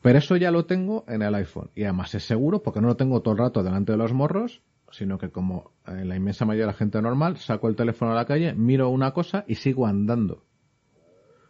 Pero 0.02 0.18
eso 0.18 0.36
ya 0.36 0.50
lo 0.50 0.66
tengo 0.66 1.04
en 1.06 1.22
el 1.22 1.34
iPhone. 1.34 1.70
Y 1.74 1.84
además 1.84 2.14
es 2.14 2.24
seguro 2.24 2.62
porque 2.62 2.80
no 2.80 2.88
lo 2.88 2.96
tengo 2.96 3.22
todo 3.22 3.32
el 3.32 3.38
rato 3.38 3.62
delante 3.62 3.92
de 3.92 3.98
los 3.98 4.12
morros, 4.12 4.60
sino 4.90 5.16
que 5.16 5.30
como 5.30 5.72
en 5.86 6.08
la 6.08 6.16
inmensa 6.16 6.44
mayoría 6.44 6.66
de 6.66 6.72
la 6.72 6.78
gente 6.78 7.00
normal, 7.00 7.36
saco 7.38 7.68
el 7.68 7.76
teléfono 7.76 8.12
a 8.12 8.16
la 8.16 8.26
calle, 8.26 8.52
miro 8.54 8.90
una 8.90 9.12
cosa 9.12 9.44
y 9.46 9.54
sigo 9.54 9.86
andando. 9.86 10.44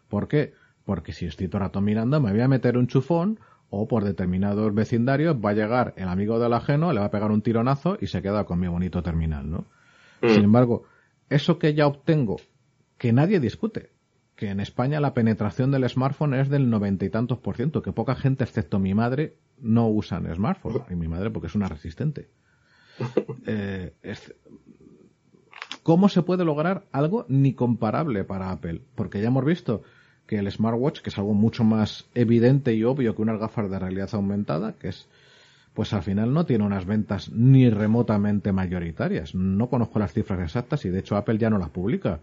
¿Por 0.08 0.28
qué? 0.28 0.52
Porque 0.84 1.12
si 1.12 1.26
estoy 1.26 1.48
todo 1.48 1.58
el 1.58 1.64
rato 1.64 1.80
mirando, 1.80 2.20
me 2.20 2.30
voy 2.30 2.40
a 2.42 2.48
meter 2.48 2.76
un 2.76 2.86
chufón 2.86 3.40
o 3.70 3.88
por 3.88 4.04
determinados 4.04 4.74
vecindarios 4.74 5.36
va 5.36 5.50
a 5.50 5.54
llegar 5.54 5.94
el 5.96 6.08
amigo 6.08 6.38
del 6.38 6.52
ajeno, 6.52 6.92
le 6.92 7.00
va 7.00 7.06
a 7.06 7.10
pegar 7.10 7.30
un 7.30 7.40
tironazo 7.40 7.96
y 8.00 8.06
se 8.06 8.20
queda 8.20 8.44
con 8.44 8.60
mi 8.60 8.68
bonito 8.68 9.02
terminal, 9.02 9.50
¿no? 9.50 9.64
Sin 10.20 10.44
embargo, 10.44 10.84
eso 11.30 11.58
que 11.58 11.74
ya 11.74 11.86
obtengo, 11.86 12.36
que 12.98 13.12
nadie 13.12 13.40
discute, 13.40 13.91
que 14.36 14.48
en 14.50 14.60
España 14.60 15.00
la 15.00 15.14
penetración 15.14 15.70
del 15.70 15.88
smartphone 15.88 16.34
es 16.34 16.48
del 16.48 16.70
noventa 16.70 17.04
y 17.04 17.10
tantos 17.10 17.38
por 17.38 17.56
ciento, 17.56 17.82
que 17.82 17.92
poca 17.92 18.14
gente, 18.14 18.44
excepto 18.44 18.78
mi 18.78 18.94
madre, 18.94 19.36
no 19.60 19.88
usan 19.88 20.32
smartphone. 20.34 20.82
Y 20.90 20.94
mi 20.96 21.08
madre 21.08 21.30
porque 21.30 21.46
es 21.48 21.54
una 21.54 21.68
resistente. 21.68 22.28
Eh, 23.46 23.94
es- 24.02 24.34
¿Cómo 25.82 26.08
se 26.08 26.22
puede 26.22 26.44
lograr 26.44 26.84
algo 26.92 27.26
ni 27.28 27.54
comparable 27.54 28.22
para 28.24 28.50
Apple? 28.52 28.82
Porque 28.94 29.20
ya 29.20 29.28
hemos 29.28 29.44
visto 29.44 29.82
que 30.26 30.38
el 30.38 30.50
smartwatch, 30.50 31.00
que 31.00 31.10
es 31.10 31.18
algo 31.18 31.34
mucho 31.34 31.64
más 31.64 32.06
evidente 32.14 32.74
y 32.74 32.84
obvio 32.84 33.16
que 33.16 33.22
unas 33.22 33.40
gafas 33.40 33.68
de 33.70 33.78
realidad 33.78 34.08
aumentada, 34.12 34.74
que 34.74 34.88
es 34.88 35.08
pues 35.74 35.92
al 35.94 36.02
final 36.02 36.34
no 36.34 36.44
tiene 36.44 36.64
unas 36.64 36.84
ventas 36.84 37.32
ni 37.32 37.68
remotamente 37.70 38.52
mayoritarias. 38.52 39.34
No 39.34 39.68
conozco 39.70 39.98
las 39.98 40.12
cifras 40.12 40.40
exactas 40.40 40.84
y 40.84 40.90
de 40.90 40.98
hecho 41.00 41.16
Apple 41.16 41.38
ya 41.38 41.48
no 41.50 41.58
las 41.58 41.70
publica. 41.70 42.20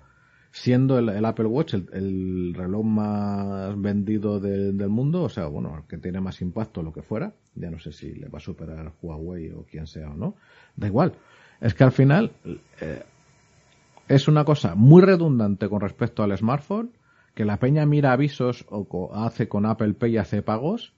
Siendo 0.52 0.98
el, 0.98 1.24
Apple 1.26 1.46
Watch 1.46 1.76
el, 1.76 1.88
el 1.94 2.54
reloj 2.56 2.84
más 2.84 3.80
vendido 3.80 4.40
del- 4.40 4.76
del 4.78 4.90
mundo, 4.90 5.24
o 5.24 5.30
sea, 5.30 5.46
bueno, 5.46 5.78
el 5.78 5.84
que 5.88 5.98
tiene 5.98 6.20
más 6.22 6.42
impacto, 6.42 6.82
lo 6.82 6.92
que 6.92 7.04
fuera, 7.04 7.34
ya 7.56 7.70
no 7.70 7.78
sé 7.80 7.92
si 7.92 8.14
le 8.16 8.30
va 8.30 8.40
a 8.40 8.42
superar 8.42 8.94
Huawei 9.02 9.52
o 9.52 9.64
quien 9.70 9.86
sea 9.86 10.10
o 10.10 10.16
no, 10.16 10.36
da 10.76 10.88
igual. 10.88 11.14
Es 11.62 11.74
que 11.76 11.84
al 11.84 11.92
final 11.92 12.32
eh, 12.82 13.04
es 14.08 14.28
una 14.28 14.44
cosa 14.44 14.74
muy 14.76 15.02
redundante 15.04 15.70
con 15.70 15.82
respecto 15.82 16.24
al 16.24 16.36
smartphone, 16.36 16.92
que 17.36 17.46
la 17.46 17.58
peña 17.58 17.86
mira 17.86 18.12
avisos 18.12 18.66
o 18.70 18.86
co- 18.88 19.14
hace 19.14 19.48
con 19.48 19.66
Apple 19.68 19.94
Pay, 19.94 20.18
hace 20.18 20.42
pagos, 20.42 20.94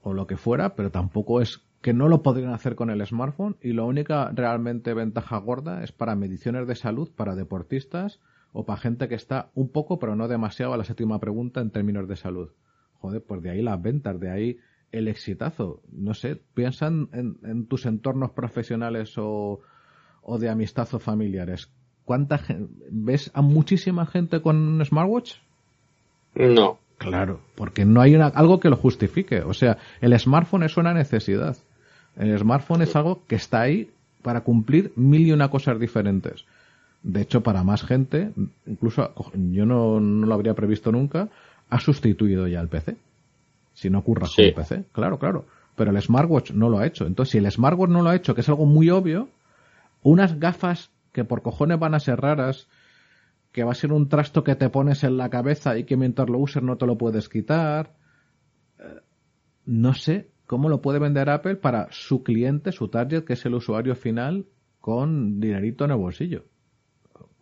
o 0.00 0.12
lo 0.12 0.26
que 0.26 0.36
fuera, 0.36 0.76
pero 0.76 0.90
tampoco 0.90 1.40
es 1.40 1.62
que 1.80 1.92
no 1.92 2.08
lo 2.08 2.22
podrían 2.22 2.52
hacer 2.52 2.76
con 2.76 2.88
el 2.90 3.04
smartphone 3.04 3.56
y 3.60 3.72
la 3.72 3.82
única 3.82 4.30
realmente 4.32 4.94
ventaja 4.94 5.38
gorda 5.38 5.82
es 5.82 5.92
para 5.92 6.14
mediciones 6.14 6.66
de 6.68 6.76
salud, 6.76 7.10
para 7.14 7.34
deportistas 7.34 8.20
o 8.54 8.64
para 8.64 8.80
gente 8.80 9.08
que 9.08 9.16
está 9.16 9.50
un 9.54 9.68
poco, 9.68 9.98
pero 9.98 10.16
no 10.16 10.28
demasiado 10.28 10.72
a 10.72 10.76
la 10.78 10.84
séptima 10.84 11.18
pregunta 11.18 11.60
en 11.60 11.70
términos 11.70 12.08
de 12.08 12.16
salud. 12.16 12.48
Joder, 13.00 13.20
pues 13.22 13.42
de 13.42 13.50
ahí 13.50 13.60
las 13.60 13.82
ventas, 13.82 14.18
de 14.18 14.30
ahí 14.30 14.58
el 14.92 15.08
exitazo. 15.08 15.82
No 15.92 16.14
sé, 16.14 16.40
piensan 16.54 17.08
en, 17.12 17.36
en 17.44 17.66
tus 17.66 17.84
entornos 17.84 18.30
profesionales 18.30 19.18
o, 19.18 19.60
o 20.22 20.38
de 20.38 20.48
amistad 20.48 20.88
o 20.94 20.98
familiares. 21.00 21.68
¿Cuánta 22.04 22.40
ves 22.90 23.30
a 23.34 23.42
muchísima 23.42 24.06
gente 24.06 24.40
con 24.40 24.56
un 24.56 24.84
smartwatch? 24.84 25.34
No. 26.34 26.78
Claro, 26.96 27.40
porque 27.56 27.84
no 27.84 28.00
hay 28.00 28.14
una- 28.14 28.28
algo 28.28 28.60
que 28.60 28.70
lo 28.70 28.76
justifique. 28.76 29.40
O 29.42 29.52
sea, 29.52 29.78
el 30.00 30.16
smartphone 30.18 30.62
es 30.62 30.76
una 30.76 30.94
necesidad. 30.94 31.56
El 32.16 32.38
smartphone 32.38 32.82
es 32.82 32.94
algo 32.94 33.22
que 33.26 33.34
está 33.34 33.62
ahí 33.62 33.90
para 34.22 34.42
cumplir 34.42 34.92
mil 34.94 35.26
y 35.26 35.32
una 35.32 35.50
cosas 35.50 35.78
diferentes. 35.80 36.46
De 37.04 37.20
hecho, 37.20 37.42
para 37.42 37.62
más 37.62 37.84
gente, 37.84 38.32
incluso 38.66 39.12
yo 39.52 39.66
no, 39.66 40.00
no 40.00 40.26
lo 40.26 40.34
habría 40.34 40.54
previsto 40.54 40.90
nunca, 40.90 41.28
ha 41.68 41.78
sustituido 41.78 42.48
ya 42.48 42.60
el 42.60 42.68
PC. 42.68 42.96
Si 43.74 43.90
no 43.90 43.98
ocurra 43.98 44.26
Sí. 44.26 44.36
con 44.36 44.44
el 44.46 44.54
PC. 44.54 44.84
Claro, 44.92 45.18
claro. 45.18 45.44
Pero 45.76 45.90
el 45.90 46.00
smartwatch 46.00 46.52
no 46.52 46.70
lo 46.70 46.78
ha 46.78 46.86
hecho. 46.86 47.06
Entonces, 47.06 47.32
si 47.32 47.38
el 47.38 47.50
smartwatch 47.50 47.90
no 47.90 48.02
lo 48.02 48.08
ha 48.08 48.16
hecho, 48.16 48.34
que 48.34 48.40
es 48.40 48.48
algo 48.48 48.64
muy 48.64 48.88
obvio, 48.88 49.28
unas 50.02 50.38
gafas 50.40 50.90
que 51.12 51.24
por 51.24 51.42
cojones 51.42 51.78
van 51.78 51.94
a 51.94 52.00
ser 52.00 52.20
raras, 52.20 52.68
que 53.52 53.64
va 53.64 53.72
a 53.72 53.76
ser 53.76 53.92
un 53.92 54.08
trasto 54.08 54.42
que 54.42 54.54
te 54.56 54.68
pones 54.70 55.04
en 55.04 55.16
la 55.18 55.28
cabeza 55.28 55.76
y 55.78 55.84
que 55.84 55.96
mientras 55.96 56.28
lo 56.30 56.38
uses 56.38 56.62
no 56.62 56.76
te 56.76 56.86
lo 56.86 56.96
puedes 56.96 57.28
quitar. 57.28 57.92
Eh, 58.78 59.00
no 59.66 59.92
sé 59.94 60.28
cómo 60.46 60.68
lo 60.70 60.80
puede 60.80 60.98
vender 61.00 61.28
Apple 61.28 61.56
para 61.56 61.88
su 61.90 62.22
cliente, 62.22 62.72
su 62.72 62.88
target, 62.88 63.24
que 63.24 63.34
es 63.34 63.44
el 63.44 63.54
usuario 63.54 63.94
final, 63.94 64.46
con 64.80 65.38
dinerito 65.40 65.84
en 65.84 65.90
el 65.90 65.96
bolsillo. 65.98 66.44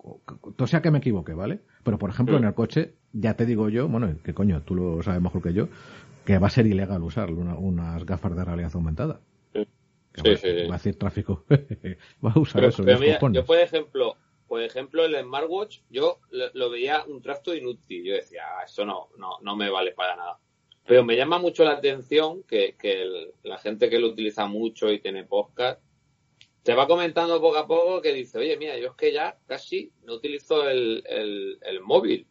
O 0.02 0.66
sea 0.66 0.82
que 0.82 0.90
me 0.90 0.98
equivoqué, 0.98 1.32
¿vale? 1.34 1.60
Pero 1.84 1.98
por 1.98 2.10
ejemplo, 2.10 2.36
en 2.36 2.44
el 2.44 2.54
coche, 2.54 2.94
ya 3.12 3.34
te 3.34 3.46
digo 3.46 3.68
yo, 3.68 3.88
bueno, 3.88 4.16
que 4.24 4.34
coño, 4.34 4.62
tú 4.62 4.74
lo 4.74 5.02
sabes 5.02 5.20
mejor 5.22 5.42
que 5.42 5.52
yo, 5.52 5.68
que 6.24 6.38
va 6.38 6.48
a 6.48 6.50
ser 6.50 6.66
ilegal 6.66 7.02
usar 7.02 7.30
una- 7.32 7.56
unas 7.56 8.04
gafas 8.04 8.34
de 8.36 8.44
realidad 8.44 8.70
aumentada. 8.74 9.20
Sí. 9.52 9.60
Va, 10.18 10.36
sí, 10.36 10.48
va 10.68 10.74
a 10.74 10.78
decir 10.78 10.96
tráfico. 10.98 11.44
va 12.24 12.32
a 12.34 12.38
usar 12.38 12.60
Pero, 12.60 12.68
eso. 12.68 12.84
pero 12.84 12.98
mira, 12.98 13.18
yo 13.32 13.44
por 13.44 13.58
ejemplo, 13.58 14.16
por 14.46 14.60
ejemplo 14.62 15.04
el 15.04 15.16
smartwatch, 15.22 15.80
yo 15.88 16.18
lo, 16.30 16.46
lo 16.54 16.70
veía 16.70 17.04
un 17.06 17.22
trasto 17.22 17.54
inútil. 17.54 18.04
Yo 18.04 18.14
decía, 18.14 18.42
"Ah, 18.58 18.64
eso 18.64 18.84
no, 18.84 19.08
no, 19.18 19.38
no 19.42 19.56
me 19.56 19.70
vale 19.70 19.92
para 19.92 20.16
nada. 20.16 20.38
Pero 20.84 21.04
me 21.04 21.16
llama 21.16 21.38
mucho 21.38 21.64
la 21.64 21.72
atención 21.72 22.42
que, 22.42 22.74
que 22.78 23.02
el- 23.02 23.32
la 23.44 23.56
gente 23.58 23.88
que 23.88 23.98
lo 24.00 24.08
utiliza 24.08 24.46
mucho 24.46 24.90
y 24.92 24.98
tiene 25.00 25.24
podcast, 25.24 25.80
te 26.62 26.74
va 26.74 26.86
comentando 26.86 27.40
poco 27.40 27.58
a 27.58 27.66
poco 27.66 28.00
que 28.00 28.12
dice, 28.12 28.38
oye, 28.38 28.56
mira, 28.56 28.78
yo 28.78 28.88
es 28.88 28.94
que 28.94 29.12
ya 29.12 29.38
casi 29.46 29.92
no 30.04 30.14
utilizo 30.14 30.68
el, 30.68 31.02
el, 31.08 31.58
el 31.62 31.80
móvil. 31.80 32.26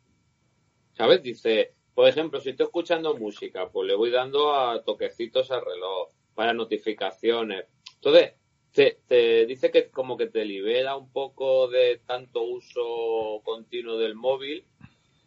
¿Sabes? 0.94 1.22
Dice, 1.22 1.74
por 1.94 2.08
ejemplo, 2.08 2.40
si 2.40 2.52
estoy 2.52 2.66
escuchando 2.66 3.16
música, 3.18 3.70
pues 3.70 3.88
le 3.88 3.96
voy 3.96 4.10
dando 4.12 4.54
a 4.54 4.84
toquecitos 4.84 5.52
al 5.52 5.66
reloj 5.66 6.10
para 6.36 6.54
notificaciones. 6.54 7.66
Entonces, 7.96 8.34
te, 8.72 9.00
te 9.08 9.46
dice 9.46 9.70
que 9.72 9.90
como 9.90 10.16
que 10.16 10.28
te 10.28 10.46
libera 10.46 10.96
un 10.96 11.12
poco 11.12 11.68
de 11.68 12.02
tanto 12.06 12.44
uso 12.44 13.42
continuo 13.44 13.98
del 13.98 14.16
móvil 14.16 14.64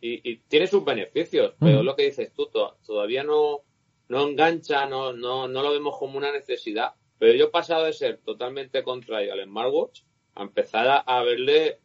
y, 0.00 0.30
y 0.30 0.36
tiene 0.48 0.66
sus 0.66 0.84
beneficios, 0.84 1.54
pero 1.60 1.82
lo 1.82 1.94
que 1.96 2.04
dices 2.04 2.32
tú, 2.32 2.46
to- 2.46 2.76
todavía 2.86 3.22
no, 3.22 3.60
no 4.08 4.28
engancha, 4.28 4.86
no, 4.86 5.12
no, 5.12 5.46
no 5.48 5.62
lo 5.62 5.72
vemos 5.72 5.98
como 5.98 6.16
una 6.16 6.32
necesidad. 6.32 6.94
Pero 7.18 7.34
yo 7.34 7.46
he 7.46 7.50
pasado 7.50 7.84
de 7.84 7.92
ser 7.92 8.18
totalmente 8.24 8.82
contrario 8.82 9.32
al 9.32 9.44
smartwatch 9.44 10.02
a 10.34 10.42
empezar 10.42 10.86
a, 10.88 10.96
a 10.98 11.22
verle 11.22 11.78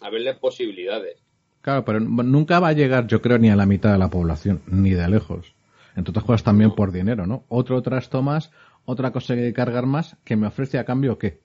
a 0.00 0.10
verle 0.10 0.34
posibilidades. 0.34 1.22
Claro, 1.60 1.84
pero 1.84 2.00
nunca 2.00 2.58
va 2.58 2.68
a 2.68 2.72
llegar, 2.72 3.06
yo 3.06 3.22
creo, 3.22 3.38
ni 3.38 3.48
a 3.50 3.56
la 3.56 3.66
mitad 3.66 3.92
de 3.92 3.98
la 3.98 4.10
población, 4.10 4.62
ni 4.66 4.90
de 4.90 5.08
lejos. 5.08 5.54
Entre 5.94 6.10
otras 6.10 6.24
cosas 6.24 6.42
también 6.42 6.70
No. 6.70 6.74
por 6.74 6.90
dinero, 6.90 7.26
¿no? 7.26 7.44
Otro 7.48 7.80
trasto 7.82 8.20
más, 8.22 8.50
otra 8.84 9.12
cosa 9.12 9.36
que 9.36 9.52
cargar 9.52 9.86
más, 9.86 10.16
que 10.24 10.36
me 10.36 10.48
ofrece 10.48 10.78
a 10.78 10.84
cambio 10.84 11.18
qué. 11.18 11.40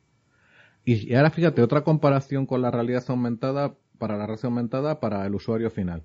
Y, 0.85 1.11
y 1.11 1.15
ahora 1.15 1.29
fíjate, 1.29 1.61
otra 1.61 1.83
comparación 1.83 2.47
con 2.47 2.61
la 2.63 2.71
realidad 2.71 3.03
aumentada, 3.09 3.75
para 3.99 4.17
la 4.17 4.25
realidad 4.25 4.45
aumentada, 4.45 4.99
para 4.99 5.25
el 5.27 5.35
usuario 5.35 5.69
final. 5.69 6.03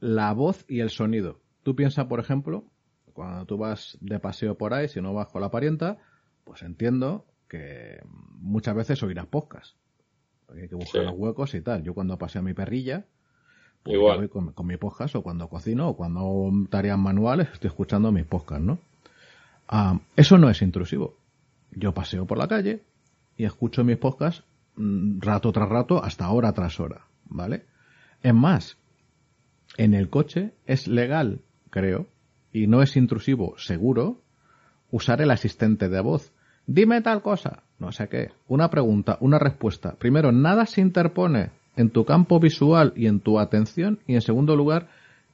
La 0.00 0.32
voz 0.32 0.64
y 0.68 0.80
el 0.80 0.88
sonido. 0.90 1.40
Tú 1.64 1.76
piensas, 1.76 2.06
por 2.06 2.18
ejemplo, 2.20 2.64
cuando 3.12 3.46
tú 3.46 3.56
vas 3.58 3.96
de 4.00 4.18
paseo 4.18 4.56
por 4.56 4.74
ahí, 4.74 4.88
si 4.88 5.00
no 5.00 5.14
vas 5.14 5.28
con 5.28 5.40
la 5.42 5.50
parienta, 5.50 5.98
pues 6.44 6.62
entiendo 6.62 7.24
que 7.48 8.00
muchas 8.38 8.74
veces 8.74 9.02
oirás 9.02 9.26
podcast. 9.26 9.76
Porque 10.46 10.62
hay 10.62 10.68
que 10.68 10.74
buscar 10.74 11.02
Sí. 11.02 11.06
los 11.06 11.14
huecos 11.16 11.54
y 11.54 11.60
tal. 11.60 11.82
Yo 11.82 11.94
cuando 11.94 12.18
paseo 12.18 12.40
a 12.40 12.44
mi 12.44 12.54
perrilla, 12.54 13.06
pues 13.82 13.94
Igual. 13.96 14.18
voy 14.18 14.28
con, 14.28 14.52
con 14.52 14.66
mi 14.66 14.76
podcast 14.76 15.14
o 15.16 15.22
cuando 15.22 15.48
cocino 15.48 15.88
o 15.88 15.96
cuando 15.96 16.20
hago 16.20 16.50
tareas 16.70 16.98
manuales 16.98 17.48
estoy 17.52 17.68
escuchando 17.68 18.12
mis 18.12 18.24
podcasts, 18.26 18.64
¿no? 18.64 18.78
Ah, 19.68 19.98
eso 20.16 20.38
no 20.38 20.50
es 20.50 20.60
intrusivo. 20.62 21.16
Yo 21.70 21.92
paseo 21.94 22.26
por 22.26 22.38
la 22.38 22.48
calle 22.48 22.82
y 23.36 23.44
escucho 23.44 23.82
mis 23.84 23.96
podcasts 23.96 24.44
mm, 24.76 25.20
rato 25.20 25.50
tras 25.52 25.68
rato 25.68 26.02
hasta 26.02 26.28
hora 26.30 26.52
tras 26.52 26.78
hora, 26.80 27.06
¿vale? 27.24 27.64
Es 28.22 28.34
más, 28.34 28.76
en 29.78 29.94
el 29.94 30.10
coche 30.10 30.52
es 30.66 30.86
legal, 30.86 31.40
creo, 31.70 32.06
y 32.52 32.66
no 32.66 32.82
es 32.82 32.96
intrusivo, 32.96 33.54
seguro, 33.58 34.20
usar 34.90 35.20
el 35.22 35.30
asistente 35.30 35.88
de 35.88 36.00
voz. 36.00 36.32
Dime 36.66 37.00
tal 37.00 37.22
cosa, 37.22 37.62
no 37.78 37.92
sé 37.92 38.08
qué. 38.08 38.30
Una 38.46 38.70
pregunta, 38.70 39.16
una 39.20 39.38
respuesta. 39.38 39.94
Primero, 39.98 40.30
nada 40.32 40.66
se 40.66 40.80
interpone 40.80 41.50
en 41.76 41.90
tu 41.90 42.04
campo 42.04 42.38
visual 42.38 42.92
y 42.94 43.06
en 43.06 43.20
tu 43.20 43.38
atención. 43.38 43.98
Y 44.06 44.14
en 44.14 44.20
segundo 44.20 44.54
lugar, 44.54 44.88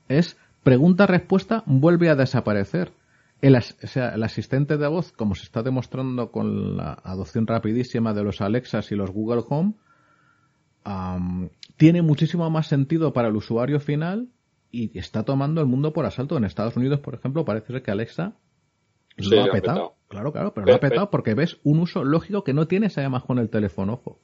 es 0.08 0.36
pregunta-respuesta 0.62 1.64
vuelve 1.66 2.08
a 2.08 2.14
desaparecer. 2.16 2.92
El, 3.42 3.56
as- 3.56 3.76
sea, 3.82 4.10
el 4.10 4.22
asistente 4.22 4.76
de 4.78 4.88
voz, 4.88 5.12
como 5.12 5.34
se 5.34 5.42
está 5.44 5.62
demostrando 5.62 6.30
con 6.30 6.76
la 6.76 6.94
adopción 7.04 7.46
rapidísima 7.46 8.14
de 8.14 8.24
los 8.24 8.40
Alexas 8.40 8.90
y 8.90 8.94
los 8.96 9.10
Google 9.10 9.42
Home, 9.48 9.74
am, 10.84 11.50
tiene 11.76 12.02
muchísimo 12.02 12.48
más 12.50 12.66
sentido 12.66 13.12
para 13.12 13.28
el 13.28 13.36
usuario 13.36 13.80
final 13.80 14.28
y 14.70 14.96
está 14.98 15.24
tomando 15.24 15.60
el 15.60 15.66
mundo 15.66 15.92
por 15.92 16.04
asalto. 16.06 16.36
En 16.36 16.44
Estados 16.44 16.76
Unidos, 16.76 17.00
por 17.00 17.14
ejemplo, 17.14 17.44
parece 17.44 17.68
ser 17.72 17.82
que 17.82 17.90
Alexa 17.90 18.32
lo 19.16 19.40
ha 19.42 19.44
petado. 19.44 19.52
petado. 19.52 19.94
Claro, 20.08 20.32
claro, 20.32 20.54
pero 20.54 20.64
Pe- 20.66 20.70
lo 20.72 20.76
ha 20.76 20.80
pe- 20.80 20.88
petado 20.90 21.10
porque 21.10 21.34
ves 21.34 21.58
un 21.64 21.80
uso 21.80 22.04
lógico 22.04 22.44
que 22.44 22.52
no 22.54 22.66
tienes 22.66 22.96
además 22.98 23.24
con 23.24 23.38
el 23.38 23.48
teléfono, 23.50 23.94
ojo. 23.94 24.18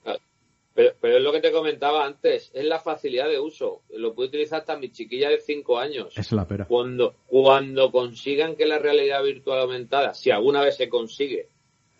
Pero, 0.74 0.92
pero 1.00 1.18
es 1.18 1.22
lo 1.22 1.30
que 1.30 1.40
te 1.40 1.52
comentaba 1.52 2.04
antes, 2.04 2.50
es 2.52 2.64
la 2.64 2.80
facilidad 2.80 3.28
de 3.28 3.38
uso. 3.38 3.82
Lo 3.96 4.12
puede 4.14 4.28
utilizar 4.30 4.60
hasta 4.60 4.76
mi 4.76 4.90
chiquilla 4.90 5.28
de 5.28 5.40
5 5.40 5.78
años. 5.78 6.16
Es 6.18 6.32
la 6.32 6.48
pera. 6.48 6.64
Cuando, 6.66 7.14
cuando 7.28 7.92
consigan 7.92 8.56
que 8.56 8.66
la 8.66 8.78
realidad 8.78 9.22
virtual 9.22 9.60
aumentada, 9.60 10.14
si 10.14 10.30
alguna 10.32 10.62
vez 10.62 10.76
se 10.76 10.88
consigue, 10.88 11.46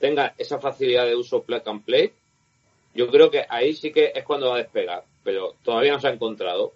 tenga 0.01 0.35
esa 0.39 0.59
facilidad 0.59 1.07
de 1.07 1.15
uso 1.15 1.43
plug 1.45 1.63
and 1.67 1.85
play, 1.85 2.13
yo 2.95 3.09
creo 3.11 3.31
que 3.31 3.45
ahí 3.49 3.75
sí 3.75 3.93
que 3.93 4.13
es 4.15 4.25
cuando 4.25 4.49
va 4.49 4.57
a 4.57 4.59
despegar. 4.59 5.05
Pero 5.23 5.55
todavía 5.63 5.93
no 5.93 6.01
se 6.01 6.09
ha 6.09 6.13
encontrado. 6.13 6.73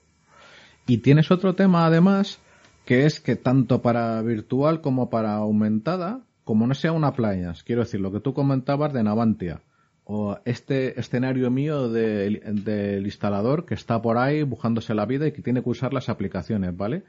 Y 0.88 0.98
tienes 0.98 1.30
otro 1.30 1.54
tema 1.54 1.86
además, 1.86 2.40
que 2.86 3.04
es 3.04 3.20
que 3.20 3.36
tanto 3.36 3.82
para 3.82 4.20
virtual 4.22 4.80
como 4.80 5.10
para 5.10 5.34
aumentada, 5.34 6.22
como 6.44 6.66
no 6.66 6.74
sea 6.74 6.92
una 6.92 7.08
appliance, 7.08 7.62
quiero 7.64 7.82
decir, 7.82 8.00
lo 8.00 8.10
que 8.10 8.20
tú 8.20 8.32
comentabas 8.32 8.94
de 8.94 9.02
Navantia, 9.02 9.60
o 10.04 10.38
este 10.46 10.98
escenario 10.98 11.50
mío 11.50 11.90
de- 11.90 12.40
del 12.64 13.04
instalador 13.04 13.66
que 13.66 13.74
está 13.74 14.00
por 14.00 14.16
ahí 14.16 14.42
buscándose 14.42 14.94
la 14.94 15.04
vida 15.04 15.26
y 15.26 15.32
que 15.32 15.42
tiene 15.42 15.62
que 15.62 15.68
usar 15.68 15.92
las 15.92 16.08
aplicaciones, 16.08 16.74
¿vale? 16.74 17.04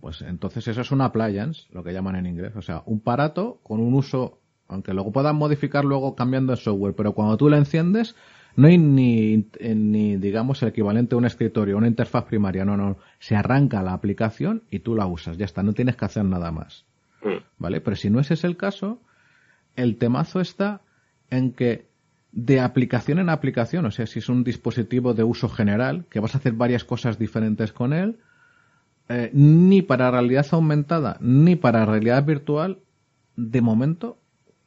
Pues 0.00 0.22
entonces 0.22 0.68
eso 0.68 0.80
es 0.82 0.92
una 0.92 1.06
appliance, 1.06 1.62
lo 1.72 1.82
que 1.82 1.92
llaman 1.92 2.14
en 2.14 2.26
inglés, 2.26 2.52
o 2.54 2.62
sea, 2.62 2.84
un 2.86 3.00
parato 3.00 3.58
con 3.64 3.80
un 3.80 3.94
uso, 3.94 4.38
aunque 4.68 4.94
luego 4.94 5.10
puedan 5.10 5.34
modificar 5.34 5.84
luego 5.84 6.14
cambiando 6.14 6.52
el 6.52 6.58
software, 6.60 6.94
pero 6.94 7.12
cuando 7.14 7.36
tú 7.36 7.48
la 7.48 7.58
enciendes, 7.58 8.14
no 8.56 8.68
hay 8.68 8.78
ni, 8.78 9.48
eh, 9.58 9.74
ni 9.74 10.16
digamos 10.16 10.62
el 10.62 10.68
equivalente 10.68 11.14
a 11.14 11.18
un 11.18 11.24
escritorio, 11.24 11.76
una 11.76 11.88
interfaz 11.88 12.24
primaria, 12.24 12.64
no, 12.64 12.76
no, 12.76 12.98
se 13.18 13.36
arranca 13.36 13.82
la 13.82 13.92
aplicación 13.92 14.62
y 14.70 14.80
tú 14.80 14.94
la 14.94 15.06
usas, 15.06 15.38
ya 15.38 15.44
está, 15.44 15.62
no 15.62 15.72
tienes 15.72 15.96
que 15.96 16.04
hacer 16.04 16.24
nada 16.24 16.50
más. 16.50 16.84
Mm. 17.22 17.42
¿vale? 17.58 17.80
Pero 17.80 17.96
si 17.96 18.10
no 18.10 18.20
ese 18.20 18.34
es 18.34 18.44
el 18.44 18.56
caso, 18.56 19.00
el 19.76 19.96
temazo 19.96 20.40
está 20.40 20.82
en 21.30 21.52
que 21.52 21.86
de 22.32 22.60
aplicación 22.60 23.18
en 23.18 23.28
aplicación, 23.28 23.84
o 23.84 23.90
sea, 23.90 24.06
si 24.06 24.18
es 24.18 24.28
un 24.28 24.42
dispositivo 24.42 25.12
de 25.14 25.22
uso 25.22 25.48
general, 25.48 26.06
que 26.08 26.20
vas 26.20 26.34
a 26.34 26.38
hacer 26.38 26.54
varias 26.54 26.84
cosas 26.84 27.18
diferentes 27.18 27.72
con 27.72 27.92
él, 27.92 28.18
eh, 29.08 29.30
ni 29.34 29.82
para 29.82 30.10
realidad 30.10 30.46
aumentada, 30.52 31.18
ni 31.20 31.56
para 31.56 31.84
realidad 31.84 32.24
virtual, 32.24 32.78
de 33.36 33.60
momento, 33.60 34.18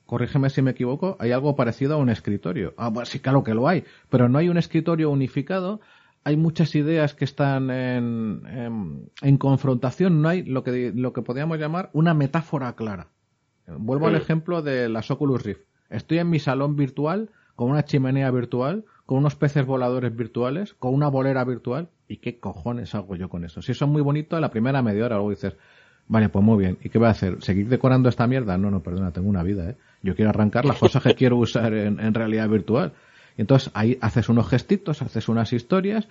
corrígeme 0.06 0.49
si 0.49 0.62
me 0.62 0.72
equivoco, 0.72 1.18
hay 1.20 1.32
algo 1.32 1.56
parecido 1.56 1.95
a 1.95 1.97
un 1.97 2.10
escritorio. 2.10 2.74
Ah, 2.78 2.89
bueno, 2.89 3.06
sí, 3.06 3.20
claro 3.20 3.43
que 3.43 3.53
lo 3.53 3.68
hay, 3.68 3.84
pero 4.10 4.30
no 4.30 4.38
hay 4.38 4.49
un 4.49 4.58
escritorio 4.58 5.10
unificado. 5.10 5.82
Hay 6.24 6.38
muchas 6.38 6.74
ideas 6.76 7.14
que 7.14 7.26
están 7.26 7.70
en, 7.70 8.41
en, 8.47 9.12
en 9.22 9.38
confrontación, 9.38 10.22
no 10.22 10.30
hay 10.30 10.43
lo 10.43 10.64
que, 10.64 10.91
lo 10.95 11.14
que 11.14 11.22
podríamos 11.22 11.60
llamar 11.60 11.89
una 11.93 12.14
metáfora 12.16 12.74
clara. 12.76 13.08
Vuelvo 13.68 14.08
al 14.08 14.14
Mm. 14.14 14.18
ejemplo 14.18 14.62
de 14.62 14.89
las 14.89 15.10
Oculus 15.12 15.43
Rift. 15.43 15.62
Estoy 15.89 16.18
en 16.20 16.30
mi 16.30 16.39
salón 16.39 16.76
virtual, 16.76 17.30
con 17.56 17.70
una 17.70 17.86
chimenea 17.86 18.30
virtual, 18.32 18.86
con 19.06 19.20
unos 19.20 19.36
peces 19.36 19.66
voladores 19.66 20.16
virtuales, 20.16 20.74
con 20.74 20.93
una 20.93 21.08
bolera 21.10 21.43
virtual. 21.43 21.89
¿Y 22.08 22.18
qué 22.18 22.39
cojones 22.39 22.93
hago 22.95 23.16
yo 23.16 23.30
con 23.30 23.45
eso? 23.45 23.62
Si 23.62 23.72
eso 23.72 23.86
es 23.86 23.91
muy 23.91 24.01
bonito, 24.01 24.39
la 24.39 24.49
primera 24.49 24.82
media 24.82 25.06
hora 25.06 25.16
luego 25.16 25.30
dices, 25.32 25.56
vale, 26.08 26.30
pues 26.30 26.43
muy 26.43 26.58
bien. 26.58 26.78
¿Y 26.84 26.89
qué 26.89 26.97
voy 26.99 27.08
a 27.08 27.12
hacer? 27.12 27.41
¿Seguir 27.43 27.68
decorando 27.70 28.10
esta 28.10 28.28
mierda? 28.28 28.58
No, 28.58 28.70
no, 28.72 28.82
perdona, 28.84 29.12
tengo 29.12 29.30
una 29.30 29.43
vida, 29.43 29.70
¿eh? 29.70 29.78
Yo 30.06 30.16
quiero 30.16 30.30
arrancar 30.30 30.66
las 30.66 30.78
cosas 30.78 31.01
que 31.01 31.16
quiero 31.16 31.38
usar 31.38 31.74
en, 31.74 32.14
realidad 32.14 32.47
virtual. 32.47 32.93
Y 33.38 33.41
entonces 33.41 33.72
ahí 33.74 33.97
haces 34.01 34.30
unos 34.30 34.47
gestitos, 34.47 35.01
haces 35.01 35.28
unas 35.28 35.51
historias 35.51 36.08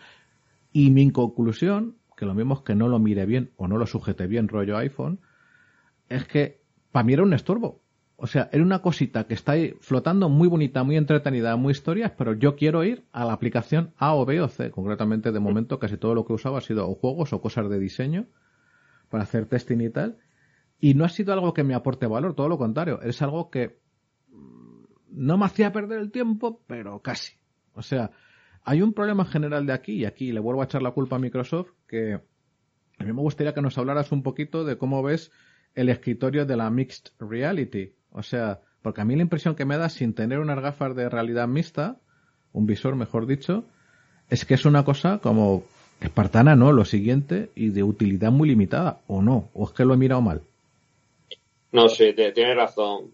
y 0.73 0.91
mi 0.91 1.13
conclusión, 1.13 1.97
que 2.17 2.27
lo 2.27 2.35
mismo 2.35 2.55
es 2.55 2.61
que 2.63 2.75
no 2.75 2.89
lo 2.89 2.99
mire 2.99 3.25
bien 3.25 3.53
o 3.57 3.69
no 3.69 3.79
lo 3.79 3.87
sujete 3.87 4.27
bien 4.27 4.49
rollo 4.49 4.77
iPhone, 4.77 5.21
es 6.09 6.25
que 6.25 6.61
para 6.91 7.05
mí 7.05 7.13
era 7.13 7.23
un 7.23 7.35
estorbo. 7.35 7.83
O 8.17 8.27
sea, 8.27 8.49
era 8.53 8.65
una 8.65 8.81
cosita 8.81 9.29
que 9.29 9.35
está 9.35 9.53
ahí 9.53 9.77
flotando 9.81 10.29
muy 10.29 10.49
bonita, 10.49 10.83
muy 10.83 10.97
entretenida, 10.97 11.55
muy 11.57 11.71
historias, 11.71 12.13
pero 12.19 12.33
yo 12.33 12.57
quiero 12.57 12.83
ir 12.83 13.05
a 13.13 13.25
la 13.25 13.33
aplicación 13.33 13.93
A 13.97 14.15
o 14.15 14.25
B 14.25 14.41
o 14.41 14.49
C. 14.49 14.73
Concretamente, 14.73 15.31
de 15.31 15.39
momento, 15.39 15.79
casi 15.79 15.99
todo 15.99 16.17
lo 16.17 16.25
que 16.25 16.33
usado 16.33 16.57
ha 16.57 16.61
sido 16.61 16.93
juegos 16.97 17.33
o 17.33 17.41
cosas 17.41 17.71
de 17.71 17.79
diseño 17.79 18.27
para 19.09 19.23
hacer 19.23 19.47
testing 19.47 19.81
y 19.81 19.91
tal. 19.91 20.19
Y 20.81 20.95
no 20.95 21.05
ha 21.05 21.09
sido 21.09 21.33
algo 21.33 21.55
que 21.55 21.63
me 21.63 21.75
aporte 21.75 22.07
valor, 22.07 22.35
todo 22.35 22.49
lo 22.49 22.59
contrario. 22.59 23.01
Es 23.03 23.23
algo 23.23 23.51
que 23.51 23.84
no 25.15 25.39
me 25.39 25.47
hacía 25.47 25.73
perder 25.73 26.01
el 26.01 26.11
tiempo, 26.11 26.61
pero 26.67 27.01
casi. 27.01 27.33
O 27.75 27.83
sea, 27.83 28.11
hay 28.65 28.83
un 28.83 28.93
problema 28.93 29.25
general 29.25 29.67
de 29.67 29.73
aquí, 29.73 29.93
y 29.93 30.05
aquí 30.05 30.33
le 30.33 30.41
vuelvo 30.41 30.63
a 30.63 30.65
echar 30.65 30.83
la 30.83 30.91
culpa 30.91 31.17
a 31.17 31.19
Microsoft, 31.19 31.71
que 31.87 32.15
a 32.99 33.05
mí 33.05 33.13
me 33.13 33.21
gustaría 33.21 33.55
que 33.55 33.63
nos 33.63 33.79
hablaras 33.79 34.13
un 34.13 34.23
poquito 34.23 34.65
de 34.65 34.79
cómo 34.79 35.03
ves 35.03 35.31
el 35.75 35.89
escritorio 35.89 36.47
de 36.47 36.57
la 36.57 36.71
Mixed 36.71 37.13
Reality. 37.19 37.93
O 38.11 38.23
sea, 38.23 38.61
porque 38.83 39.01
a 39.01 39.05
mí 39.05 39.17
la 39.17 39.23
impresión 39.23 39.55
que 39.55 39.65
me 39.65 39.77
da 39.77 39.89
sin 39.89 40.15
tener 40.15 40.39
unas 40.39 40.61
gafas 40.61 40.95
de 40.95 41.09
realidad 41.09 41.49
mixta, 41.49 41.97
un 42.53 42.67
visor 42.67 42.97
mejor 42.97 43.27
dicho, 43.27 43.65
es 44.31 44.45
que 44.45 44.55
es 44.55 44.65
una 44.65 44.85
cosa 44.85 45.19
como 45.19 45.65
espartana, 46.01 46.55
¿no? 46.55 46.73
Lo 46.73 46.85
siguiente 46.85 47.51
y 47.55 47.71
de 47.71 47.83
utilidad 47.83 48.31
muy 48.31 48.49
limitada, 48.49 49.01
o 49.07 49.23
no, 49.23 49.49
o 49.53 49.67
es 49.67 49.73
que 49.73 49.85
lo 49.85 49.95
he 49.95 49.97
mirado 49.97 50.21
mal. 50.21 50.43
No, 51.73 51.89
sí, 51.89 52.15
tienes 52.15 52.57
razón. 52.57 53.13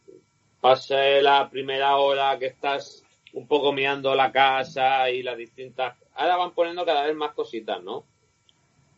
Pase 0.61 1.23
la 1.23 1.49
primera 1.49 1.97
hora 1.97 2.39
que 2.39 2.47
estás 2.47 3.05
un 3.33 3.47
poco 3.47 3.73
mirando 3.73 4.15
la 4.15 4.31
casa 4.33 5.11
y 5.11 5.23
las 5.23 5.37
distintas... 5.37 5.97
Ahora 6.15 6.37
van 6.37 6.53
poniendo 6.53 6.85
cada 6.85 7.07
vez 7.07 7.15
más 7.15 7.33
cositas, 7.33 7.83
¿no? 7.83 8.05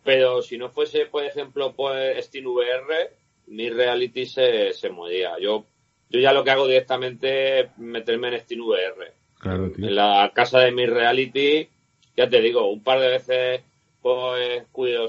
Pero 0.03 0.43
si 0.43 0.59
no 0.59 0.71
fuese, 0.71 1.07
por 1.07 1.25
ejemplo, 1.25 1.73
por 1.75 1.95
SteamVR, 2.21 3.13
mi 3.47 3.71
reality 3.71 4.27
se, 4.27 4.73
se 4.73 4.91
moría. 4.91 5.39
Yo, 5.39 5.65
yo 6.11 6.21
ya 6.21 6.33
lo 6.33 6.43
que 6.43 6.51
hago 6.51 6.67
directamente 6.67 7.61
es 7.61 7.79
meterme 7.79 8.29
en 8.29 8.41
SteamVR. 8.41 9.13
Claro, 9.39 9.71
tío. 9.71 9.87
En 9.87 9.95
la 9.95 10.33
casa 10.35 10.61
de 10.61 10.73
mi 10.73 10.87
reality, 10.87 11.69
ya 12.17 12.29
te 12.29 12.41
digo, 12.41 12.69
un 12.69 12.83
par 12.83 12.99
de 13.01 13.09
veces 13.09 13.63
pues 14.03 14.65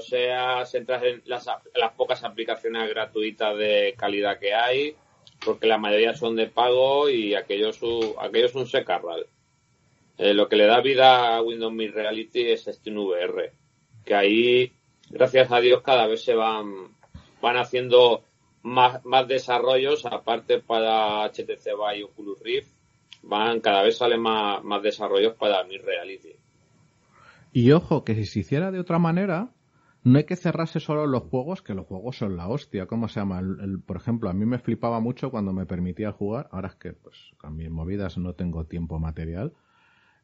seas 0.06 0.72
entras 0.74 1.02
en 1.02 1.22
las, 1.26 1.46
las 1.74 1.92
pocas 1.92 2.22
aplicaciones 2.22 2.88
gratuitas 2.88 3.56
de 3.58 3.94
calidad 3.98 4.38
que 4.38 4.54
hay, 4.54 4.96
porque 5.44 5.66
la 5.66 5.78
mayoría 5.78 6.14
son 6.14 6.36
de 6.36 6.46
pago 6.46 7.08
y 7.08 7.34
aquello 7.34 7.70
es 7.70 7.82
un, 7.82 8.14
un 8.54 8.66
secarral. 8.66 9.26
Eh, 10.16 10.32
lo 10.32 10.48
que 10.48 10.56
le 10.56 10.66
da 10.66 10.80
vida 10.80 11.36
a 11.36 11.42
Windows 11.42 11.72
Me 11.72 11.88
Reality 11.88 12.50
es 12.50 12.68
este 12.68 12.90
VR, 12.92 13.52
que 14.04 14.14
ahí, 14.14 14.72
gracias 15.10 15.50
a 15.50 15.60
Dios, 15.60 15.82
cada 15.82 16.06
vez 16.06 16.24
se 16.24 16.34
van, 16.34 16.88
van 17.42 17.56
haciendo 17.56 18.22
más, 18.62 19.04
más 19.04 19.26
desarrollos, 19.26 20.06
aparte 20.06 20.60
para 20.60 21.24
HTC 21.28 21.64
Vive 21.64 21.98
y 21.98 22.02
Oculus 22.04 22.40
Rift, 22.40 22.68
van, 23.22 23.60
cada 23.60 23.82
vez 23.82 23.98
salen 23.98 24.20
más, 24.20 24.62
más 24.62 24.82
desarrollos 24.82 25.34
para 25.34 25.64
Mi 25.64 25.78
Reality. 25.78 26.32
Y 27.52 27.70
ojo, 27.72 28.04
que 28.04 28.14
si 28.14 28.24
se 28.24 28.40
hiciera 28.40 28.70
de 28.70 28.80
otra 28.80 28.98
manera, 28.98 29.53
no 30.04 30.18
hay 30.18 30.24
que 30.24 30.36
cerrarse 30.36 30.80
solo 30.80 31.06
los 31.06 31.24
juegos, 31.24 31.62
que 31.62 31.74
los 31.74 31.86
juegos 31.86 32.18
son 32.18 32.36
la 32.36 32.46
hostia. 32.46 32.86
¿Cómo 32.86 33.08
se 33.08 33.20
llama? 33.20 33.40
El, 33.40 33.80
por 33.80 33.96
ejemplo, 33.96 34.28
a 34.28 34.34
mí 34.34 34.44
me 34.44 34.58
flipaba 34.58 35.00
mucho 35.00 35.30
cuando 35.30 35.54
me 35.54 35.64
permitía 35.64 36.12
jugar. 36.12 36.48
Ahora 36.52 36.68
es 36.68 36.74
que, 36.74 36.92
pues, 36.92 37.16
con 37.38 37.56
mis 37.56 37.70
movidas 37.70 38.18
no 38.18 38.34
tengo 38.34 38.66
tiempo 38.66 38.98
material. 38.98 39.54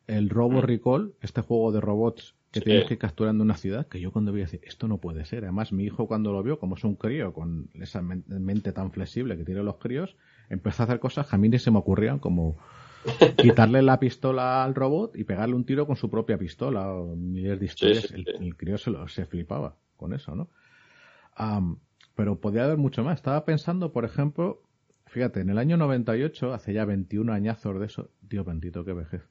El 0.07 0.29
Robo 0.29 0.59
mm. 0.59 0.65
Recall, 0.65 1.15
este 1.23 1.41
juego 1.41 1.73
de 1.73 1.81
robots 1.81 2.35
que 2.51 2.61
tienes 2.61 2.87
que 2.87 2.95
ir 2.95 2.99
capturando 2.99 3.43
una 3.43 3.57
ciudad, 3.57 3.87
que 3.87 4.01
yo 4.01 4.13
cuando 4.13 4.33
vi 4.33 4.41
decir, 4.41 4.61
esto 4.65 4.87
no 4.87 4.99
puede 4.99 5.25
ser. 5.25 5.45
Además, 5.45 5.73
mi 5.73 5.85
hijo 5.85 6.07
cuando 6.07 6.33
lo 6.33 6.43
vio, 6.43 6.59
como 6.59 6.75
es 6.75 6.85
un 6.85 6.97
crío 6.97 7.33
con 7.33 7.71
esa 7.75 8.03
mente 8.03 8.73
tan 8.73 8.91
flexible 8.91 9.37
que 9.37 9.45
tienen 9.45 9.65
los 9.65 9.77
críos, 9.77 10.17
empezó 10.49 10.83
a 10.83 10.87
hacer 10.87 10.99
cosas 10.99 11.27
que 11.29 11.37
a 11.37 11.39
mí 11.39 11.49
ni 11.49 11.59
se 11.59 11.71
me 11.71 11.79
ocurrían, 11.79 12.19
como 12.19 12.59
quitarle 13.37 13.83
la 13.83 13.99
pistola 13.99 14.65
al 14.65 14.75
robot 14.75 15.17
y 15.17 15.25
pegarle 15.25 15.55
un 15.55 15.65
tiro 15.65 15.87
con 15.87 15.97
su 15.97 16.11
propia 16.11 16.39
pistola 16.39 16.93
o 16.93 17.17
miles 17.17 17.59
de 17.59 17.67
historias. 17.67 18.11
el, 18.13 18.57
crío 18.57 18.79
se, 18.79 18.91
lo, 18.91 19.09
se 19.09 19.27
flipaba 19.27 19.77
con 19.97 20.13
eso, 20.13 20.35
¿no? 20.35 20.49
pero 22.15 22.39
podía 22.39 22.65
haber 22.65 22.77
mucho 22.77 23.03
más. 23.03 23.17
Estaba 23.17 23.45
pensando, 23.45 23.93
por 23.93 24.05
ejemplo, 24.05 24.63
fíjate, 25.07 25.41
en 25.41 25.51
el 25.51 25.59
año 25.59 25.77
98, 25.79 26.53
hace 26.53 26.75
ya 26.75 26.85
21 26.85 27.33
añazos 27.33 27.81
de 27.81 27.87
eso, 27.87 28.11
Dios 28.21 28.45
bendito, 28.45 28.85
qué 28.85 28.93
vejez. 28.93 29.23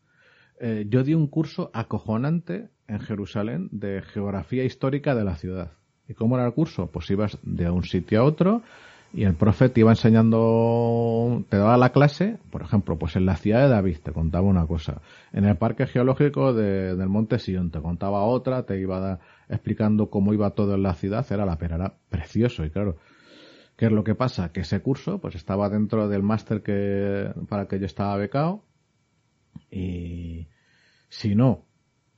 Eh, 0.59 0.85
yo 0.89 1.03
di 1.03 1.13
un 1.13 1.27
curso 1.27 1.69
acojonante 1.73 2.69
en 2.87 2.99
Jerusalén 2.99 3.69
de 3.71 4.01
geografía 4.01 4.63
histórica 4.63 5.15
de 5.15 5.23
la 5.23 5.35
ciudad. 5.35 5.73
¿Y 6.07 6.15
cómo 6.15 6.35
era 6.35 6.47
el 6.47 6.53
curso? 6.53 6.89
Pues 6.91 7.09
ibas 7.11 7.37
de 7.43 7.69
un 7.69 7.83
sitio 7.83 8.21
a 8.21 8.23
otro, 8.23 8.63
y 9.11 9.23
el 9.23 9.33
profe 9.33 9.69
te 9.69 9.79
iba 9.79 9.91
enseñando, 9.91 11.43
te 11.49 11.57
daba 11.57 11.77
la 11.77 11.91
clase, 11.91 12.37
por 12.51 12.61
ejemplo, 12.61 12.97
pues 12.99 13.15
en 13.15 13.25
la 13.25 13.35
ciudad 13.35 13.63
de 13.63 13.69
David 13.69 13.97
te 14.03 14.11
contaba 14.11 14.47
una 14.47 14.67
cosa, 14.67 15.01
en 15.33 15.45
el 15.45 15.57
parque 15.57 15.87
geológico 15.87 16.53
de, 16.53 16.95
del 16.95 17.09
Monte 17.09 17.39
Sion 17.39 17.71
te 17.71 17.81
contaba 17.81 18.23
otra, 18.23 18.63
te 18.63 18.79
iba 18.79 19.19
explicando 19.49 20.09
cómo 20.09 20.33
iba 20.33 20.51
todo 20.51 20.75
en 20.75 20.83
la 20.83 20.93
ciudad, 20.93 21.25
era 21.31 21.45
la 21.45 21.57
pera, 21.57 21.75
era 21.75 21.93
precioso 22.09 22.63
y 22.65 22.69
claro, 22.69 22.97
¿qué 23.75 23.87
es 23.87 23.91
lo 23.91 24.03
que 24.03 24.13
pasa? 24.13 24.51
Que 24.51 24.61
ese 24.61 24.81
curso 24.81 25.19
pues 25.19 25.35
estaba 25.35 25.69
dentro 25.69 26.07
del 26.07 26.21
máster 26.21 26.61
que, 26.61 27.31
para 27.47 27.67
que 27.67 27.79
yo 27.79 27.87
estaba 27.87 28.15
becado 28.15 28.63
y 29.71 30.47
si 31.09 31.33
no, 31.33 31.65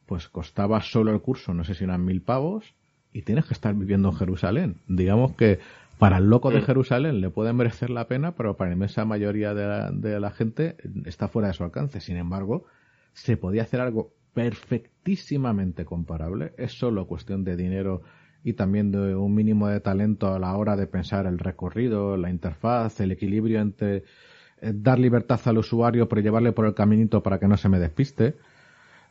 pues 0.06 0.28
costaba 0.28 0.82
solo 0.82 1.12
el 1.12 1.22
curso, 1.22 1.54
no 1.54 1.64
sé 1.64 1.74
si 1.74 1.86
eran 1.86 2.04
mil 2.04 2.22
pavos, 2.22 2.76
y 3.14 3.24
tienes 3.24 3.46
que 3.46 3.54
estar 3.54 3.74
viviendo 3.74 4.10
en 4.10 4.16
Jerusalén. 4.16 4.82
Digamos 4.88 5.34
que 5.34 5.60
para 6.02 6.18
el 6.18 6.32
loco 6.32 6.50
de 6.50 6.62
mm. 6.62 6.64
Jerusalén 6.64 7.22
le 7.22 7.30
puede 7.30 7.54
merecer 7.54 7.92
la 7.92 8.08
pena, 8.08 8.32
pero 8.32 8.58
para 8.58 8.72
la 8.72 8.76
inmensa 8.76 9.06
mayoría 9.06 9.54
de 9.54 10.20
la, 10.20 10.32
gente 10.32 10.76
está 11.06 11.28
fuera 11.28 11.50
de 11.50 11.54
su 11.54 11.64
alcance. 11.64 12.02
Sin 12.02 12.18
embargo, 12.18 12.66
se 13.14 13.38
podía 13.38 13.62
hacer 13.62 13.82
algo 13.82 14.12
perfectísimamente 14.34 15.86
comparable. 15.86 16.54
Es 16.58 16.72
solo 16.72 17.06
cuestión 17.06 17.44
de 17.44 17.56
dinero 17.56 18.02
y 18.44 18.54
también 18.54 18.92
de 18.92 19.16
un 19.16 19.36
mínimo 19.36 19.68
de 19.68 19.80
talento 19.80 20.34
a 20.34 20.40
la 20.40 20.58
hora 20.58 20.76
de 20.76 20.88
pensar 20.88 21.28
el 21.28 21.38
recorrido, 21.38 22.18
la 22.18 22.32
interfaz, 22.32 23.00
el 23.00 23.12
equilibrio 23.12 23.60
entre 23.60 23.98
eh, 23.98 24.74
dar 24.74 24.98
libertad 24.98 25.40
al 25.46 25.60
usuario 25.60 26.10
pero 26.10 26.24
llevarle 26.24 26.52
por 26.52 26.66
el 26.66 26.74
caminito 26.74 27.22
para 27.22 27.38
que 27.38 27.48
no 27.48 27.58
se 27.58 27.70
me 27.70 27.78
despiste. 27.78 28.38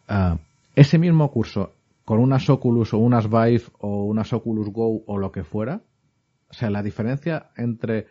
Ah, 0.09 0.39
ese 0.75 0.99
mismo 0.99 1.31
curso 1.31 1.73
con 2.05 2.19
unas 2.19 2.51
Oculus 2.51 2.95
o 2.95 2.99
unas 2.99 3.31
Vive 3.31 3.63
o 3.79 4.07
unas 4.07 4.33
Oculus 4.33 4.71
Go 4.71 5.05
o 5.07 5.19
lo 5.19 5.31
que 5.31 5.45
fuera, 5.45 5.83
o 6.51 6.55
sea, 6.55 6.71
la 6.71 6.83
diferencia 6.83 7.51
entre 7.57 8.07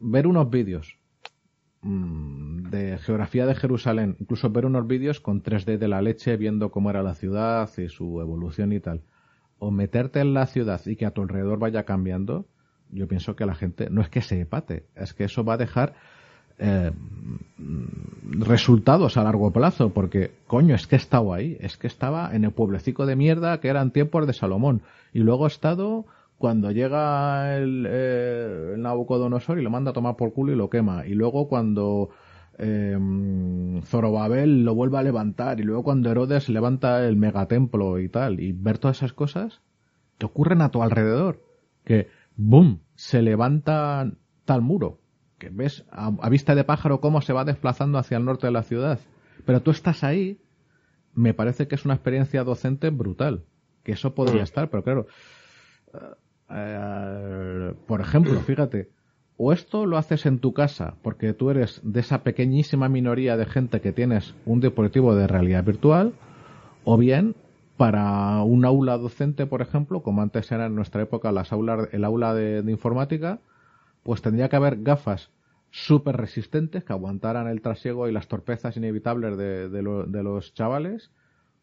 ver 0.00 0.26
unos 0.26 0.50
vídeos 0.50 0.98
mm, 1.82 2.70
de 2.70 2.98
geografía 2.98 3.46
de 3.46 3.54
Jerusalén, 3.54 4.16
incluso 4.20 4.50
ver 4.50 4.66
unos 4.66 4.86
vídeos 4.86 5.20
con 5.20 5.42
3D 5.42 5.78
de 5.78 5.88
la 5.88 6.02
leche, 6.02 6.36
viendo 6.36 6.70
cómo 6.70 6.90
era 6.90 7.02
la 7.02 7.14
ciudad 7.14 7.70
y 7.78 7.88
su 7.88 8.20
evolución 8.20 8.72
y 8.72 8.80
tal, 8.80 9.02
o 9.58 9.70
meterte 9.70 10.20
en 10.20 10.34
la 10.34 10.46
ciudad 10.46 10.80
y 10.86 10.96
que 10.96 11.06
a 11.06 11.12
tu 11.12 11.22
alrededor 11.22 11.58
vaya 11.58 11.84
cambiando, 11.84 12.46
yo 12.90 13.08
pienso 13.08 13.34
que 13.34 13.46
la 13.46 13.54
gente 13.54 13.88
no 13.90 14.02
es 14.02 14.08
que 14.08 14.20
se 14.20 14.40
empate, 14.40 14.86
es 14.94 15.14
que 15.14 15.24
eso 15.24 15.44
va 15.44 15.54
a 15.54 15.58
dejar 15.58 15.94
eh, 16.58 16.92
resultados 18.38 19.16
a 19.16 19.24
largo 19.24 19.52
plazo, 19.52 19.90
porque 19.90 20.32
coño, 20.46 20.74
es 20.74 20.86
que 20.86 20.96
he 20.96 20.98
estado 20.98 21.32
ahí, 21.32 21.56
es 21.60 21.76
que 21.76 21.86
estaba 21.86 22.34
en 22.34 22.44
el 22.44 22.52
pueblecico 22.52 23.06
de 23.06 23.16
mierda 23.16 23.58
que 23.58 23.68
eran 23.68 23.90
tiempos 23.90 24.26
de 24.26 24.34
Salomón, 24.34 24.82
y 25.12 25.20
luego 25.20 25.46
he 25.46 25.48
estado 25.48 26.06
cuando 26.44 26.70
llega 26.72 27.56
el, 27.56 27.86
eh, 27.88 28.74
Nabucodonosor 28.76 29.58
y 29.58 29.62
lo 29.62 29.70
manda 29.70 29.92
a 29.92 29.94
tomar 29.94 30.16
por 30.16 30.34
culo 30.34 30.52
y 30.52 30.56
lo 30.56 30.68
quema. 30.68 31.06
Y 31.06 31.14
luego 31.14 31.48
cuando 31.48 32.10
eh, 32.58 32.98
Zorobabel 33.86 34.62
lo 34.62 34.74
vuelve 34.74 34.98
a 34.98 35.02
levantar. 35.02 35.58
Y 35.58 35.62
luego 35.62 35.82
cuando 35.82 36.10
Herodes 36.10 36.50
levanta 36.50 37.02
el 37.08 37.16
megatemplo 37.16 37.98
y 37.98 38.10
tal. 38.10 38.40
Y 38.40 38.52
ver 38.52 38.76
todas 38.76 38.98
esas 38.98 39.14
cosas 39.14 39.62
que 40.18 40.26
ocurren 40.26 40.60
a 40.60 40.68
tu 40.68 40.82
alrededor. 40.82 41.40
Que, 41.82 42.08
¡boom!, 42.36 42.80
se 42.94 43.22
levanta 43.22 44.12
tal 44.44 44.60
muro. 44.60 44.98
Que 45.38 45.48
ves 45.48 45.86
a, 45.90 46.28
vista 46.28 46.54
de 46.54 46.64
pájaro 46.64 47.00
cómo 47.00 47.22
se 47.22 47.32
va 47.32 47.46
desplazando 47.46 47.96
hacia 47.96 48.18
el 48.18 48.26
norte 48.26 48.48
de 48.48 48.52
la 48.52 48.64
ciudad. 48.64 49.00
Pero 49.46 49.62
tú 49.62 49.70
estás 49.70 50.04
ahí. 50.04 50.42
Me 51.14 51.32
parece 51.32 51.68
que 51.68 51.74
es 51.74 51.86
una 51.86 51.94
experiencia 51.94 52.44
docente 52.44 52.90
brutal. 52.90 53.46
Que 53.82 53.92
eso 53.92 54.14
podría 54.14 54.42
mm. 54.42 54.44
estar, 54.44 54.68
pero 54.68 54.82
claro, 54.82 55.06
eh, 56.50 57.74
por 57.86 58.00
ejemplo, 58.00 58.38
fíjate, 58.40 58.90
o 59.36 59.52
esto 59.52 59.86
lo 59.86 59.98
haces 59.98 60.26
en 60.26 60.38
tu 60.38 60.52
casa 60.52 60.94
porque 61.02 61.32
tú 61.32 61.50
eres 61.50 61.80
de 61.82 62.00
esa 62.00 62.22
pequeñísima 62.22 62.88
minoría 62.88 63.36
de 63.36 63.46
gente 63.46 63.80
que 63.80 63.92
tienes 63.92 64.34
un 64.46 64.60
dispositivo 64.60 65.14
de 65.14 65.26
realidad 65.26 65.64
virtual, 65.64 66.12
o 66.84 66.96
bien 66.96 67.34
para 67.76 68.42
un 68.42 68.64
aula 68.64 68.96
docente, 68.98 69.46
por 69.46 69.60
ejemplo, 69.60 70.02
como 70.02 70.22
antes 70.22 70.50
era 70.52 70.66
en 70.66 70.76
nuestra 70.76 71.02
época 71.02 71.30
el 71.30 72.04
aula 72.04 72.34
de, 72.34 72.70
informática, 72.70 73.40
pues 74.04 74.22
tendría 74.22 74.48
que 74.48 74.56
haber 74.56 74.82
gafas 74.82 75.30
súper 75.70 76.16
resistentes 76.16 76.84
que 76.84 76.92
aguantaran 76.92 77.48
el 77.48 77.60
trasiego 77.60 78.06
y 78.06 78.12
las 78.12 78.28
torpezas 78.28 78.76
inevitables 78.76 79.36
de, 79.36 80.22
los 80.22 80.54
chavales, 80.54 81.10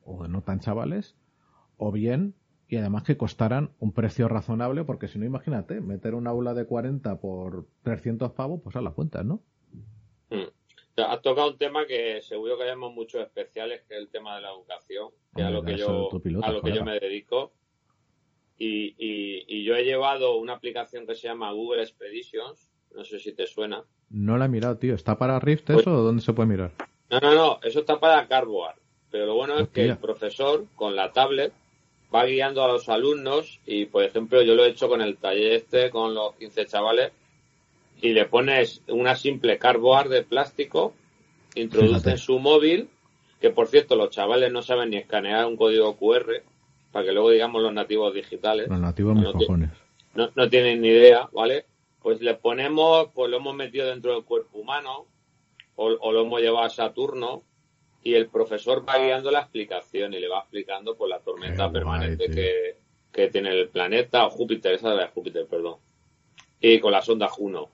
o 0.04 0.28
no 0.28 0.42
tan 0.42 0.60
chavales, 0.60 1.16
o 1.78 1.94
bien 1.94 2.34
y 2.72 2.78
además 2.78 3.03
que 3.03 3.17
costaran 3.17 3.72
un 3.80 3.91
precio 3.91 4.30
razonable, 4.30 4.86
porque 4.86 5.09
si 5.09 5.19
no, 5.19 5.26
imagínate, 5.26 5.82
meter 5.82 6.15
un 6.15 6.26
aula 6.26 6.53
de 6.53 6.65
40 6.65 7.19
por 7.19 7.67
300 7.84 8.32
pavos, 8.32 8.61
pues 8.63 8.78
a 8.78 8.82
las 8.82 8.93
cuentas, 8.93 9.26
¿no? 9.26 9.41
Hmm. 10.30 10.47
Has 10.95 11.22
tocado 11.22 11.49
un 11.49 11.57
tema 11.57 11.86
que 11.86 12.22
seguro 12.22 12.57
que 12.57 12.63
hayamos 12.63 12.93
muchos 12.93 13.22
especiales, 13.24 13.82
que 13.82 13.95
es 13.95 13.99
el 13.99 14.07
tema 14.07 14.38
de 14.38 14.43
la 14.43 14.51
educación, 14.51 15.09
que 15.36 15.41
es 15.41 15.47
a 15.47 15.51
lo 15.51 15.63
que 15.63 15.76
yo, 15.76 16.09
a 16.43 16.51
lo 16.53 16.61
que 16.61 16.72
yo 16.72 16.86
me 16.86 16.97
dedico. 16.97 17.51
Y, 18.57 18.95
y, 18.97 19.65
yo 19.65 19.76
he 19.76 19.84
llevado 19.84 20.38
una 20.38 20.53
aplicación 20.53 21.05
que 21.05 21.15
se 21.15 21.28
llama 21.28 21.51
Google 21.51 21.82
Expeditions, 21.82 22.72
no 22.95 23.03
sé 23.03 23.19
si 23.19 23.34
te 23.34 23.47
suena. 23.47 23.84
No 24.09 24.38
la 24.38 24.45
he 24.45 24.49
mirado, 24.49 24.78
tío. 24.78 24.95
¿Está 24.95 25.17
para 25.17 25.41
Rift 25.41 25.65
pues 25.65 25.80
eso 25.80 25.91
o 25.91 26.03
dónde 26.03 26.22
se 26.22 26.32
puede 26.32 26.47
mirar? 26.47 26.72
No, 27.09 27.19
no, 27.19 27.36
no, 27.36 27.59
eso 27.63 27.82
está 27.82 27.99
para 27.99 28.26
Cardboard. 28.30 28.76
Pero 29.09 29.26
lo 29.26 29.36
bueno 29.36 29.59
es 29.59 29.67
que 29.67 29.84
el 29.84 29.97
profesor, 29.97 30.67
con 30.76 30.95
la 30.95 31.11
tablet, 31.11 31.51
va 32.14 32.26
guiando 32.26 32.64
a 32.64 32.68
los 32.68 32.89
alumnos 32.89 33.59
y, 33.66 33.86
por 33.86 34.03
ejemplo, 34.03 34.41
yo 34.41 34.55
lo 34.55 34.66
he 34.66 34.70
hecho 34.70 34.89
con 34.89 35.01
el 35.01 35.18
taller 35.18 35.53
este, 35.53 35.89
con 35.89 36.14
los 36.14 36.36
15 36.36 36.66
chavales, 36.66 37.12
y 38.01 38.09
le 38.14 38.26
pones 38.26 38.82
una 38.88 39.16
simple 39.16 39.57
cardboard 39.57 40.09
de 40.09 40.24
plástico, 40.24 40.93
introducen 41.55 42.18
su 42.18 42.39
móvil, 42.39 42.89
que 43.39 43.51
por 43.51 43.68
cierto 43.68 43.95
los 43.95 44.09
chavales 44.09 44.51
no 44.51 44.62
saben 44.62 44.89
ni 44.89 44.97
escanear 44.97 45.45
un 45.45 45.55
código 45.55 45.95
QR, 45.95 46.41
para 46.91 47.05
que 47.05 47.12
luego 47.12 47.30
digamos 47.30 47.62
los 47.62 47.74
nativos 47.74 48.14
digitales. 48.14 48.68
Los 48.68 48.80
nativos 48.80 49.16
no, 49.16 49.32
cojones. 49.32 49.70
No, 50.16 50.30
no 50.36 50.49
tienen 50.49 50.82
ni 50.82 50.89
idea, 50.89 51.30
¿vale? 51.32 51.66
Pues 52.01 52.22
le 52.22 52.34
ponemos, 52.34 53.09
pues 53.14 53.30
lo 53.30 53.38
hemos 53.38 53.55
metido 53.55 53.88
dentro 53.88 54.14
del 54.14 54.24
cuerpo 54.24 54.57
humano, 54.57 55.05
o, 55.76 55.86
o 55.86 56.12
lo 56.12 56.22
hemos 56.22 56.41
llevado 56.41 56.66
a 56.66 56.70
Saturno, 56.70 57.43
y 58.04 58.16
el 58.16 58.28
profesor 58.28 58.88
va 58.88 58.97
guiando 58.97 59.32
la 59.32 59.41
explicación 59.41 60.14
y 60.14 60.20
le 60.20 60.28
va 60.28 60.39
explicando 60.39 60.95
pues 60.95 61.10
la 61.10 61.20
tormenta 61.20 61.72
permanente 61.72 62.30
que, 62.30 62.78
que, 63.12 63.30
tiene 63.30 63.52
el 63.52 63.70
planeta, 63.70 64.26
o 64.26 64.30
Júpiter, 64.30 64.74
esa 64.74 64.95
de 64.95 65.08
Júpiter, 65.08 65.45
perdón, 65.45 65.78
y 66.60 66.80
con 66.80 66.91
la 66.91 67.02
sonda 67.02 67.28
Juno. 67.28 67.70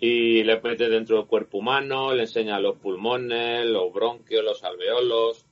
Y 0.00 0.42
le 0.44 0.60
mete 0.60 0.88
dentro 0.88 1.18
del 1.18 1.26
cuerpo 1.26 1.58
humano, 1.58 2.14
le 2.14 2.22
enseña 2.22 2.58
los 2.58 2.78
pulmones, 2.78 3.66
los 3.66 3.92
bronquios, 3.92 4.42
los 4.42 4.64
alveolos, 4.64 5.44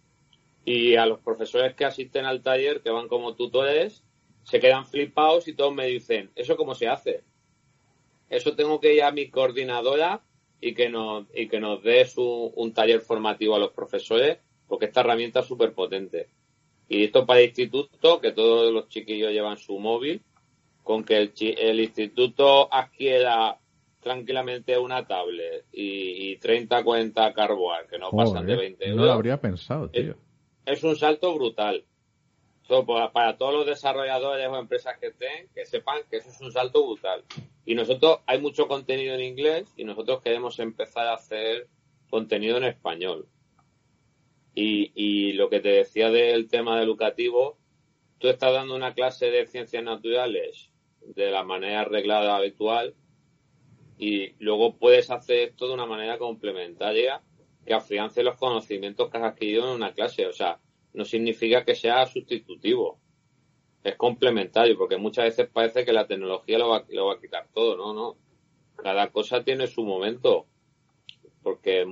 Y 0.64 0.96
a 0.96 1.06
los 1.06 1.20
profesores 1.20 1.74
que 1.74 1.84
asisten 1.84 2.24
al 2.24 2.42
taller, 2.42 2.80
que 2.80 2.90
van 2.90 3.08
como 3.08 3.34
tutores, 3.34 4.04
se 4.42 4.60
quedan 4.60 4.86
flipados 4.86 5.46
y 5.48 5.54
todos 5.54 5.74
me 5.74 5.86
dicen, 5.86 6.30
¿eso 6.34 6.56
cómo 6.56 6.74
se 6.74 6.88
hace? 6.88 7.22
Eso 8.30 8.54
tengo 8.54 8.80
que 8.80 8.94
ir 8.94 9.02
a 9.02 9.12
mi 9.12 9.28
coordinadora 9.30 10.22
y 10.60 10.74
que 10.74 10.88
nos, 10.88 11.26
y 11.34 11.48
que 11.48 11.60
nos 11.60 11.82
des 11.82 12.16
un, 12.18 12.52
un 12.56 12.72
taller 12.72 13.00
formativo 13.00 13.54
a 13.54 13.58
los 13.58 13.72
profesores, 13.72 14.38
porque 14.66 14.86
esta 14.86 15.00
herramienta 15.00 15.40
es 15.40 15.46
súper 15.46 15.72
potente. 15.72 16.28
Y 16.88 17.04
esto 17.04 17.26
para 17.26 17.40
el 17.40 17.46
instituto, 17.46 18.20
que 18.20 18.32
todos 18.32 18.72
los 18.72 18.88
chiquillos 18.88 19.30
llevan 19.32 19.58
su 19.58 19.78
móvil, 19.78 20.22
con 20.82 21.04
que 21.04 21.18
el, 21.18 21.32
el 21.58 21.80
instituto 21.80 22.72
adquiera 22.72 23.58
tranquilamente 24.00 24.78
una 24.78 25.06
tablet 25.06 25.66
y, 25.72 26.30
y 26.32 26.36
30, 26.36 26.82
40 26.82 27.34
carboar, 27.34 27.86
que 27.86 27.98
no 27.98 28.10
pasan 28.10 28.46
de 28.46 28.54
Joder, 28.54 28.58
20 28.58 28.86
no 28.86 28.92
euros, 28.92 29.06
lo 29.06 29.12
habría 29.12 29.40
pensado, 29.40 29.90
tío. 29.90 30.14
es 30.64 30.82
un 30.82 30.96
salto 30.96 31.34
brutal. 31.34 31.84
So, 32.68 32.84
para, 32.84 33.38
todos 33.38 33.54
los 33.54 33.66
desarrolladores 33.66 34.46
o 34.46 34.58
empresas 34.58 34.98
que 34.98 35.06
estén, 35.06 35.48
que 35.54 35.64
sepan 35.64 36.02
que 36.10 36.18
eso 36.18 36.28
es 36.28 36.38
un 36.42 36.52
salto 36.52 36.86
brutal. 36.86 37.24
Y 37.64 37.74
nosotros, 37.74 38.18
hay 38.26 38.42
mucho 38.42 38.68
contenido 38.68 39.14
en 39.14 39.22
inglés 39.22 39.72
y 39.74 39.84
nosotros 39.84 40.20
queremos 40.20 40.58
empezar 40.58 41.06
a 41.06 41.14
hacer 41.14 41.66
contenido 42.10 42.58
en 42.58 42.64
español. 42.64 43.26
Y, 44.54 44.92
y 44.94 45.32
lo 45.32 45.48
que 45.48 45.60
te 45.60 45.70
decía 45.70 46.10
del 46.10 46.48
tema 46.48 46.76
de 46.76 46.84
educativo, 46.84 47.56
tú 48.18 48.28
estás 48.28 48.52
dando 48.52 48.76
una 48.76 48.92
clase 48.92 49.30
de 49.30 49.46
ciencias 49.46 49.82
naturales 49.82 50.70
de 51.00 51.30
la 51.30 51.44
manera 51.44 51.80
arreglada 51.80 52.36
habitual 52.36 52.94
y 53.96 54.34
luego 54.40 54.76
puedes 54.76 55.10
hacer 55.10 55.48
esto 55.48 55.68
de 55.68 55.74
una 55.74 55.86
manera 55.86 56.18
complementaria 56.18 57.22
que 57.64 57.72
afiance 57.72 58.22
los 58.22 58.36
conocimientos 58.36 59.08
que 59.08 59.16
has 59.16 59.24
adquirido 59.24 59.70
en 59.70 59.76
una 59.76 59.94
clase. 59.94 60.26
O 60.26 60.34
sea, 60.34 60.60
no 60.94 61.04
significa 61.04 61.64
que 61.64 61.74
sea 61.74 62.06
sustitutivo. 62.06 62.98
Es 63.82 63.96
complementario, 63.96 64.76
porque 64.76 64.96
muchas 64.96 65.26
veces 65.26 65.48
parece 65.52 65.84
que 65.84 65.92
la 65.92 66.06
tecnología 66.06 66.58
lo 66.58 66.68
va, 66.68 66.84
lo 66.88 67.06
va 67.06 67.14
a 67.14 67.20
quitar 67.20 67.48
todo. 67.52 67.76
No, 67.76 67.94
no. 67.94 68.16
Cada 68.76 69.10
cosa 69.10 69.44
tiene 69.44 69.66
su 69.66 69.84
momento. 69.84 70.46
Porque 71.42 71.86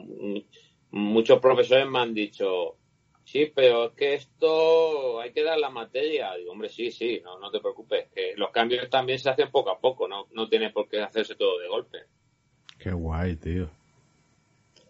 muchos 0.90 1.40
profesores 1.40 1.88
me 1.88 2.00
han 2.00 2.12
dicho, 2.12 2.76
sí, 3.24 3.52
pero 3.54 3.86
es 3.86 3.92
que 3.92 4.14
esto 4.14 5.20
hay 5.20 5.32
que 5.32 5.42
dar 5.42 5.58
la 5.58 5.70
materia. 5.70 6.34
Digo, 6.34 6.52
hombre, 6.52 6.68
sí, 6.68 6.90
sí, 6.90 7.20
no, 7.24 7.38
no 7.38 7.50
te 7.50 7.60
preocupes. 7.60 8.08
Que 8.14 8.34
los 8.36 8.50
cambios 8.50 8.90
también 8.90 9.18
se 9.18 9.30
hacen 9.30 9.50
poco 9.50 9.70
a 9.70 9.78
poco. 9.78 10.08
No, 10.08 10.26
no 10.32 10.48
tiene 10.48 10.70
por 10.70 10.88
qué 10.88 11.00
hacerse 11.00 11.36
todo 11.36 11.58
de 11.58 11.68
golpe. 11.68 11.98
Qué 12.78 12.92
guay, 12.92 13.36
tío. 13.36 13.70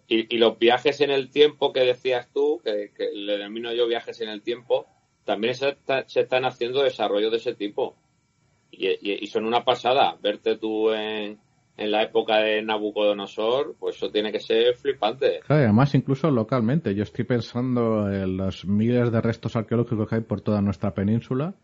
Y, 0.08 0.34
y 0.34 0.38
los 0.38 0.58
viajes 0.58 1.00
en 1.00 1.10
el 1.10 1.30
tiempo 1.30 1.72
que 1.72 1.80
decías 1.80 2.28
tú, 2.32 2.60
que, 2.64 2.90
le 3.14 3.38
denomino 3.38 3.72
yo 3.74 3.86
viajes 3.88 4.20
en 4.20 4.28
el 4.28 4.42
tiempo, 4.42 4.86
también 5.24 5.54
se, 5.54 5.70
está- 5.70 6.04
se 6.08 6.20
están 6.20 6.44
haciendo 6.44 6.82
desarrollos 6.82 7.30
de 7.32 7.38
ese 7.38 7.54
tipo. 7.54 7.96
Y, 8.70 8.88
y- 9.22 9.26
son 9.26 9.44
una 9.46 9.64
pasada. 9.64 10.16
Verte 10.22 10.56
tú 10.56 10.90
en, 10.92 11.38
en 11.76 11.90
la 11.90 12.02
época 12.02 12.38
de 12.38 12.62
Nabucodonosor, 12.62 13.74
pues 13.80 13.96
eso 13.96 14.10
tiene 14.10 14.30
que 14.30 14.38
ser 14.40 14.74
flipante. 14.76 15.40
Claro, 15.44 15.62
y 15.62 15.64
además 15.64 15.94
incluso 15.94 16.30
localmente. 16.30 16.94
Yo 16.94 17.02
estoy 17.02 17.24
pensando 17.24 18.10
en 18.12 18.36
los 18.36 18.64
miles 18.64 19.10
de 19.10 19.20
restos 19.20 19.56
arqueológicos 19.56 20.08
que 20.08 20.14
hay 20.16 20.20
por 20.20 20.40
toda 20.40 20.60
nuestra 20.62 20.94
península 20.94 21.54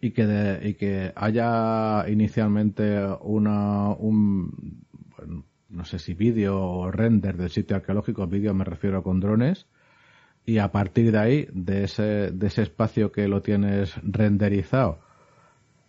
y 0.00 0.10
que, 0.10 0.26
de- 0.26 0.68
y 0.70 0.74
que 0.74 1.12
haya 1.14 2.04
inicialmente 2.08 2.82
una, 3.20 3.90
un, 3.92 4.82
bueno, 5.16 5.44
no 5.74 5.84
sé 5.84 5.98
si 5.98 6.14
vídeo 6.14 6.58
o 6.60 6.90
render 6.90 7.36
del 7.36 7.50
sitio 7.50 7.76
arqueológico, 7.76 8.26
vídeo 8.26 8.54
me 8.54 8.64
refiero 8.64 9.02
con 9.02 9.20
drones, 9.20 9.66
y 10.46 10.58
a 10.58 10.70
partir 10.72 11.10
de 11.12 11.18
ahí, 11.18 11.48
de 11.52 11.84
ese, 11.84 12.30
de 12.30 12.46
ese 12.46 12.62
espacio 12.62 13.12
que 13.12 13.28
lo 13.28 13.42
tienes 13.42 13.94
renderizado, 14.02 15.00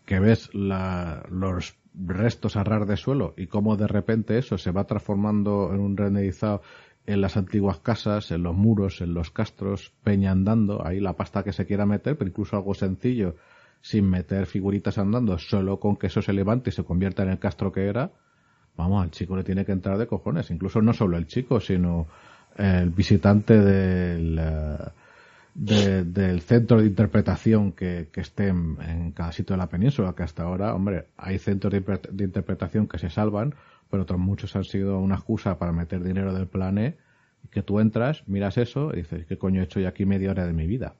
que 0.05 0.19
ves 0.19 0.53
la, 0.53 1.25
los 1.29 1.77
restos 1.93 2.55
a 2.55 2.63
ras 2.63 2.87
de 2.87 2.97
suelo 2.97 3.33
y 3.37 3.47
cómo 3.47 3.77
de 3.77 3.87
repente 3.87 4.37
eso 4.37 4.57
se 4.57 4.71
va 4.71 4.85
transformando 4.85 5.71
en 5.73 5.79
un 5.79 5.97
renderizado 5.97 6.61
en 7.05 7.21
las 7.21 7.37
antiguas 7.37 7.79
casas, 7.79 8.31
en 8.31 8.43
los 8.43 8.55
muros, 8.55 9.01
en 9.01 9.13
los 9.13 9.29
castros, 9.29 9.93
peña 10.03 10.31
andando, 10.31 10.85
ahí 10.85 10.99
la 10.99 11.13
pasta 11.13 11.43
que 11.43 11.53
se 11.53 11.65
quiera 11.65 11.85
meter, 11.85 12.17
pero 12.17 12.29
incluso 12.29 12.55
algo 12.55 12.73
sencillo, 12.73 13.35
sin 13.81 14.09
meter 14.09 14.47
figuritas 14.47 14.97
andando, 14.97 15.37
solo 15.37 15.79
con 15.79 15.97
que 15.97 16.07
eso 16.07 16.21
se 16.21 16.33
levante 16.33 16.71
y 16.71 16.73
se 16.73 16.83
convierta 16.83 17.21
en 17.23 17.29
el 17.29 17.39
castro 17.39 17.71
que 17.71 17.85
era, 17.85 18.11
vamos, 18.77 19.03
al 19.03 19.11
chico 19.11 19.35
le 19.35 19.43
tiene 19.43 19.65
que 19.65 19.71
entrar 19.71 19.97
de 19.97 20.07
cojones, 20.07 20.49
incluso 20.51 20.81
no 20.81 20.93
solo 20.93 21.17
el 21.17 21.27
chico, 21.27 21.59
sino 21.59 22.07
el 22.57 22.89
visitante 22.89 23.59
del, 23.59 24.37
eh, 24.39 24.77
de- 25.53 26.03
del 26.03 26.41
centro 26.41 26.79
de 26.81 26.87
interpretación 26.87 27.71
que, 27.71 28.07
que 28.11 28.21
esté 28.21 28.47
en, 28.47 28.77
en 28.81 29.11
cada 29.11 29.31
sitio 29.31 29.53
de 29.55 29.57
la 29.57 29.67
península, 29.69 30.13
que 30.15 30.23
hasta 30.23 30.43
ahora, 30.43 30.73
hombre, 30.75 31.05
hay 31.17 31.37
centros 31.39 31.71
de, 31.73 32.23
interpretación 32.23 32.87
que 32.87 32.97
se 32.97 33.09
salvan, 33.09 33.55
pero 33.89 34.03
otros 34.03 34.19
muchos 34.19 34.55
han 34.55 34.63
sido 34.63 34.99
una 34.99 35.15
excusa 35.15 35.57
para 35.57 35.71
meter 35.71 36.03
dinero 36.03 36.33
del 36.33 36.47
plane, 36.47 36.97
que 37.51 37.61
tú 37.61 37.79
entras, 37.79 38.23
miras 38.27 38.57
eso 38.57 38.91
y 38.93 38.97
dices, 38.97 39.25
¿qué 39.27 39.37
coño 39.37 39.61
he 39.61 39.65
hecho 39.65 39.79
yo 39.79 39.87
aquí 39.87 40.05
media 40.05 40.31
hora 40.31 40.45
de 40.45 40.53
mi 40.53 40.65
vida? 40.67 40.95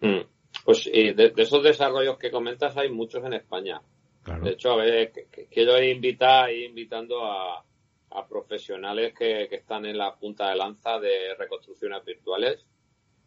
Mm. 0.00 0.20
Pues 0.64 0.84
de, 0.84 1.14
de 1.14 1.42
esos 1.42 1.62
desarrollos 1.62 2.18
que 2.18 2.30
comentas 2.30 2.76
hay 2.76 2.90
muchos 2.90 3.24
en 3.24 3.32
España. 3.32 3.80
Claro. 4.28 4.44
De 4.44 4.50
hecho, 4.50 4.72
a 4.72 4.76
ver, 4.76 5.12
quiero 5.50 5.82
invitar, 5.82 6.52
invitando 6.52 7.24
a, 7.24 7.64
a 8.10 8.28
profesionales 8.28 9.14
que, 9.14 9.46
que 9.48 9.56
están 9.56 9.86
en 9.86 9.96
la 9.96 10.14
punta 10.16 10.50
de 10.50 10.56
lanza 10.56 10.98
de 10.98 11.34
reconstrucciones 11.34 12.04
virtuales, 12.04 12.66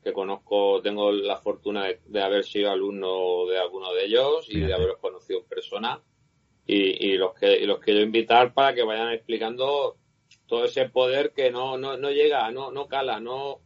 que 0.04 0.14
conozco, 0.14 0.82
tengo 0.82 1.12
la 1.12 1.38
fortuna 1.38 1.86
de, 1.86 2.02
de 2.06 2.22
haber 2.22 2.44
sido 2.44 2.72
alumno 2.72 3.46
de 3.48 3.58
alguno 3.58 3.94
de 3.94 4.06
ellos 4.06 4.48
y 4.50 4.60
de 4.60 4.74
haberlos 4.74 4.98
conocido 4.98 5.40
en 5.40 5.46
persona. 5.46 6.02
Y, 6.68 7.08
y 7.08 7.18
los 7.18 7.34
que 7.34 7.58
y 7.58 7.66
los 7.66 7.80
quiero 7.80 8.02
invitar 8.02 8.54
para 8.54 8.74
que 8.76 8.84
vayan 8.84 9.12
explicando 9.12 9.98
todo 10.46 10.66
ese 10.66 10.88
poder 10.90 11.34
que 11.34 11.50
no, 11.50 11.78
no, 11.78 11.98
no 11.98 12.12
llega, 12.12 12.50
no, 12.52 12.72
no 12.72 12.88
cala, 12.88 13.20
no 13.20 13.62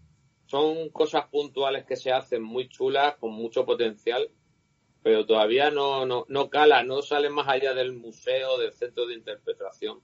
son 0.46 0.90
cosas 0.90 1.28
puntuales 1.28 1.86
que 1.86 1.98
se 1.98 2.12
hacen 2.12 2.42
muy 2.42 2.70
chulas, 2.70 3.16
con 3.18 3.32
mucho 3.32 3.66
potencial, 3.66 4.30
pero 5.06 5.24
todavía 5.24 5.70
no, 5.70 6.04
no, 6.08 6.26
no 6.30 6.50
cala, 6.50 6.82
no 6.82 7.04
sale 7.04 7.30
más 7.30 7.48
allá 7.48 7.76
del 7.76 7.94
museo, 7.94 8.58
del 8.58 8.74
centro 8.74 9.06
de 9.06 9.14
interpretación. 9.14 10.00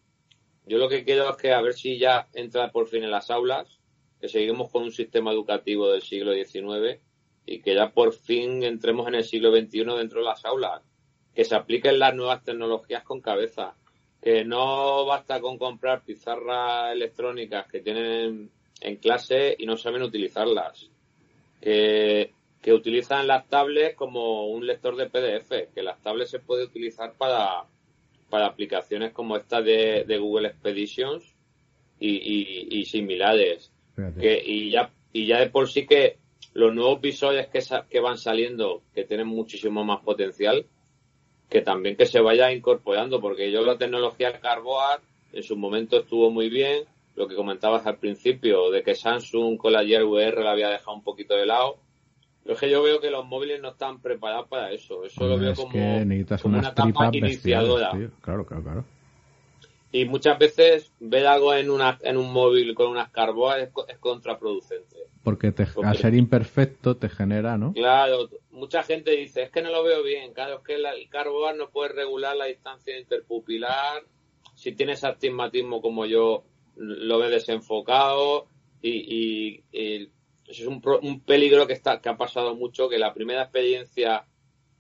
Yo 0.68 0.78
lo 0.78 0.88
que 0.88 1.04
quiero 1.04 1.28
es 1.28 1.38
que 1.38 1.52
a 1.54 1.62
ver 1.64 1.74
si 1.74 1.97
ya 1.97 2.28
entra 2.34 2.72
por 2.72 2.88
fin 2.88 3.04
en 3.04 3.10
las 3.10 3.32
aulas, 3.32 3.80
que 4.20 4.30
seguimos 4.30 4.70
con 4.70 4.84
un 4.84 4.91
sistema 4.91 5.32
educativo 5.32 5.89
del 5.89 6.04
siglo 6.04 6.34
XIX 6.34 7.02
y 7.47 7.64
que 7.64 7.74
ya 7.74 7.89
por 7.89 8.14
fin 8.14 8.62
entremos 8.62 9.08
en 9.08 9.16
el 9.16 9.24
siglo 9.24 9.49
XXI 9.49 9.86
dentro 9.97 10.20
de 10.20 10.26
las 10.26 10.45
aulas, 10.45 10.84
que 11.34 11.45
se 11.45 11.56
apliquen 11.56 11.97
las 11.97 12.14
nuevas 12.14 12.43
tecnologías 12.43 13.04
con 13.04 13.22
cabeza, 13.22 13.74
que 14.22 14.45
no 14.45 15.04
basta 15.06 15.41
con 15.41 15.58
comprar 15.58 16.04
pizarras 16.04 16.93
electrónicas 16.93 17.66
que 17.66 17.80
tienen 17.80 18.52
en 18.80 18.95
clase 18.97 19.56
y 19.58 19.66
no 19.66 19.78
saben 19.78 20.04
utilizarlas, 20.04 20.91
que, 21.60 22.34
que 22.62 22.74
utilizan 22.74 23.28
las 23.28 23.47
tablets 23.49 23.95
como 23.95 24.47
un 24.47 24.66
lector 24.68 24.95
de 24.95 25.09
PDF, 25.09 25.74
que 25.74 25.82
las 25.84 25.99
tablets 26.01 26.30
se 26.32 26.39
puede 26.39 26.64
utilizar 26.66 27.14
para, 27.18 27.66
para 28.30 28.45
aplicaciones 28.45 29.14
como 29.14 29.36
esta 29.36 29.62
de, 29.62 30.03
de 30.05 30.18
Google 30.18 30.49
Expeditions 30.49 31.34
y, 31.99 32.09
y, 32.09 32.68
y 32.80 32.86
similares. 32.86 33.72
Que, 34.20 34.41
y 34.45 34.70
ya 34.72 34.91
y 35.14 35.26
ya 35.26 35.39
de 35.39 35.49
por 35.49 35.68
sí 35.70 35.86
que 35.86 36.18
los 36.53 36.74
nuevos 36.74 37.01
visores 37.01 37.47
que, 37.47 37.62
sa- 37.62 37.86
que 37.89 37.99
van 37.99 38.18
saliendo 38.18 38.82
que 38.93 39.03
tienen 39.03 39.28
muchísimo 39.28 39.84
más 39.84 40.01
potencial 40.01 40.66
que 41.49 41.62
también 41.62 41.97
que 41.97 42.05
se 42.05 42.22
vaya 42.22 42.51
incorporando 42.53 43.20
porque 43.20 43.51
yo 43.51 43.62
la 43.64 43.78
tecnología 43.78 44.39
Carboard 44.39 45.01
en 45.34 45.43
su 45.43 45.57
momento 45.57 45.99
estuvo 45.99 46.30
muy 46.32 46.49
bien. 46.49 46.86
Lo 47.16 47.28
que 47.28 47.36
comentabas 47.36 47.86
al 47.86 47.97
principio 47.97 48.70
de 48.72 48.84
que 48.84 48.95
Samsung 48.95 49.57
con 49.57 49.74
la 49.74 49.84
Gear 49.84 50.03
VR 50.05 50.43
la 50.43 50.51
había 50.51 50.70
dejado 50.70 50.93
un 50.95 51.03
poquito 51.03 51.36
de 51.36 51.45
lado 51.45 51.78
pero 52.44 52.56
es 52.56 52.60
que 52.60 52.70
yo 52.70 52.82
veo 52.84 53.00
que 53.00 53.12
los 53.12 53.26
móviles 53.26 53.62
no 53.62 53.70
están 53.70 54.02
preparados 54.02 54.48
para 54.48 54.72
eso 54.72 55.04
eso 55.06 55.28
lo 55.28 55.38
veo 55.38 55.52
es 55.52 55.60
como, 55.60 55.72
como 55.72 56.58
una 56.58 56.70
etapa 56.70 57.10
iniciadora 57.14 57.92
tío. 57.92 58.12
Claro, 58.22 58.46
claro, 58.46 58.64
claro. 58.64 58.86
y 59.92 60.06
muchas 60.06 60.39
veces 60.39 60.92
ver 61.00 61.28
algo 61.28 61.54
en 61.54 61.70
una 61.70 61.98
en 62.02 62.18
un 62.18 62.32
móvil 62.34 62.74
con 62.76 62.88
unas 62.89 63.10
Carboard 63.12 63.60
es, 63.60 63.70
es 63.89 63.98
contraproducente 64.00 64.98
Porque 65.24 65.52
te, 65.52 65.66
Porque- 65.68 65.88
al 65.88 65.98
ser 65.98 66.16
imperfecto 66.16 66.98
te 66.98 67.08
genera, 67.08 67.56
¿no? 67.58 67.74
Claro, 67.74 68.28
mucha 68.50 68.82
gente 68.82 69.12
dice, 69.12 69.44
es 69.44 69.52
que 69.52 69.62
no 69.62 69.70
lo 69.70 69.84
veo 69.84 70.02
bien, 70.02 70.34
claro, 70.34 70.56
es 70.58 70.64
que 70.64 70.80
la- 70.80 70.94
el 70.96 71.08
carboar 71.10 71.56
no 71.56 71.70
puede 71.70 71.94
regular 71.94 72.36
la 72.36 72.46
distancia 72.46 72.98
interpupilar, 73.00 74.02
si 74.56 74.72
tienes 74.72 75.04
astigmatismo 75.04 75.80
como 75.80 76.08
yo, 76.08 76.44
lo 76.76 77.20
ve 77.20 77.30
desenfocado 77.30 78.48
y, 78.82 79.62
y- 79.72 80.10
es 80.60 80.68
un, 80.68 80.82
pro- 80.82 80.99
un 81.02 81.22
peligro 81.22 81.66
que, 81.68 81.74
está, 81.74 82.02
que 82.02 82.10
ha 82.10 82.18
pasado 82.18 82.56
mucho, 82.56 82.89
que 82.89 82.97
la 82.99 83.14
primera 83.14 83.43
experiencia 83.43 84.26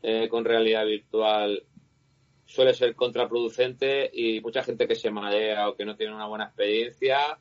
eh, 0.03 0.27
con 0.29 0.43
realidad 0.45 0.85
virtual 0.85 1.63
suele 2.45 2.73
ser 2.73 2.95
contraproducente 2.95 4.09
y 4.13 4.41
mucha 4.41 4.63
gente 4.63 4.87
que 4.87 4.95
se 4.95 5.09
marea 5.09 5.69
o 5.69 5.75
que 5.75 5.85
no 5.85 5.95
tiene 5.95 6.13
una 6.13 6.27
buena 6.27 6.45
experiencia 6.45 7.39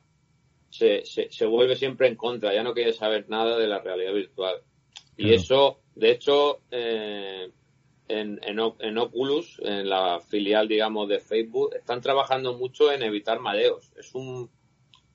se, 0.69 1.03
se, 1.03 1.45
vuelve 1.45 1.75
siempre 1.75 2.07
en 2.07 2.15
contra, 2.15 2.53
ya 2.53 2.63
no 2.63 2.73
quiere 2.73 2.93
saber 2.93 3.29
nada 3.29 3.57
de 3.57 3.67
la 3.67 3.79
realidad 3.79 4.13
virtual. 4.13 4.61
Y 5.17 5.33
eso, 5.33 5.81
de 5.95 6.11
hecho, 6.11 6.61
eh, 6.71 7.51
en, 8.07 8.39
en, 8.41 8.97
Oculus, 8.97 9.59
en 9.63 9.89
la 9.89 10.21
filial, 10.21 10.67
digamos, 10.69 11.09
de 11.09 11.19
Facebook, 11.19 11.75
están 11.75 11.99
trabajando 11.99 12.53
mucho 12.53 12.91
en 12.91 13.03
evitar 13.03 13.39
mareos. 13.39 13.91
Es, 13.97 14.15
un, 14.15 14.49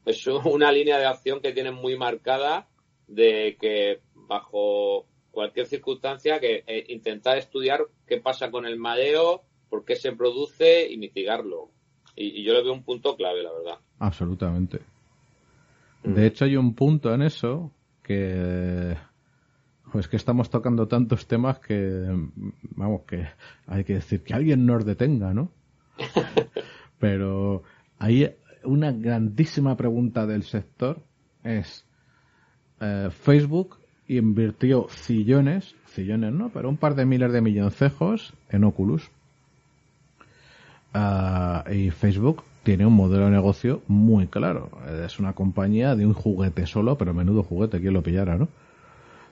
es 0.05 0.27
una 0.27 0.71
línea 0.71 0.99
de 0.99 1.07
acción 1.07 1.41
que 1.41 1.53
tienen 1.53 1.75
muy 1.75 1.97
marcada 1.97 2.69
de 3.07 3.57
que 3.61 4.01
bajo 4.15 5.07
cualquier 5.31 5.67
circunstancia 5.67 6.41
que 6.41 6.65
eh, 6.67 6.87
intentar 6.89 7.37
estudiar 7.37 7.81
qué 8.07 8.19
pasa 8.19 8.51
con 8.51 8.67
el 8.67 8.79
mareo, 8.79 9.43
por 9.69 9.85
qué 9.85 9.97
se 9.97 10.13
produce 10.13 10.91
y 10.91 10.97
mitigarlo. 10.97 11.71
Y, 12.17 12.43
yo 12.43 12.55
le 12.55 12.63
veo 12.63 12.73
un 12.73 12.83
punto 12.83 13.17
clave, 13.17 13.43
la 13.43 13.53
verdad. 13.53 13.79
Absolutamente. 13.99 14.81
Mm. 16.03 16.15
De 16.15 16.27
hecho, 16.27 16.47
hay 16.47 16.57
un 16.57 16.75
punto 16.75 17.13
en 17.13 17.23
eso 17.23 17.71
que 18.03 18.97
pues 19.93 20.09
que 20.09 20.17
estamos 20.17 20.51
tocando 20.51 20.89
tantos 20.89 21.27
temas 21.27 21.59
que 21.59 22.07
vamos 22.75 23.03
que 23.07 23.27
hay 23.67 23.85
que 23.85 23.95
decir 23.95 24.23
que 24.23 24.35
alguien 24.35 24.67
nos 24.67 24.85
detenga, 24.85 25.33
¿no? 25.33 25.51
Pero 26.99 27.63
hay 27.99 28.35
una 28.65 28.93
grandísima 28.93 29.77
pregunta 29.77 30.27
del 30.27 30.43
sector 30.43 31.01
es 31.45 31.86
eh, 32.81 33.09
Facebook 33.11 33.79
invirtió 34.09 34.87
cillones, 34.89 35.75
cillones 35.87 36.33
no, 36.33 36.51
pero 36.51 36.69
un 36.69 36.77
par 36.77 36.95
de 36.95 37.07
miles 37.07 37.33
de 37.33 37.41
milloncejos 37.41 38.35
en 38.51 38.65
Oculus. 38.65 39.11
Ah, 40.95 41.65
y 41.71 41.91
Facebook 41.91 42.43
tiene 42.63 42.87
un 42.87 42.95
modelo 42.95 43.27
de 43.27 43.31
negocio 43.31 43.83
muy 43.87 44.29
claro. 44.29 44.71
Es 45.05 45.19
una 45.19 45.35
compañía 45.35 45.95
de 45.95 46.07
un 46.07 46.15
juguete 46.15 46.67
solo, 46.67 46.97
pero 46.97 47.15
menudo 47.15 47.43
juguete, 47.43 47.81
quien 47.81 47.95
lo 47.95 48.03
pillara, 48.03 48.37
¿no? 48.37 48.49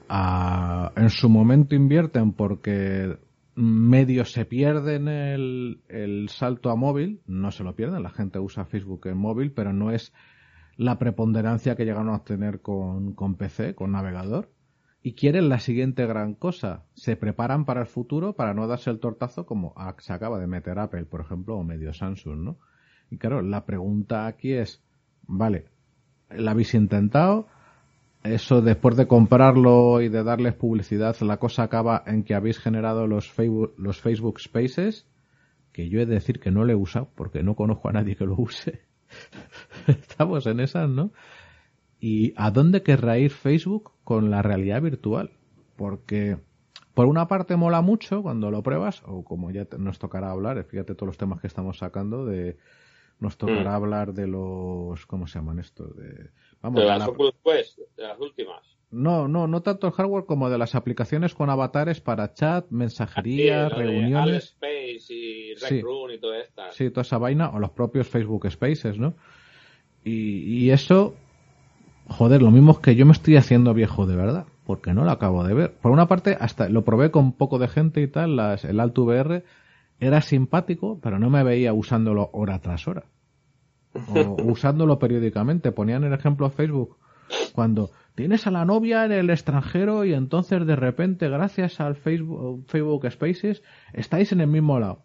Ah, 0.08 0.92
en 0.96 1.08
su 1.10 1.28
momento 1.28 1.74
invierten 1.74 2.32
porque 2.32 3.16
medio 3.54 4.24
se 4.24 4.44
pierden 4.44 5.08
el, 5.08 5.80
el 5.88 6.28
salto 6.28 6.70
a 6.70 6.76
móvil, 6.76 7.20
no 7.26 7.50
se 7.50 7.64
lo 7.64 7.74
pierden, 7.74 8.02
la 8.02 8.10
gente 8.10 8.38
usa 8.38 8.64
Facebook 8.64 9.06
en 9.06 9.16
móvil, 9.16 9.52
pero 9.52 9.72
no 9.72 9.90
es 9.90 10.12
la 10.76 10.98
preponderancia 10.98 11.76
que 11.76 11.84
llegaron 11.84 12.08
a 12.08 12.16
obtener 12.16 12.60
con, 12.60 13.14
con 13.14 13.36
PC, 13.36 13.74
con 13.74 13.92
navegador 13.92 14.50
y 15.06 15.12
quieren 15.12 15.50
la 15.50 15.60
siguiente 15.60 16.06
gran 16.06 16.34
cosa. 16.34 16.86
Se 16.94 17.14
preparan 17.14 17.66
para 17.66 17.82
el 17.82 17.86
futuro 17.86 18.32
para 18.32 18.54
no 18.54 18.66
darse 18.66 18.88
el 18.88 19.00
tortazo 19.00 19.44
como 19.44 19.74
se 19.98 20.12
acaba 20.14 20.40
de 20.40 20.46
meter 20.46 20.78
Apple, 20.78 21.04
por 21.04 21.20
ejemplo, 21.20 21.56
o 21.56 21.62
medio 21.62 21.92
Samsung, 21.92 22.38
¿no? 22.38 22.58
Y 23.10 23.18
claro, 23.18 23.42
la 23.42 23.66
pregunta 23.66 24.26
aquí 24.26 24.54
es, 24.54 24.82
vale, 25.26 25.66
¿la 26.30 26.52
habéis 26.52 26.72
intentado? 26.72 27.48
Eso 28.22 28.62
después 28.62 28.96
de 28.96 29.06
comprarlo 29.06 30.00
y 30.00 30.08
de 30.08 30.24
darles 30.24 30.54
publicidad, 30.54 31.14
la 31.20 31.36
cosa 31.36 31.64
acaba 31.64 32.02
en 32.06 32.24
que 32.24 32.34
habéis 32.34 32.58
generado 32.58 33.06
los 33.06 33.30
Facebook, 33.30 33.74
los 33.76 34.00
Facebook 34.00 34.40
Spaces, 34.40 35.06
que 35.72 35.90
yo 35.90 36.00
he 36.00 36.06
de 36.06 36.14
decir 36.14 36.40
que 36.40 36.50
no 36.50 36.64
lo 36.64 36.72
he 36.72 36.76
usado 36.76 37.10
porque 37.14 37.42
no 37.42 37.54
conozco 37.54 37.90
a 37.90 37.92
nadie 37.92 38.16
que 38.16 38.24
lo 38.24 38.36
use. 38.38 38.80
Estamos 39.86 40.46
en 40.46 40.60
esas, 40.60 40.88
¿no? 40.88 41.12
¿Y 42.00 42.34
a 42.36 42.50
dónde 42.50 42.82
querrá 42.82 43.18
ir 43.18 43.30
Facebook 43.30 43.92
con 44.04 44.30
la 44.30 44.42
realidad 44.42 44.82
virtual? 44.82 45.30
Porque 45.76 46.38
por 46.94 47.06
una 47.06 47.28
parte 47.28 47.56
mola 47.56 47.82
mucho 47.82 48.22
cuando 48.22 48.50
lo 48.50 48.62
pruebas, 48.62 49.02
o 49.06 49.24
como 49.24 49.50
ya 49.50 49.66
nos 49.78 49.98
tocará 49.98 50.30
hablar, 50.30 50.62
fíjate 50.64 50.94
todos 50.94 51.08
los 51.08 51.18
temas 51.18 51.40
que 51.40 51.46
estamos 51.46 51.78
sacando 51.78 52.24
de 52.24 52.58
nos 53.20 53.38
tocará 53.38 53.70
mm. 53.72 53.74
hablar 53.74 54.12
de 54.12 54.26
los 54.26 55.06
¿cómo 55.06 55.26
se 55.26 55.38
llaman 55.38 55.58
estos? 55.58 55.96
De, 55.96 56.30
vamos, 56.60 56.80
de 56.80 56.86
las 56.86 57.08
Oculus 57.08 57.34
Quest, 57.42 57.78
de 57.96 58.02
las 58.02 58.18
últimas. 58.18 58.73
No, 58.94 59.28
no, 59.28 59.46
no 59.46 59.62
tanto 59.62 59.86
el 59.86 59.92
hardware 59.92 60.24
como 60.24 60.50
de 60.50 60.58
las 60.58 60.74
aplicaciones 60.74 61.34
con 61.34 61.50
avatares 61.50 62.00
para 62.00 62.32
chat, 62.32 62.66
mensajería, 62.70 63.68
reuniones. 63.68 64.44
Space 64.44 65.12
y 65.12 65.54
Rec 65.54 65.82
Room 65.82 66.12
y 66.12 66.18
todo 66.18 66.34
esto. 66.34 66.62
Sí, 66.72 66.90
toda 66.90 67.02
esa 67.02 67.18
vaina, 67.18 67.50
o 67.50 67.58
los 67.58 67.70
propios 67.70 68.08
Facebook 68.08 68.50
Spaces, 68.50 68.98
¿no? 68.98 69.14
Y, 70.04 70.64
y 70.64 70.70
eso 70.70 71.14
joder, 72.08 72.42
lo 72.42 72.50
mismo 72.50 72.72
es 72.72 72.78
que 72.78 72.94
yo 72.94 73.06
me 73.06 73.12
estoy 73.12 73.36
haciendo 73.36 73.74
viejo 73.74 74.06
de 74.06 74.16
verdad, 74.16 74.46
porque 74.64 74.92
no 74.94 75.04
lo 75.04 75.10
acabo 75.10 75.44
de 75.44 75.54
ver. 75.54 75.74
Por 75.74 75.92
una 75.92 76.06
parte, 76.06 76.36
hasta 76.38 76.68
lo 76.68 76.84
probé 76.84 77.10
con 77.10 77.24
un 77.24 77.32
poco 77.32 77.58
de 77.58 77.68
gente 77.68 78.00
y 78.02 78.08
tal, 78.08 78.36
las, 78.36 78.64
el 78.64 78.80
Alto 78.80 79.04
VR 79.04 79.44
era 80.00 80.20
simpático, 80.20 80.98
pero 81.02 81.18
no 81.18 81.30
me 81.30 81.42
veía 81.42 81.72
usándolo 81.72 82.30
hora 82.32 82.60
tras 82.60 82.86
hora. 82.88 83.04
O 83.92 84.36
usándolo 84.44 84.98
periódicamente. 84.98 85.72
Ponían 85.72 86.04
el 86.04 86.12
ejemplo 86.12 86.50
Facebook 86.50 86.96
cuando 87.52 87.90
tienes 88.14 88.46
a 88.46 88.50
la 88.50 88.64
novia 88.64 89.04
en 89.04 89.12
el 89.12 89.30
extranjero 89.30 90.04
y 90.04 90.14
entonces 90.14 90.66
de 90.66 90.76
repente, 90.76 91.28
gracias 91.28 91.80
al 91.80 91.96
Facebook, 91.96 92.64
Facebook 92.68 93.10
Spaces, 93.10 93.62
estáis 93.92 94.32
en 94.32 94.40
el 94.40 94.48
mismo 94.48 94.78
lado. 94.78 95.02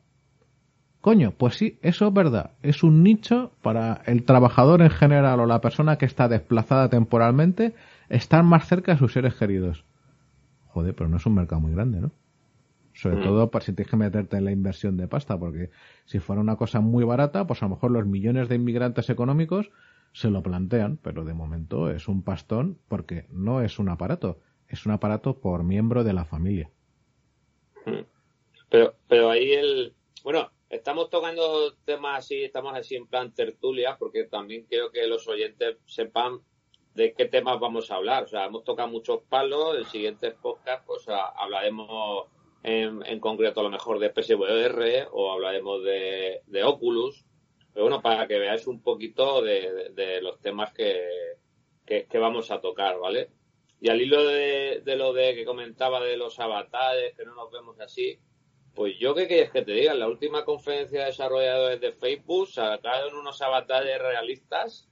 Coño, 1.02 1.32
pues 1.32 1.56
sí, 1.56 1.80
eso 1.82 2.08
es 2.08 2.14
verdad. 2.14 2.52
Es 2.62 2.84
un 2.84 3.04
nicho 3.04 3.54
para 3.62 4.02
el 4.06 4.26
trabajador 4.26 4.82
en 4.82 4.90
general 4.90 5.40
o 5.40 5.46
la 5.46 5.62
persona 5.62 5.98
que 5.98 6.06
está 6.06 6.28
desplazada 6.28 6.90
temporalmente 6.90 7.74
estar 8.10 8.44
más 8.44 8.68
cerca 8.68 8.94
de 8.94 8.98
sus 8.98 9.14
seres 9.14 9.36
queridos. 9.36 9.86
Joder, 10.68 10.94
pero 10.94 11.10
no 11.10 11.18
es 11.18 11.26
un 11.26 11.36
mercado 11.36 11.62
muy 11.62 11.72
grande, 11.72 12.02
¿no? 12.02 12.12
Sobre 12.94 13.18
mm. 13.18 13.24
todo 13.24 13.50
para 13.50 13.64
si 13.64 13.72
tienes 13.72 13.90
que 13.90 13.98
meterte 13.98 14.38
en 14.38 14.44
la 14.44 14.52
inversión 14.52 14.98
de 14.98 15.08
pasta, 15.08 15.38
porque 15.38 15.70
si 16.06 16.20
fuera 16.20 16.42
una 16.42 16.58
cosa 16.58 16.82
muy 16.82 17.06
barata, 17.06 17.48
pues 17.48 17.64
a 17.64 17.68
lo 17.68 17.76
mejor 17.76 17.92
los 17.92 18.06
millones 18.06 18.50
de 18.50 18.56
inmigrantes 18.56 19.10
económicos 19.10 19.72
se 20.14 20.30
lo 20.30 20.44
plantean, 20.44 20.98
pero 20.98 21.24
de 21.24 21.34
momento 21.34 21.90
es 21.90 22.08
un 22.08 22.24
pastón 22.24 22.80
porque 22.88 23.26
no 23.30 23.62
es 23.62 23.80
un 23.80 23.90
aparato, 23.90 24.40
es 24.68 24.86
un 24.86 24.92
aparato 24.92 25.40
por 25.40 25.64
miembro 25.64 26.04
de 26.04 26.14
la 26.14 26.26
familia. 26.26 26.70
Mm. 27.86 28.04
Pero, 28.70 28.96
pero 29.08 29.32
ahí 29.32 29.52
el, 29.52 29.94
bueno, 30.24 30.52
Estamos 30.70 31.10
tocando 31.10 31.74
temas 31.84 32.20
así, 32.20 32.44
estamos 32.44 32.76
así 32.76 32.96
en 32.96 33.08
plan 33.08 33.34
tertulia, 33.34 33.98
porque 33.98 34.26
también 34.26 34.66
quiero 34.70 34.92
que 34.92 35.08
los 35.08 35.28
oyentes 35.28 35.78
sepan 35.88 36.42
de 36.94 37.14
qué 37.14 37.26
temas 37.26 37.60
vamos 37.60 37.90
a 37.90 37.96
hablar. 37.96 38.26
O 38.26 38.28
sea, 38.28 38.46
hemos 38.46 38.64
tocado 38.64 38.88
muchos 38.88 39.22
palos. 39.24 39.76
El 39.76 39.88
siguiente 39.88 40.30
podcast, 40.30 40.86
pues 40.86 41.08
hablaremos 41.10 42.28
en, 42.62 43.20
concreto 43.20 43.62
a 43.62 43.64
lo 43.64 43.72
mejor 43.72 43.98
de 43.98 44.12
PSVR 44.12 45.08
o 45.12 45.32
hablaremos 45.32 45.84
de, 45.84 46.64
Oculus. 46.64 47.26
Pero 47.74 47.86
bueno, 47.86 48.02
para 48.02 48.28
que 48.28 48.40
veáis 48.40 48.68
un 48.68 48.82
poquito 48.82 49.42
de, 49.42 50.20
los 50.22 50.40
temas 50.42 50.74
que, 50.74 51.38
que, 51.86 52.18
vamos 52.18 52.52
a 52.52 52.60
tocar, 52.62 53.00
¿vale? 53.00 53.30
Y 53.82 53.90
al 53.90 54.02
hilo 54.02 54.26
de, 54.26 54.82
de 54.84 54.96
lo 54.96 55.14
de 55.14 55.36
que 55.36 55.46
comentaba 55.46 56.02
de 56.02 56.18
los 56.18 56.40
avatares, 56.40 57.16
que 57.16 57.26
no 57.26 57.36
nos 57.36 57.52
vemos 57.52 57.80
así, 57.80 58.20
pues 58.80 58.98
yo 59.00 59.14
qué 59.14 59.28
quieres 59.28 59.52
que 59.52 59.62
te 59.62 59.74
diga, 59.74 59.94
en 59.94 60.00
la 60.00 60.08
última 60.08 60.46
conferencia 60.46 61.02
de 61.02 61.06
desarrolladores 61.08 61.82
de 61.82 61.92
Facebook 61.92 62.50
sacaron 62.50 63.16
unos 63.16 63.42
avatares 63.42 64.00
realistas 64.00 64.88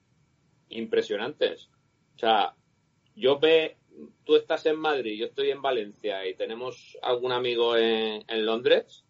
impresionantes. 0.69 1.69
O 2.15 2.19
sea, 2.19 2.55
yo 3.15 3.39
ve, 3.39 3.77
tú 4.23 4.35
estás 4.35 4.65
en 4.65 4.77
Madrid, 4.77 5.17
yo 5.17 5.27
estoy 5.27 5.51
en 5.51 5.61
Valencia 5.61 6.27
y 6.27 6.35
tenemos 6.35 6.97
algún 7.01 7.31
amigo 7.31 7.75
en, 7.77 8.23
Londres 8.45 9.05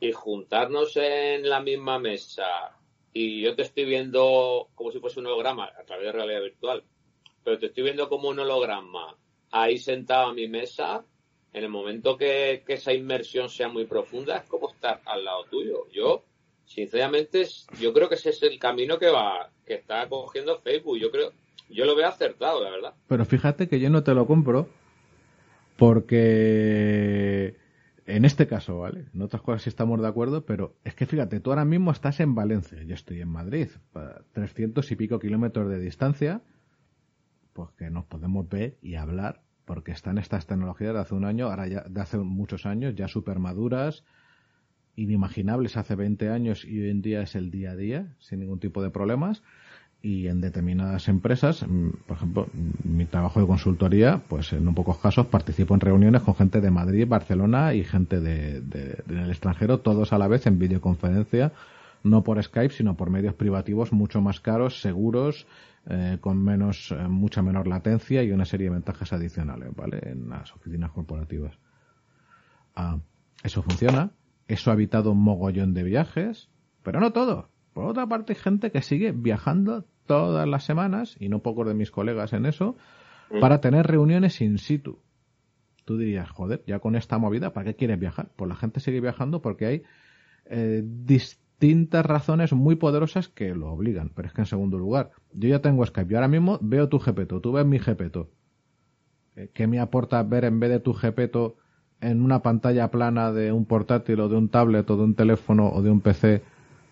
y 0.00 0.12
juntarnos 0.12 0.96
en 0.96 1.48
la 1.48 1.60
misma 1.60 1.98
mesa 1.98 2.78
y 3.12 3.42
yo 3.42 3.54
te 3.54 3.62
estoy 3.62 3.84
viendo 3.84 4.68
como 4.74 4.90
si 4.90 4.98
fuese 4.98 5.20
un 5.20 5.26
holograma 5.26 5.64
a 5.64 5.84
través 5.84 6.06
de 6.06 6.12
realidad 6.12 6.42
virtual, 6.42 6.84
pero 7.44 7.58
te 7.58 7.66
estoy 7.66 7.84
viendo 7.84 8.08
como 8.08 8.28
un 8.28 8.38
holograma 8.38 9.16
ahí 9.50 9.78
sentado 9.78 10.28
a 10.28 10.34
mi 10.34 10.48
mesa 10.48 11.04
en 11.52 11.64
el 11.64 11.70
momento 11.70 12.16
que, 12.16 12.64
esa 12.66 12.92
inmersión 12.92 13.48
sea 13.48 13.68
muy 13.68 13.84
profunda, 13.84 14.38
es 14.38 14.44
como 14.44 14.70
estar 14.70 15.02
al 15.04 15.24
lado 15.24 15.44
tuyo. 15.50 15.86
Yo, 15.92 16.24
sinceramente, 16.64 17.46
yo 17.78 17.92
creo 17.92 18.08
que 18.08 18.14
ese 18.14 18.30
es 18.30 18.42
el 18.42 18.58
camino 18.58 18.98
que 18.98 19.10
va, 19.10 19.50
que 19.66 19.74
está 19.74 20.08
cogiendo 20.08 20.58
Facebook. 20.60 20.98
Yo 20.98 21.10
creo, 21.10 21.32
yo 21.68 21.84
lo 21.84 21.94
veo 21.94 22.08
acertado, 22.08 22.62
la 22.62 22.70
verdad. 22.70 22.94
Pero 23.06 23.24
fíjate 23.26 23.68
que 23.68 23.80
yo 23.80 23.90
no 23.90 24.02
te 24.02 24.14
lo 24.14 24.26
compro 24.26 24.68
porque 25.76 27.56
en 28.06 28.24
este 28.24 28.46
caso, 28.46 28.78
¿vale? 28.78 29.06
En 29.14 29.22
otras 29.22 29.42
cosas 29.42 29.62
sí 29.62 29.68
estamos 29.68 30.00
de 30.00 30.08
acuerdo, 30.08 30.44
pero 30.44 30.76
es 30.84 30.94
que 30.94 31.06
fíjate, 31.06 31.40
tú 31.40 31.50
ahora 31.50 31.64
mismo 31.64 31.92
estás 31.92 32.20
en 32.20 32.34
Valencia, 32.34 32.82
yo 32.82 32.94
estoy 32.94 33.20
en 33.20 33.28
Madrid, 33.28 33.68
a 33.94 34.22
300 34.32 34.90
y 34.90 34.96
pico 34.96 35.18
kilómetros 35.18 35.68
de 35.68 35.78
distancia, 35.78 36.42
pues 37.52 37.70
que 37.72 37.90
nos 37.90 38.04
podemos 38.06 38.48
ver 38.48 38.76
y 38.82 38.96
hablar 38.96 39.42
porque 39.64 39.92
están 39.92 40.18
estas 40.18 40.46
tecnologías 40.46 40.94
de 40.94 41.00
hace 41.00 41.14
un 41.14 41.24
año, 41.24 41.46
ahora 41.46 41.68
ya 41.68 41.82
de 41.82 42.00
hace 42.00 42.18
muchos 42.18 42.66
años, 42.66 42.94
ya 42.94 43.08
súper 43.08 43.38
maduras, 43.38 44.04
inimaginables 44.96 45.76
hace 45.76 45.94
20 45.94 46.28
años 46.28 46.64
y 46.64 46.80
hoy 46.80 46.90
en 46.90 47.02
día 47.02 47.22
es 47.22 47.34
el 47.34 47.50
día 47.50 47.70
a 47.70 47.76
día, 47.76 48.16
sin 48.18 48.40
ningún 48.40 48.58
tipo 48.58 48.82
de 48.82 48.90
problemas. 48.90 49.42
Y 50.02 50.26
en 50.26 50.40
determinadas 50.40 51.08
empresas, 51.08 51.64
mm, 51.66 51.90
por 52.06 52.16
ejemplo, 52.16 52.48
mi 52.82 53.04
trabajo 53.06 53.40
de 53.40 53.46
consultoría, 53.46 54.22
pues 54.28 54.52
en 54.52 54.66
un 54.66 54.74
pocos 54.74 54.98
casos 54.98 55.26
participo 55.26 55.74
en 55.74 55.80
reuniones 55.80 56.22
con 56.22 56.34
gente 56.34 56.60
de 56.60 56.70
Madrid, 56.70 57.06
Barcelona 57.06 57.74
y 57.74 57.84
gente 57.84 58.20
de, 58.20 58.60
del 58.60 59.30
extranjero, 59.30 59.78
todos 59.78 60.12
a 60.12 60.18
la 60.18 60.26
vez 60.26 60.46
en 60.46 60.58
videoconferencia 60.58 61.52
no 62.04 62.22
por 62.22 62.42
Skype, 62.42 62.74
sino 62.74 62.96
por 62.96 63.10
medios 63.10 63.34
privativos 63.34 63.92
mucho 63.92 64.20
más 64.20 64.40
caros, 64.40 64.80
seguros, 64.80 65.46
eh, 65.86 66.18
con 66.20 66.42
menos, 66.42 66.92
eh, 66.92 67.08
mucha 67.08 67.42
menor 67.42 67.66
latencia 67.66 68.22
y 68.22 68.32
una 68.32 68.44
serie 68.44 68.68
de 68.68 68.74
ventajas 68.74 69.12
adicionales, 69.12 69.74
¿vale? 69.74 70.00
En 70.02 70.28
las 70.28 70.52
oficinas 70.54 70.90
corporativas. 70.90 71.58
Ah, 72.74 72.98
eso 73.42 73.62
funciona. 73.62 74.10
Eso 74.48 74.70
ha 74.70 74.74
evitado 74.74 75.12
un 75.12 75.22
mogollón 75.22 75.74
de 75.74 75.82
viajes, 75.82 76.48
pero 76.82 77.00
no 77.00 77.12
todo. 77.12 77.48
Por 77.72 77.84
otra 77.86 78.06
parte, 78.06 78.34
hay 78.34 78.38
gente 78.38 78.70
que 78.70 78.82
sigue 78.82 79.12
viajando 79.12 79.84
todas 80.06 80.48
las 80.48 80.64
semanas, 80.64 81.16
y 81.18 81.28
no 81.28 81.40
pocos 81.40 81.66
de 81.66 81.74
mis 81.74 81.90
colegas 81.90 82.32
en 82.32 82.46
eso, 82.46 82.76
para 83.40 83.60
tener 83.60 83.86
reuniones 83.86 84.40
in 84.40 84.58
situ. 84.58 84.98
Tú 85.84 85.96
dirías, 85.96 86.30
joder, 86.30 86.62
ya 86.66 86.78
con 86.78 86.96
esta 86.96 87.18
movida, 87.18 87.52
¿para 87.52 87.66
qué 87.66 87.76
quieres 87.76 87.98
viajar? 87.98 88.30
Pues 88.36 88.48
la 88.48 88.54
gente 88.54 88.80
sigue 88.80 89.00
viajando 89.00 89.42
porque 89.42 89.66
hay 89.66 89.82
eh, 90.46 90.82
distintas 90.84 92.04
razones 92.06 92.52
muy 92.52 92.76
poderosas 92.76 93.28
que 93.28 93.54
lo 93.54 93.72
obligan. 93.72 94.10
Pero 94.14 94.28
es 94.28 94.34
que 94.34 94.42
en 94.42 94.46
segundo 94.46 94.78
lugar, 94.78 95.10
yo 95.32 95.48
ya 95.48 95.60
tengo 95.60 95.84
Skype. 95.84 96.10
Yo 96.10 96.18
ahora 96.18 96.28
mismo 96.28 96.58
veo 96.60 96.88
tu 96.88 96.98
GPTO, 96.98 97.40
tú 97.40 97.52
ves 97.52 97.66
mi 97.66 97.78
GPTO. 97.78 98.28
Eh, 99.36 99.50
¿Qué 99.52 99.66
me 99.66 99.80
aporta 99.80 100.22
ver 100.22 100.44
en 100.44 100.60
vez 100.60 100.70
de 100.70 100.80
tu 100.80 100.92
GPTO 100.92 101.56
en 102.00 102.22
una 102.22 102.42
pantalla 102.42 102.90
plana 102.90 103.32
de 103.32 103.52
un 103.52 103.64
portátil 103.64 104.20
o 104.20 104.28
de 104.28 104.36
un 104.36 104.48
tablet 104.48 104.88
o 104.90 104.96
de 104.96 105.04
un 105.04 105.14
teléfono 105.14 105.68
o 105.68 105.82
de 105.82 105.90
un 105.90 106.00
PC 106.00 106.42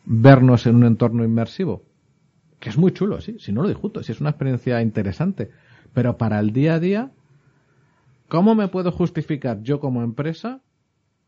vernos 0.04 0.66
en 0.66 0.76
un 0.76 0.84
entorno 0.84 1.24
inmersivo? 1.24 1.82
Que 2.60 2.68
es 2.68 2.78
muy 2.78 2.92
chulo, 2.92 3.20
sí, 3.20 3.38
si 3.38 3.52
no 3.52 3.62
lo 3.62 3.68
discuto, 3.68 4.02
si 4.02 4.12
es 4.12 4.20
una 4.20 4.30
experiencia 4.30 4.80
interesante. 4.82 5.50
Pero 5.92 6.16
para 6.18 6.38
el 6.38 6.52
día 6.52 6.74
a 6.74 6.78
día, 6.78 7.10
¿cómo 8.28 8.54
me 8.54 8.68
puedo 8.68 8.92
justificar 8.92 9.62
yo 9.62 9.80
como 9.80 10.02
empresa 10.02 10.60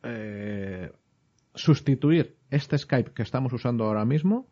eh, 0.03 0.93
sustituir 1.55 2.37
este 2.51 2.77
Skype 2.79 3.13
que 3.13 3.23
estamos 3.23 3.53
usando 3.53 3.85
ahora 3.85 4.05
mismo 4.05 4.47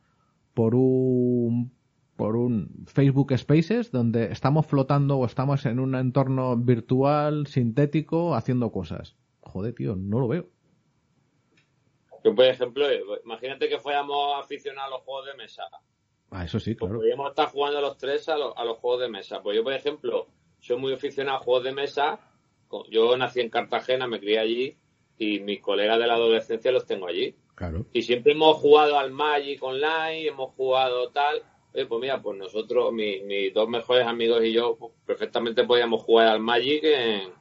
por 0.54 0.74
un 0.74 1.72
por 2.16 2.36
un 2.36 2.84
Facebook 2.86 3.32
Spaces 3.36 3.90
donde 3.90 4.30
estamos 4.30 4.66
flotando 4.66 5.16
o 5.16 5.24
estamos 5.24 5.64
en 5.64 5.80
un 5.80 5.94
entorno 5.94 6.54
virtual, 6.54 7.46
sintético, 7.46 8.34
haciendo 8.34 8.70
cosas. 8.70 9.16
Joder, 9.40 9.74
tío, 9.74 9.96
no 9.96 10.20
lo 10.20 10.28
veo. 10.28 10.46
Por 12.22 12.44
ejemplo, 12.44 12.84
imagínate 13.24 13.70
que 13.70 13.78
fuéramos 13.78 14.38
aficionados 14.38 14.88
a 14.88 14.96
los 14.96 15.00
juegos 15.00 15.26
de 15.28 15.34
mesa. 15.34 15.62
Ah, 16.30 16.44
eso 16.44 16.60
sí, 16.60 16.74
Pues 16.74 16.88
claro. 16.88 17.00
podríamos 17.00 17.28
estar 17.30 17.48
jugando 17.48 17.80
los 17.80 17.96
tres 17.98 18.28
a, 18.28 18.36
los- 18.36 18.54
a 18.56 18.64
los 18.64 18.78
juegos 18.78 19.00
de 19.00 19.08
mesa. 19.08 19.42
Pues 19.42 19.56
yo, 19.56 19.64
por 19.64 19.72
ejemplo, 19.72 20.28
soy 20.60 20.76
muy 20.76 20.92
aficionado 20.92 21.38
a 21.38 21.40
juegos 21.40 21.64
de 21.64 21.72
mesa. 21.72 22.20
Yo 22.88 23.16
nací 23.16 23.40
en 23.40 23.50
Cartagena, 23.50 24.06
me 24.06 24.20
crié 24.20 24.38
allí 24.38 24.76
y 25.18 25.40
mis 25.40 25.60
colegas 25.60 25.98
de 25.98 26.06
la 26.06 26.14
adolescencia 26.14 26.70
los 26.70 26.86
tengo 26.86 27.08
allí. 27.08 27.34
Claro. 27.56 27.84
Y 27.92 28.02
siempre 28.02 28.32
hemos 28.32 28.56
jugado 28.58 28.96
al 28.98 29.10
Magic 29.10 29.62
Online, 29.62 30.26
hemos 30.28 30.54
jugado 30.54 31.10
tal. 31.10 31.42
Oye, 31.74 31.86
pues 31.86 32.00
mira, 32.00 32.22
pues 32.22 32.38
nosotros, 32.38 32.92
mi- 32.92 33.20
mis 33.22 33.52
dos 33.52 33.68
mejores 33.68 34.06
amigos 34.06 34.42
y 34.44 34.52
yo, 34.52 34.76
pues, 34.76 34.92
perfectamente 35.04 35.64
podíamos 35.64 36.02
jugar 36.02 36.28
al 36.28 36.40
Magic 36.40 36.82
en, 36.84 37.32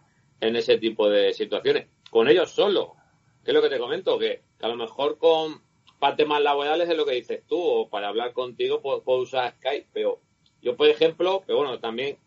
en 0.41 0.55
ese 0.55 0.77
tipo 0.77 1.07
de 1.09 1.31
situaciones. 1.33 1.87
Con 2.09 2.27
ellos 2.27 2.49
solo. 2.51 2.95
¿Qué 3.43 3.51
es 3.51 3.55
lo 3.55 3.61
que 3.61 3.69
te 3.69 3.79
comento? 3.79 4.17
Que 4.19 4.41
a 4.61 4.67
lo 4.67 4.75
mejor 4.75 5.17
con 5.19 5.61
para 5.99 6.15
temas 6.15 6.41
laborales 6.41 6.89
es 6.89 6.97
lo 6.97 7.05
que 7.05 7.15
dices 7.15 7.43
tú, 7.47 7.59
o 7.59 7.89
para 7.89 8.07
hablar 8.07 8.33
contigo 8.33 8.81
puedo, 8.81 9.03
puedo 9.03 9.19
usar 9.19 9.53
Skype, 9.57 9.89
pero 9.93 10.19
yo, 10.61 10.75
por 10.75 10.87
ejemplo, 10.87 11.43
pero 11.45 11.59
bueno, 11.59 11.79
también 11.79 12.17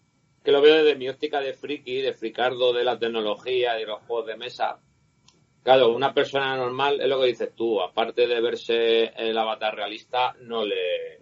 que 0.45 0.53
lo 0.53 0.61
veo 0.61 0.83
desde 0.83 0.99
mi 0.99 1.09
óptica 1.09 1.41
de 1.41 1.55
friki, 1.55 2.01
de 2.01 2.15
fricardo 2.15 2.73
de 2.73 2.85
la 2.85 2.99
tecnología, 2.99 3.75
de 3.75 3.87
los 3.87 4.01
juegos 4.03 4.27
de 4.27 4.37
mesa, 4.37 4.81
Claro, 5.63 5.95
una 5.95 6.13
persona 6.13 6.57
normal 6.57 7.01
es 7.01 7.09
lo 7.09 7.21
que 7.21 7.29
dices 7.29 7.55
tú, 7.55 7.81
aparte 7.81 8.27
de 8.27 8.41
verse 8.41 9.13
el 9.17 9.39
avatar 9.39 9.77
realista, 9.77 10.35
no 10.41 10.65
le. 10.65 11.21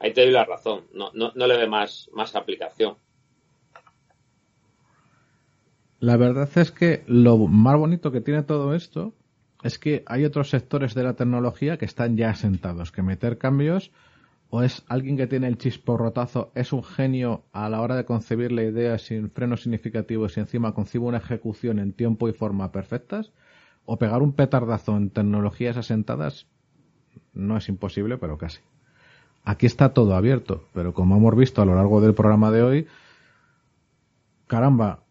Ahí 0.00 0.12
te 0.12 0.22
doy 0.22 0.32
la 0.32 0.44
razón, 0.44 0.86
no, 0.92 1.10
no, 1.14 1.32
no 1.34 1.46
le 1.46 1.56
ve 1.56 1.68
más, 1.68 2.08
más 2.12 2.34
aplicación. 2.34 2.96
La 6.00 6.16
verdad 6.16 6.48
es 6.56 6.70
que 6.70 7.04
lo 7.06 7.36
más 7.36 7.76
bonito 7.76 8.12
que 8.12 8.20
tiene 8.20 8.42
todo 8.42 8.74
esto 8.74 9.14
es 9.62 9.78
que 9.78 10.02
hay 10.06 10.24
otros 10.24 10.50
sectores 10.50 10.94
de 10.94 11.02
la 11.02 11.14
tecnología 11.14 11.78
que 11.78 11.84
están 11.84 12.16
ya 12.16 12.30
asentados, 12.30 12.92
que 12.92 13.02
meter 13.02 13.38
cambios 13.38 13.90
o 14.50 14.62
es 14.62 14.84
alguien 14.88 15.16
que 15.16 15.26
tiene 15.26 15.46
el 15.46 15.58
chisporrotazo, 15.58 16.52
es 16.54 16.72
un 16.72 16.82
genio 16.82 17.44
a 17.52 17.68
la 17.68 17.82
hora 17.82 17.96
de 17.96 18.04
concebir 18.04 18.50
la 18.50 18.62
idea 18.62 18.98
sin 18.98 19.30
frenos 19.30 19.62
significativos 19.62 20.36
y 20.36 20.40
encima 20.40 20.72
concibe 20.72 21.04
una 21.04 21.18
ejecución 21.18 21.78
en 21.78 21.92
tiempo 21.92 22.28
y 22.28 22.32
forma 22.32 22.72
perfectas, 22.72 23.32
o 23.84 23.98
pegar 23.98 24.22
un 24.22 24.32
petardazo 24.32 24.96
en 24.96 25.10
tecnologías 25.10 25.76
asentadas 25.76 26.46
no 27.34 27.56
es 27.56 27.68
imposible, 27.68 28.18
pero 28.18 28.38
casi. 28.38 28.60
Aquí 29.44 29.66
está 29.66 29.94
todo 29.94 30.14
abierto, 30.14 30.64
pero 30.72 30.92
como 30.92 31.16
hemos 31.16 31.36
visto 31.36 31.62
a 31.62 31.64
lo 31.66 31.74
largo 31.74 32.00
del 32.00 32.14
programa 32.14 32.50
de 32.50 32.62
hoy, 32.62 32.86
caramba, 34.46 35.04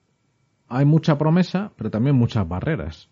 hay 0.67 0.85
mucha 0.85 1.17
promesa, 1.17 1.71
pero 1.75 1.89
también 1.89 2.15
muchas 2.15 2.47
barreras. 2.47 3.09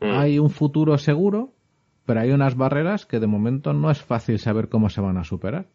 Mm. 0.00 0.10
Hay 0.12 0.38
un 0.38 0.50
futuro 0.50 0.96
seguro, 0.98 1.52
pero 2.06 2.20
hay 2.20 2.30
unas 2.32 2.56
barreras 2.56 3.06
que 3.06 3.20
de 3.20 3.26
momento 3.26 3.72
no 3.72 3.90
es 3.90 4.02
fácil 4.02 4.38
saber 4.38 4.68
cómo 4.68 4.88
se 4.88 5.00
van 5.00 5.18
a 5.18 5.24
superar. 5.24 5.66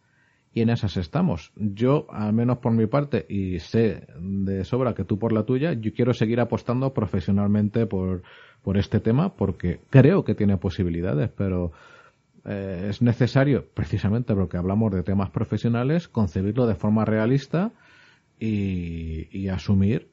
Y 0.54 0.62
en 0.62 0.70
esas 0.70 0.96
estamos. 0.96 1.52
Yo, 1.58 2.08
al 2.10 2.32
menos 2.32 2.60
por 2.60 2.72
mi 2.72 2.88
parte, 2.88 3.26
y 3.28 3.60
sé 3.60 4.08
de 4.18 4.64
sobra 4.64 4.94
que 4.94 5.04
tú 5.04 5.20
por 5.20 5.34
la 5.34 5.44
tuya, 5.44 5.74
yo 5.74 5.94
quiero 5.94 6.14
seguir 6.14 6.40
apostando 6.40 6.94
profesionalmente 6.94 7.86
por, 7.86 8.24
por 8.64 8.78
este 8.78 9.02
tema 9.02 9.36
porque 9.36 9.82
creo 9.90 10.24
que 10.24 10.34
tiene 10.34 10.56
posibilidades, 10.56 11.30
pero 11.30 11.74
eh, 12.46 12.88
es 12.90 13.02
necesario, 13.02 13.66
precisamente 13.74 14.34
porque 14.34 14.56
hablamos 14.56 14.94
de 14.94 15.04
temas 15.04 15.30
profesionales, 15.30 16.08
concebirlo 16.08 16.68
de 16.68 16.76
forma 16.76 17.04
realista 17.04 17.74
y, 18.40 19.28
y 19.38 19.50
asumir 19.50 20.08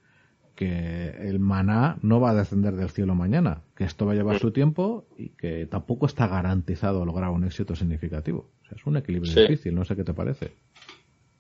que 0.55 1.09
el 1.21 1.39
maná 1.39 1.97
no 2.03 2.21
va 2.21 2.31
a 2.31 2.35
descender 2.35 2.75
del 2.75 2.91
cielo 2.91 3.15
mañana, 3.15 3.63
que 3.77 3.85
esto 3.85 4.07
va 4.07 4.13
a 4.13 4.15
llevar 4.15 4.39
su 4.39 4.51
tiempo 4.53 5.07
y 5.17 5.31
que 5.31 5.67
tampoco 5.67 6.07
está 6.07 6.27
garantizado 6.27 7.05
lograr 7.05 7.31
un 7.31 7.45
éxito 7.45 7.75
significativo. 7.75 8.51
O 8.63 8.67
sea, 8.67 8.77
es 8.77 8.87
un 8.87 8.97
equilibrio 8.97 9.33
Sí. 9.33 9.41
difícil, 9.41 9.75
no 9.75 9.85
sé 9.85 9.97
qué 9.97 10.05
te 10.05 10.15
parece. 10.15 10.53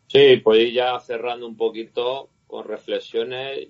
Sí, 0.06 0.36
pues 0.42 0.60
ir 0.60 0.72
ya 0.72 0.98
cerrando 1.00 1.46
un 1.46 1.56
poquito 1.56 2.28
con 2.46 2.66
reflexiones. 2.66 3.68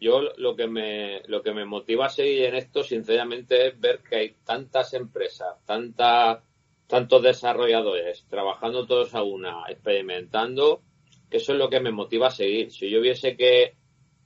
Yo 0.00 0.20
lo 0.36 0.54
que 0.54 0.66
me 0.66 1.22
lo 1.26 1.42
que 1.42 1.52
me 1.52 1.64
motiva 1.64 2.06
a 2.06 2.10
seguir 2.10 2.44
en 2.44 2.54
esto, 2.54 2.82
sinceramente, 2.84 3.68
es 3.68 3.80
ver 3.80 4.00
que 4.08 4.16
hay 4.16 4.36
tantas 4.44 4.94
empresas, 4.94 5.56
tantas 5.66 6.38
tantos 6.86 7.22
desarrolladores 7.22 8.24
trabajando 8.30 8.86
todos 8.86 9.14
a 9.14 9.22
una, 9.22 9.64
experimentando, 9.68 10.80
que 11.28 11.36
eso 11.36 11.52
es 11.52 11.58
lo 11.58 11.68
que 11.68 11.80
me 11.80 11.92
motiva 11.92 12.28
a 12.28 12.30
seguir. 12.30 12.72
Si 12.72 12.88
yo 12.88 13.00
viese 13.00 13.36
que 13.36 13.74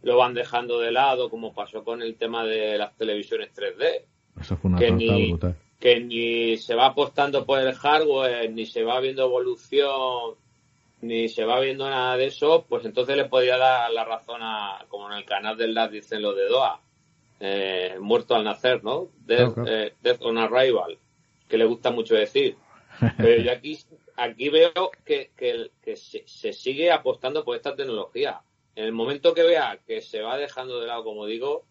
lo 0.03 0.17
van 0.17 0.35
dejando 0.35 0.79
de 0.81 0.91
lado, 0.93 1.31
como 1.31 1.53
pasó 1.55 1.85
con 1.85 2.03
el 2.03 2.17
tema 2.17 2.45
de 2.45 2.77
las 2.79 2.97
televisiones 2.97 3.51
3D, 3.55 4.05
Eso 4.41 4.57
fue 4.57 4.71
una 4.71 4.79
Que 4.79 4.91
ni- 4.91 5.31
brutal. 5.31 5.57
que 5.79 6.01
ni 6.01 6.57
se 6.57 6.75
va 6.75 6.87
apostando 6.87 7.45
por 7.45 7.59
el 7.61 7.73
hardware, 7.75 8.51
ni 8.51 8.67
se 8.67 8.83
va 8.85 8.99
viendo 9.01 9.25
evolución, 9.25 10.37
ni 11.01 11.29
se 11.29 11.45
va 11.45 11.59
viendo 11.61 11.89
nada 11.91 12.17
de 12.17 12.27
eso, 12.27 12.65
pues 12.69 12.85
entonces 12.85 13.17
le 13.17 13.25
podría 13.27 13.57
dar 13.59 13.91
la 13.93 14.05
razón 14.05 14.41
a, 14.43 14.85
como 14.89 15.11
en 15.11 15.19
el 15.19 15.25
canal 15.25 15.57
del 15.57 15.75
LAD 15.75 15.91
dicen 15.91 16.23
los 16.23 16.37
de 16.37 16.47
Doha, 16.47 16.81
eh, 17.41 17.97
muerto 18.01 18.35
al 18.37 18.45
nacer, 18.45 18.85
¿no? 18.85 19.09
Death, 19.27 19.39
Claro, 19.39 19.55
claro. 19.55 19.71
eh, 19.71 19.95
death 20.01 20.23
on 20.23 20.39
arrival, 20.39 20.97
que 21.49 21.59
le 21.59 21.65
gusta 21.65 21.91
mucho 21.91 22.15
decir. 22.15 22.57
Pero 23.19 23.43
yo 23.43 23.51
aquí, 23.53 23.77
aquí 24.17 24.49
veo 24.49 24.91
que, 25.05 25.33
que, 25.37 25.71
que 25.83 25.97
se, 25.97 26.23
se 26.27 26.53
sigue 26.53 26.93
apostando 26.93 27.45
por 27.45 27.57
esta 27.57 27.75
tecnología. 27.75 28.41
En 28.75 28.85
el 28.85 28.93
momento 28.93 29.35
que 29.35 29.43
vea 29.43 29.79
que 29.87 30.01
se 30.01 30.21
va 30.23 30.37
dejando 30.39 30.81
de 30.81 30.87
lado, 30.87 31.05
como 31.05 31.27
digo, 31.27 31.65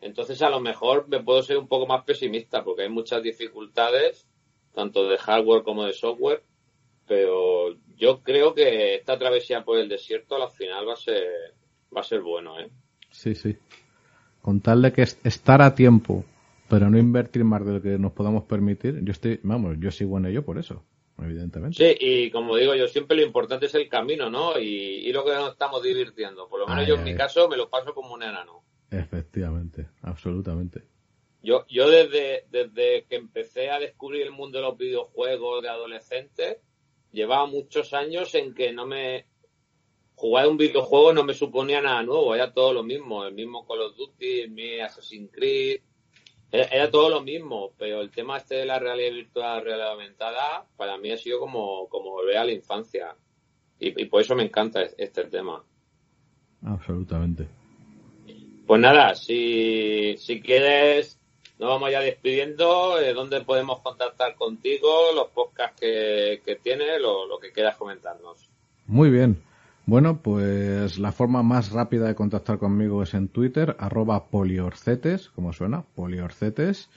entonces 0.00 0.40
a 0.42 0.50
lo 0.50 0.60
mejor 0.60 1.08
me 1.08 1.22
puedo 1.22 1.42
ser 1.42 1.58
un 1.58 1.68
poco 1.68 1.86
más 1.86 2.04
pesimista 2.04 2.62
porque 2.62 2.82
hay 2.82 2.88
muchas 2.88 3.22
dificultades, 3.22 4.26
tanto 4.74 5.08
de 5.08 5.18
hardware 5.18 5.62
como 5.62 5.84
de 5.84 5.92
software, 5.92 6.42
pero 7.06 7.76
yo 7.96 8.22
creo 8.22 8.54
que 8.54 8.94
esta 8.96 9.18
travesía 9.18 9.64
por 9.64 9.78
el 9.78 9.88
desierto 9.88 10.36
al 10.42 10.50
final 10.50 10.86
va 10.88 10.92
a 10.94 10.96
ser, 10.96 11.24
va 11.94 12.00
a 12.00 12.04
ser 12.04 12.20
bueno, 12.20 12.58
¿eh? 12.60 12.70
Sí, 13.10 13.34
sí. 13.34 13.56
Con 14.42 14.60
tal 14.60 14.82
de 14.82 14.92
que 14.92 15.02
es- 15.02 15.18
estar 15.24 15.62
a 15.62 15.74
tiempo, 15.74 16.24
pero 16.68 16.90
no 16.90 16.98
invertir 16.98 17.44
más 17.44 17.64
de 17.64 17.72
lo 17.72 17.82
que 17.82 17.98
nos 17.98 18.12
podamos 18.12 18.44
permitir, 18.44 19.00
yo 19.02 19.12
estoy, 19.12 19.40
vamos, 19.42 19.76
yo 19.80 19.90
sigo 19.90 20.18
en 20.18 20.26
ello 20.26 20.44
por 20.44 20.58
eso, 20.58 20.84
evidentemente. 21.18 21.76
Sí, 21.76 21.96
y 21.98 22.30
como 22.30 22.56
digo 22.56 22.74
yo, 22.74 22.88
siempre 22.88 23.16
lo 23.16 23.22
importante 23.22 23.66
es 23.66 23.74
el 23.74 23.88
camino, 23.88 24.30
¿no? 24.30 24.58
Y, 24.58 24.64
y 24.66 25.12
lo 25.12 25.24
que 25.24 25.32
nos 25.32 25.52
estamos 25.52 25.82
divirtiendo. 25.82 26.48
Por 26.48 26.60
lo 26.60 26.66
menos 26.66 26.82
Ay, 26.82 26.88
yo 26.88 26.94
en 26.94 27.00
ay. 27.00 27.12
mi 27.12 27.16
caso 27.16 27.48
me 27.48 27.56
lo 27.56 27.68
paso 27.68 27.94
como 27.94 28.14
un 28.14 28.22
enano. 28.22 28.64
Efectivamente, 28.90 29.88
absolutamente. 30.02 30.82
Yo, 31.42 31.64
yo 31.68 31.88
desde, 31.88 32.46
desde 32.50 33.04
que 33.04 33.16
empecé 33.16 33.70
a 33.70 33.78
descubrir 33.78 34.22
el 34.22 34.32
mundo 34.32 34.58
de 34.58 34.64
los 34.64 34.76
videojuegos 34.76 35.62
de 35.62 35.68
adolescente, 35.68 36.60
llevaba 37.12 37.46
muchos 37.46 37.92
años 37.94 38.34
en 38.34 38.54
que 38.54 38.72
no 38.72 38.86
me 38.86 39.26
jugar 40.16 40.48
un 40.48 40.56
videojuego 40.56 41.12
no 41.12 41.24
me 41.24 41.34
suponía 41.34 41.80
nada 41.80 42.02
nuevo, 42.02 42.34
era 42.34 42.52
todo 42.52 42.72
lo 42.72 42.82
mismo, 42.82 43.24
el 43.24 43.34
mismo 43.34 43.66
Call 43.66 43.82
of 43.82 43.96
Duty, 43.96 44.40
el 44.40 44.50
mismo 44.50 44.84
Assassin's 44.84 45.30
Creed, 45.30 45.82
era, 46.52 46.64
era 46.66 46.90
todo 46.90 47.08
lo 47.10 47.20
mismo, 47.22 47.72
pero 47.78 48.00
el 48.00 48.10
tema 48.10 48.36
este 48.38 48.56
de 48.56 48.66
la 48.66 48.78
realidad 48.78 49.12
virtual, 49.12 49.64
realidad 49.64 49.92
aumentada, 49.92 50.66
para 50.76 50.96
mí 50.98 51.10
ha 51.12 51.16
sido 51.18 51.40
como, 51.40 51.88
como 51.88 52.10
volver 52.10 52.36
a 52.38 52.44
la 52.44 52.52
infancia. 52.52 53.14
Y, 53.78 54.00
y 54.00 54.06
por 54.06 54.22
eso 54.22 54.34
me 54.34 54.44
encanta 54.44 54.82
es- 54.82 54.94
este 54.98 55.24
tema. 55.24 55.62
Absolutamente. 56.64 57.46
Pues 58.66 58.80
nada, 58.80 59.14
si, 59.14 60.16
si 60.18 60.40
quieres, 60.40 61.20
nos 61.58 61.68
vamos 61.68 61.90
ya 61.90 62.00
despidiendo. 62.00 62.98
Eh, 62.98 63.12
¿Dónde 63.12 63.40
podemos 63.42 63.80
contactar 63.80 64.34
contigo? 64.34 64.88
Los 65.14 65.28
podcasts 65.28 65.78
que, 65.80 66.40
que 66.44 66.56
tienes, 66.56 67.00
lo, 67.00 67.26
lo 67.26 67.38
que 67.38 67.52
quieras 67.52 67.76
comentarnos. 67.76 68.50
Muy 68.86 69.10
bien. 69.10 69.40
Bueno, 69.86 70.20
pues 70.20 70.98
la 70.98 71.12
forma 71.12 71.44
más 71.44 71.70
rápida 71.70 72.08
de 72.08 72.16
contactar 72.16 72.58
conmigo 72.58 73.04
es 73.04 73.14
en 73.14 73.28
Twitter, 73.28 73.76
arroba 73.78 74.26
poliorcetes, 74.26 75.28
como 75.28 75.52
suena, 75.52 75.82
poliorcetes. 75.94 76.90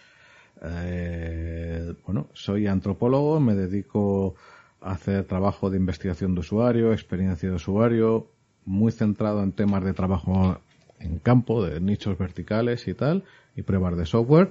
Eh, 0.64 1.94
bueno, 2.04 2.30
soy 2.34 2.66
antropólogo, 2.66 3.40
me 3.40 3.54
dedico 3.54 4.34
a 4.82 4.94
hacer 4.94 5.26
trabajo 5.26 5.70
de 5.70 5.78
investigación 5.78 6.34
de 6.34 6.40
usuario, 6.40 6.92
experiencia 6.92 7.48
de 7.48 7.56
usuario, 7.56 8.26
muy 8.66 8.92
centrado 8.92 9.44
en 9.44 9.52
temas 9.52 9.84
de 9.84 9.94
trabajo 9.94 10.60
en 11.00 11.20
campo, 11.20 11.64
de 11.64 11.80
nichos 11.80 12.18
verticales 12.18 12.88
y 12.88 12.96
tal, 12.96 13.24
y 13.56 13.62
pruebas 13.62 13.98
de 13.98 14.08
software. 14.08 14.50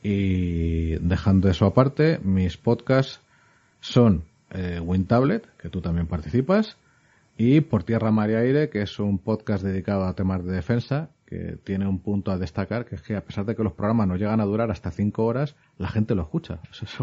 Y 0.00 0.94
dejando 1.00 1.48
eso 1.48 1.66
aparte, 1.66 2.20
mis 2.22 2.56
podcasts 2.56 3.20
son 3.80 4.22
eh, 4.52 4.78
WinTablet, 4.80 5.56
que 5.56 5.70
tú 5.70 5.80
también 5.80 6.06
participas, 6.06 6.76
y 7.38 7.60
Por 7.60 7.84
Tierra, 7.84 8.10
Mar 8.10 8.28
y 8.30 8.34
Aire, 8.34 8.68
que 8.68 8.82
es 8.82 8.98
un 8.98 9.20
podcast 9.20 9.62
dedicado 9.62 10.04
a 10.04 10.14
temas 10.14 10.44
de 10.44 10.50
defensa, 10.50 11.10
que 11.24 11.56
tiene 11.62 11.86
un 11.86 12.00
punto 12.00 12.32
a 12.32 12.36
destacar, 12.36 12.84
que 12.84 12.96
es 12.96 13.02
que 13.02 13.14
a 13.14 13.24
pesar 13.24 13.46
de 13.46 13.54
que 13.54 13.62
los 13.62 13.74
programas 13.74 14.08
no 14.08 14.16
llegan 14.16 14.40
a 14.40 14.44
durar 14.44 14.72
hasta 14.72 14.90
cinco 14.90 15.24
horas, 15.24 15.54
la 15.78 15.86
gente 15.86 16.16
lo 16.16 16.22
escucha. 16.22 16.58
Eso 16.72 16.84
es 16.84 16.94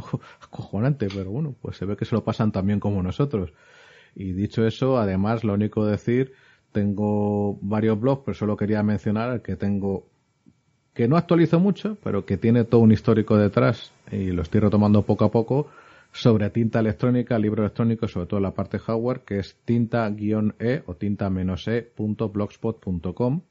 acojonante, 0.42 1.08
pero 1.08 1.32
bueno, 1.32 1.56
pues 1.62 1.78
se 1.78 1.86
ve 1.86 1.96
que 1.96 2.04
se 2.04 2.14
lo 2.14 2.26
pasan 2.26 2.52
también 2.52 2.82
como 2.82 3.02
nosotros. 3.02 3.54
Y 4.14 4.34
dicho 4.34 4.66
eso, 4.66 4.98
además, 4.98 5.44
lo 5.44 5.54
único 5.54 5.86
decir, 5.86 6.34
tengo 6.74 7.58
varios 7.62 8.00
blogs, 8.00 8.24
pero 8.26 8.36
solo 8.36 8.58
quería 8.58 8.84
mencionar 8.84 9.42
que 9.42 9.56
tengo 9.56 10.08
que 10.94 11.10
no 11.10 11.18
actualizo 11.18 11.60
mucho, 11.60 11.98
pero 12.04 12.26
que 12.26 12.38
tiene 12.38 12.64
todo 12.64 12.80
un 12.82 12.94
histórico 12.94 13.38
detrás 13.38 13.92
y 14.12 14.32
lo 14.32 14.42
estoy 14.42 14.62
retomando 14.62 15.02
poco 15.02 15.26
a 15.26 15.32
poco 15.32 15.68
sobre 16.16 16.50
tinta 16.50 16.80
electrónica, 16.80 17.38
libro 17.38 17.62
electrónico, 17.64 18.08
sobre 18.08 18.28
todo 18.28 18.40
la 18.40 18.54
parte 18.54 18.80
hardware, 18.80 19.26
que 19.26 19.40
es 19.40 19.58
tinta-e 19.66 20.82
o 20.86 20.96
tinta-e.blogspot.com. 20.96 23.42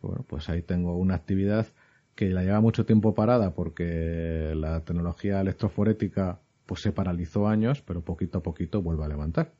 Bueno, 0.00 0.24
pues 0.28 0.48
ahí 0.48 0.62
tengo 0.62 0.96
una 0.96 1.16
actividad 1.16 1.66
que 2.14 2.30
la 2.30 2.44
lleva 2.44 2.60
mucho 2.60 2.86
tiempo 2.86 3.16
parada 3.16 3.52
porque 3.52 4.52
la 4.54 4.84
tecnología 4.84 5.40
electroforética 5.40 6.38
pues 6.66 6.82
se 6.82 6.92
paralizó 6.92 7.48
años, 7.48 7.82
pero 7.82 8.00
poquito 8.00 8.38
a 8.38 8.44
poquito 8.44 8.80
vuelve 8.80 9.04
a 9.04 9.08
levantar. 9.08 9.50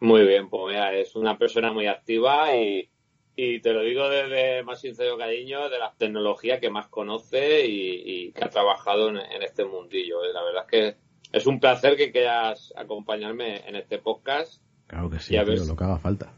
Muy 0.00 0.26
bien, 0.26 0.50
pues 0.50 0.74
mira, 0.74 0.92
es 0.92 1.16
una 1.16 1.38
persona 1.38 1.72
muy 1.72 1.86
activa 1.86 2.54
y, 2.54 2.90
y 3.36 3.60
te 3.60 3.72
lo 3.72 3.82
digo 3.82 4.08
desde 4.08 4.62
más 4.62 4.80
sincero 4.80 5.18
cariño, 5.18 5.68
de 5.68 5.78
las 5.78 5.96
tecnologías 5.98 6.58
que 6.60 6.70
más 6.70 6.88
conoce 6.88 7.66
y, 7.66 8.02
y 8.04 8.32
que 8.32 8.44
ha 8.44 8.48
trabajado 8.48 9.10
en, 9.10 9.18
en 9.18 9.42
este 9.42 9.64
mundillo. 9.64 10.24
La 10.32 10.42
verdad 10.42 10.64
es 10.64 10.70
que 10.70 10.96
es 11.32 11.46
un 11.46 11.60
placer 11.60 11.96
que 11.96 12.10
quieras 12.10 12.72
acompañarme 12.76 13.68
en 13.68 13.76
este 13.76 13.98
podcast 13.98 14.62
Claro 14.86 15.10
que 15.10 15.18
sí, 15.18 15.34
Y 15.34 15.36
a 15.36 15.44
ver 15.44 15.58
lo 15.58 15.76
que 15.76 15.84
haga 15.84 15.98
falta. 15.98 16.32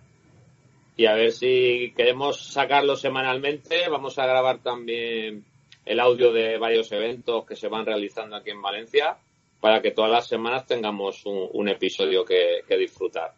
y 0.97 1.07
a 1.07 1.13
ver 1.15 1.33
si 1.33 1.93
queremos 1.97 2.41
sacarlo 2.41 2.97
semanalmente. 2.97 3.89
Vamos 3.89 4.19
a 4.19 4.27
grabar 4.27 4.63
también 4.63 5.45
el 5.85 6.01
audio 6.01 6.33
de 6.33 6.59
varios 6.59 6.91
eventos 6.93 7.45
que 7.47 7.57
se 7.57 7.69
van 7.69 7.87
realizando 7.87 8.37
aquí 8.37 8.51
en 8.51 8.61
Valencia 8.63 9.19
para 9.61 9.81
que 9.83 9.91
todas 9.91 10.11
las 10.11 10.27
semanas 10.27 10.67
tengamos 10.67 11.25
un, 11.27 11.49
un 11.53 11.69
episodio 11.69 12.25
que, 12.25 12.61
que 12.67 12.77
disfrutar. 12.77 13.33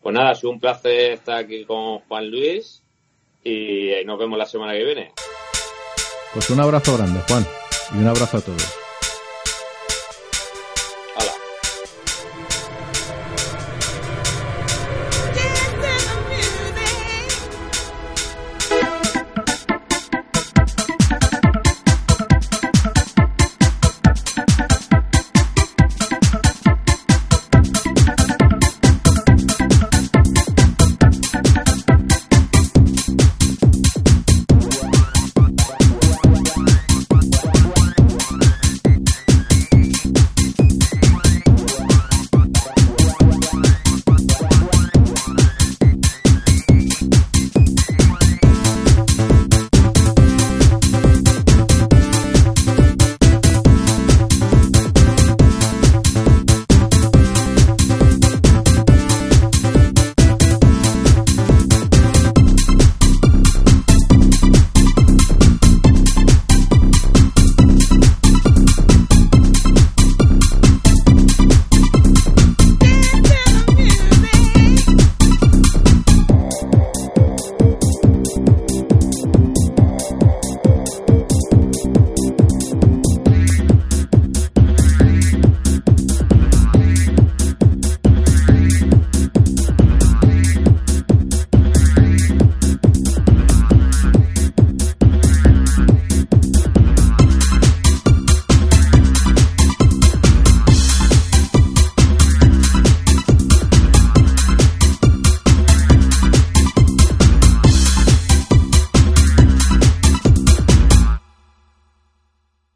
Pues 0.00 0.14
nada, 0.14 0.30
ha 0.30 0.34
sido 0.34 0.50
un 0.52 0.60
placer 0.60 1.12
estar 1.12 1.36
aquí 1.44 1.64
con 1.64 1.98
Juan 2.00 2.30
Luis 2.30 2.82
y 3.44 3.92
nos 4.06 4.18
vemos 4.18 4.38
la 4.38 4.46
semana 4.46 4.72
que 4.72 4.84
viene. 4.84 5.12
Pues 6.32 6.50
un 6.50 6.60
abrazo 6.60 6.96
grande, 6.96 7.20
Juan, 7.28 7.46
y 7.94 7.98
un 7.98 8.08
abrazo 8.08 8.38
a 8.38 8.40
todos. 8.40 8.83